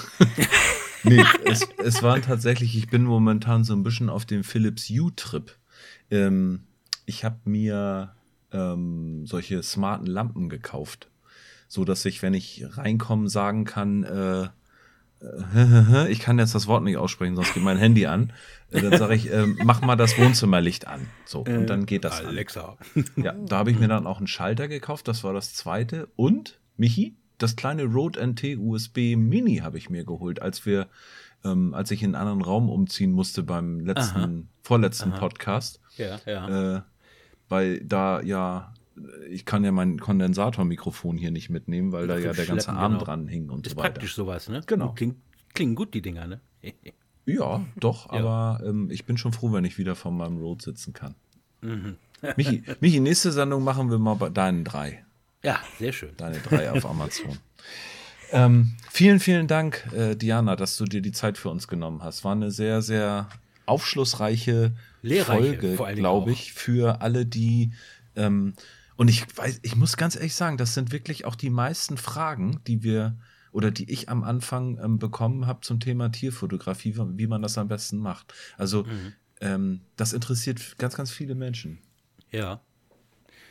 Nee, 1.02 1.24
es, 1.44 1.66
es 1.78 2.02
waren 2.02 2.22
tatsächlich, 2.22 2.76
ich 2.76 2.88
bin 2.88 3.04
momentan 3.04 3.64
so 3.64 3.72
ein 3.74 3.82
bisschen 3.82 4.10
auf 4.10 4.26
dem 4.26 4.44
Philips 4.44 4.90
U-Trip. 4.90 5.56
Ähm, 6.10 6.64
ich 7.06 7.24
habe 7.24 7.38
mir 7.44 8.14
ähm, 8.52 9.26
solche 9.26 9.62
smarten 9.62 10.06
Lampen 10.06 10.48
gekauft, 10.48 11.10
so 11.68 11.84
dass 11.84 12.04
ich, 12.04 12.22
wenn 12.22 12.34
ich 12.34 12.64
reinkomme, 12.68 13.28
sagen 13.28 13.64
kann, 13.64 14.04
äh, 14.04 14.42
äh, 14.42 14.48
ich 16.08 16.20
kann 16.20 16.38
jetzt 16.38 16.54
das 16.54 16.66
Wort 16.66 16.82
nicht 16.82 16.96
aussprechen, 16.96 17.36
sonst 17.36 17.52
geht 17.52 17.62
mein 17.62 17.76
Handy 17.76 18.06
an. 18.06 18.32
Äh, 18.70 18.80
dann 18.80 18.98
sage 18.98 19.14
ich, 19.14 19.30
äh, 19.30 19.46
mach 19.64 19.82
mal 19.82 19.96
das 19.96 20.16
Wohnzimmerlicht 20.18 20.86
an. 20.86 21.08
So, 21.26 21.40
und 21.40 21.66
dann 21.66 21.84
geht 21.84 22.04
das 22.04 22.20
an. 22.20 22.28
Alexa. 22.28 22.78
Ja, 23.16 23.32
da 23.32 23.58
habe 23.58 23.70
ich 23.70 23.78
mir 23.78 23.88
dann 23.88 24.06
auch 24.06 24.18
einen 24.18 24.26
Schalter 24.26 24.68
gekauft, 24.68 25.08
das 25.08 25.22
war 25.22 25.34
das 25.34 25.52
zweite. 25.54 26.08
Und, 26.16 26.58
Michi, 26.76 27.16
das 27.36 27.56
kleine 27.56 27.84
Rode 27.84 28.20
NT 28.26 28.56
USB 28.58 29.16
Mini 29.16 29.58
habe 29.58 29.78
ich 29.78 29.90
mir 29.90 30.04
geholt, 30.04 30.40
als 30.40 30.64
wir, 30.64 30.88
ähm, 31.44 31.74
als 31.74 31.90
ich 31.90 32.02
in 32.02 32.14
einen 32.14 32.28
anderen 32.28 32.42
Raum 32.42 32.70
umziehen 32.70 33.12
musste 33.12 33.42
beim 33.42 33.80
letzten, 33.80 34.48
vorletzten 34.62 35.12
Podcast. 35.12 35.80
Ja, 35.96 36.18
ja. 36.26 36.76
Äh, 36.76 36.82
weil 37.48 37.80
da 37.84 38.22
ja, 38.22 38.72
ich 39.30 39.44
kann 39.44 39.64
ja 39.64 39.72
mein 39.72 39.98
Kondensatormikrofon 39.98 41.16
hier 41.16 41.30
nicht 41.30 41.50
mitnehmen, 41.50 41.92
weil 41.92 42.06
da 42.06 42.18
ja 42.18 42.32
der 42.32 42.46
ganze 42.46 42.70
Arm 42.70 42.92
genau. 42.92 43.04
dran 43.04 43.28
hing 43.28 43.50
und 43.50 43.66
ist 43.66 43.72
so 43.72 43.78
weiter. 43.78 43.90
praktisch 43.90 44.14
sowas, 44.14 44.48
ne? 44.48 44.62
Genau. 44.66 44.92
Klingt, 44.92 45.16
klingen 45.54 45.74
gut, 45.74 45.94
die 45.94 46.02
Dinger, 46.02 46.26
ne? 46.26 46.40
Ja, 47.26 47.64
doch, 47.76 48.08
aber 48.10 48.60
ähm, 48.64 48.90
ich 48.90 49.04
bin 49.04 49.16
schon 49.16 49.32
froh, 49.32 49.52
wenn 49.52 49.64
ich 49.64 49.78
wieder 49.78 49.94
vor 49.94 50.10
meinem 50.10 50.38
Rode 50.38 50.64
sitzen 50.64 50.94
kann. 50.94 51.14
Mhm. 51.60 51.96
Michi, 52.36 52.62
Michi, 52.80 52.98
nächste 52.98 53.30
Sendung 53.30 53.62
machen 53.62 53.90
wir 53.90 53.98
mal 53.98 54.14
bei 54.14 54.30
deinen 54.30 54.64
drei. 54.64 55.04
Ja, 55.44 55.60
sehr 55.78 55.92
schön. 55.92 56.10
Deine 56.16 56.38
drei 56.38 56.72
auf 56.72 56.84
Amazon. 56.90 57.38
Ähm, 58.32 58.74
vielen, 58.90 59.20
vielen 59.20 59.46
Dank, 59.46 59.88
äh, 59.94 60.14
Diana, 60.16 60.56
dass 60.56 60.76
du 60.76 60.84
dir 60.84 61.02
die 61.02 61.12
Zeit 61.12 61.38
für 61.38 61.50
uns 61.50 61.68
genommen 61.68 62.02
hast. 62.02 62.24
War 62.24 62.32
eine 62.32 62.50
sehr, 62.50 62.82
sehr 62.82 63.28
aufschlussreiche 63.66 64.72
Lehrreiche, 65.02 65.76
Folge, 65.76 65.94
glaube 65.94 66.32
ich, 66.32 66.52
für 66.52 67.00
alle, 67.00 67.26
die 67.26 67.72
ähm, 68.16 68.54
und 69.00 69.08
ich 69.08 69.24
weiß, 69.34 69.60
ich 69.62 69.76
muss 69.76 69.96
ganz 69.96 70.14
ehrlich 70.14 70.34
sagen, 70.34 70.58
das 70.58 70.74
sind 70.74 70.92
wirklich 70.92 71.24
auch 71.24 71.34
die 71.34 71.48
meisten 71.48 71.96
Fragen, 71.96 72.60
die 72.66 72.82
wir 72.82 73.16
oder 73.50 73.70
die 73.70 73.90
ich 73.90 74.10
am 74.10 74.22
Anfang 74.22 74.78
ähm, 74.78 74.98
bekommen 74.98 75.46
habe 75.46 75.62
zum 75.62 75.80
Thema 75.80 76.10
Tierfotografie, 76.10 76.94
wie 76.96 77.26
man 77.26 77.40
das 77.40 77.56
am 77.56 77.66
besten 77.66 77.96
macht. 77.96 78.34
Also 78.58 78.82
Mhm. 78.82 79.14
ähm, 79.40 79.80
das 79.96 80.12
interessiert 80.12 80.76
ganz, 80.76 80.96
ganz 80.96 81.10
viele 81.10 81.34
Menschen. 81.34 81.78
Ja. 82.30 82.60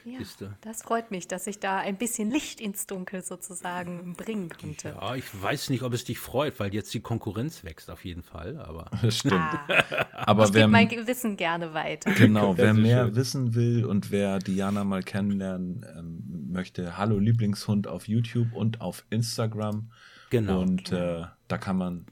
Ja, 0.06 0.20
Siehste. 0.20 0.58
das 0.62 0.82
freut 0.84 1.12
mich, 1.12 1.28
dass 1.28 1.46
ich 1.48 1.60
da 1.60 1.78
ein 1.80 1.98
bisschen 1.98 2.32
Licht 2.32 2.62
ins 2.62 2.88
Dunkel 2.88 3.22
sozusagen 3.22 4.14
bringen 4.16 4.50
konnte. 4.50 4.90
Ja, 5.00 5.16
ich 5.16 5.26
weiß 5.42 5.70
nicht, 5.70 5.84
ob 5.84 5.94
es 5.94 6.04
dich 6.06 6.20
freut, 6.20 6.60
weil 6.60 6.74
jetzt 6.74 6.94
die 6.94 7.02
Konkurrenz 7.02 7.64
wächst 7.64 7.90
auf 7.92 8.06
jeden 8.06 8.24
Fall, 8.24 8.58
aber 8.60 8.90
Das 9.02 9.18
stimmt. 9.18 9.36
Ah, 9.36 10.08
Aber 10.14 10.46
ich 10.46 10.54
wer, 10.54 10.68
mein 10.68 10.88
Gewissen 10.88 11.38
gerne 11.38 11.74
weiter. 11.74 12.12
Genau, 12.14 12.58
wer 12.58 12.74
mehr 12.74 13.06
schön. 13.06 13.16
wissen 13.16 13.56
will 13.56 13.86
und 13.86 14.12
wer 14.12 14.40
Diana 14.40 14.84
mal 14.84 15.04
kennenlernen 15.04 15.86
ähm, 15.98 16.50
möchte, 16.52 16.98
Hallo 16.98 17.20
Lieblingshund 17.20 17.88
auf 17.88 18.08
YouTube 18.08 18.54
und 18.54 18.82
auf 18.82 19.06
Instagram. 19.10 19.92
Genau. 20.30 20.62
Und 20.62 20.92
äh, 20.92 21.24
da 21.48 21.58
kann 21.58 21.78
man 21.78 22.06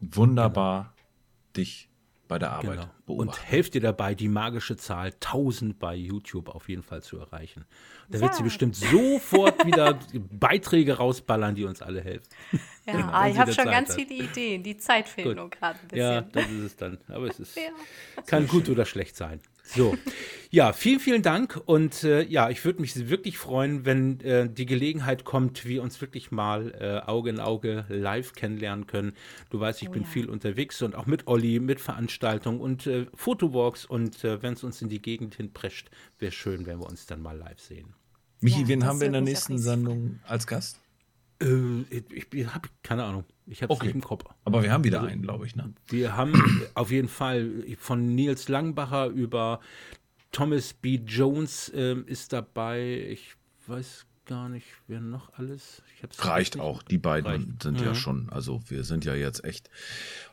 wunderbar 0.00 0.94
dich 1.56 1.88
bei 2.32 2.38
der 2.38 2.52
Arbeit 2.52 2.70
genau. 2.80 2.90
beobachten. 3.06 3.28
Und 3.28 3.44
helft 3.50 3.74
dir 3.74 3.80
dabei, 3.80 4.14
die 4.14 4.28
magische 4.28 4.76
Zahl 4.76 5.08
1000 5.08 5.78
bei 5.78 5.94
YouTube 5.94 6.48
auf 6.48 6.68
jeden 6.68 6.82
Fall 6.82 7.02
zu 7.02 7.18
erreichen. 7.18 7.64
Da 8.08 8.20
wird 8.20 8.34
sie 8.34 8.40
Ja. 8.40 8.44
bestimmt 8.44 8.74
sofort 8.76 9.64
wieder 9.66 9.98
Beiträge 10.30 10.94
rausballern, 10.96 11.54
die 11.54 11.64
uns 11.64 11.82
alle 11.82 12.00
helfen. 12.00 12.26
Ja, 12.86 13.08
ah, 13.12 13.28
ich 13.28 13.38
habe 13.38 13.52
schon 13.52 13.64
Zeit 13.64 13.72
ganz 13.74 13.90
hat. 13.90 13.96
viele 13.96 14.24
Ideen. 14.24 14.62
Die 14.62 14.76
Zeit 14.76 15.08
fehlt 15.08 15.36
nur 15.36 15.50
gerade 15.50 15.78
ein 15.90 15.96
Ja, 15.96 16.20
bisschen. 16.22 16.32
das 16.32 16.50
ist 16.50 16.62
es 16.64 16.76
dann. 16.76 16.98
Aber 17.08 17.26
es 17.26 17.38
ist, 17.40 17.56
Ja. 17.56 17.62
kann 18.26 18.46
gut 18.48 18.68
oder 18.68 18.84
schlecht 18.86 19.14
sein. 19.16 19.40
So, 19.64 19.96
ja, 20.50 20.74
vielen, 20.74 21.00
vielen 21.00 21.22
Dank. 21.22 21.60
Und 21.64 22.04
äh, 22.04 22.22
ja, 22.24 22.50
ich 22.50 22.64
würde 22.64 22.82
mich 22.82 23.08
wirklich 23.08 23.38
freuen, 23.38 23.86
wenn 23.86 24.20
äh, 24.20 24.50
die 24.50 24.66
Gelegenheit 24.66 25.24
kommt, 25.24 25.64
wir 25.64 25.82
uns 25.82 26.00
wirklich 26.00 26.30
mal 26.30 26.74
äh, 26.78 27.08
Auge 27.08 27.30
in 27.30 27.40
Auge 27.40 27.86
live 27.88 28.34
kennenlernen 28.34 28.86
können. 28.86 29.14
Du 29.48 29.60
weißt, 29.60 29.80
ich 29.80 29.88
Oh 29.88 29.92
bin 29.92 30.02
ja. 30.02 30.08
viel 30.08 30.28
unterwegs 30.28 30.82
und 30.82 30.94
auch 30.94 31.06
mit 31.06 31.26
Olli, 31.26 31.58
mit 31.58 31.80
Veranstaltungen 31.80 32.60
und 32.60 32.86
äh, 32.86 33.06
Fotowalks. 33.14 33.86
Und 33.86 34.24
äh, 34.24 34.42
wenn 34.42 34.52
es 34.52 34.62
uns 34.62 34.82
in 34.82 34.90
die 34.90 35.00
Gegend 35.00 35.36
hinprescht, 35.36 35.90
wäre 36.18 36.32
schön, 36.32 36.66
wenn 36.66 36.80
wir 36.80 36.86
uns 36.86 37.06
dann 37.06 37.22
mal 37.22 37.36
live 37.36 37.60
sehen. 37.60 37.94
Michi, 38.40 38.62
Ja, 38.62 38.68
wen 38.68 38.84
haben 38.84 39.00
wir 39.00 39.06
in 39.06 39.14
der 39.14 39.22
nächsten 39.22 39.56
Sendung 39.56 40.20
als 40.26 40.46
Gast? 40.46 40.81
Äh, 41.42 42.02
ich 42.32 42.46
habe 42.46 42.68
keine 42.82 43.04
Ahnung. 43.04 43.24
Ich 43.46 43.62
habe 43.62 43.72
es 43.72 43.76
Okay. 43.78 43.86
nicht 43.88 43.96
im 43.96 44.00
Kopf. 44.02 44.24
Aber 44.44 44.62
wir 44.62 44.72
haben 44.72 44.84
wieder 44.84 45.00
Also- 45.00 45.10
einen, 45.12 45.22
glaube 45.22 45.46
ich. 45.46 45.56
Ne? 45.56 45.72
Wir 45.88 46.16
haben 46.16 46.32
auf 46.74 46.90
jeden 46.90 47.08
Fall 47.08 47.50
von 47.78 48.14
Nils 48.14 48.48
Langbacher 48.48 49.06
über 49.06 49.60
Thomas 50.30 50.72
B. 50.72 50.96
Jones 51.06 51.70
ähm, 51.74 52.04
ist 52.06 52.32
dabei. 52.32 53.06
Ich 53.10 53.34
weiß 53.66 54.06
gar 54.26 54.48
nicht, 54.48 54.66
wer 54.86 55.00
noch 55.00 55.32
alles. 55.36 55.82
Ich 55.96 56.02
hab's 56.02 56.24
Reicht 56.24 56.58
auch. 56.60 56.82
Die 56.82 56.98
beiden 56.98 57.30
Reicht. 57.30 57.62
sind 57.62 57.80
Mhm. 57.80 57.84
ja 57.86 57.94
schon, 57.94 58.28
also 58.30 58.60
wir 58.68 58.84
sind 58.84 59.04
ja 59.04 59.14
jetzt 59.14 59.44
echt. 59.44 59.68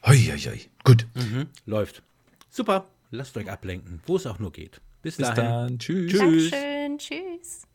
Hoi, 0.05 0.17
hoi, 0.17 0.37
hoi. 0.37 0.59
Gut. 0.83 1.07
Mhm. 1.15 1.47
Läuft. 1.65 2.03
Super. 2.49 2.87
Lasst 3.11 3.35
euch 3.37 3.49
ablenken, 3.49 4.01
wo 4.05 4.15
es 4.17 4.27
auch 4.27 4.37
nur 4.39 4.51
geht. 4.51 4.79
Bis, 5.01 5.17
Bis 5.17 5.27
dahin. 5.29 5.43
dann. 5.43 5.79
Tschüss. 5.79 6.11
Tschüss. 6.11 6.51
Dankeschön. 6.51 6.97
Tschüss. 6.99 7.68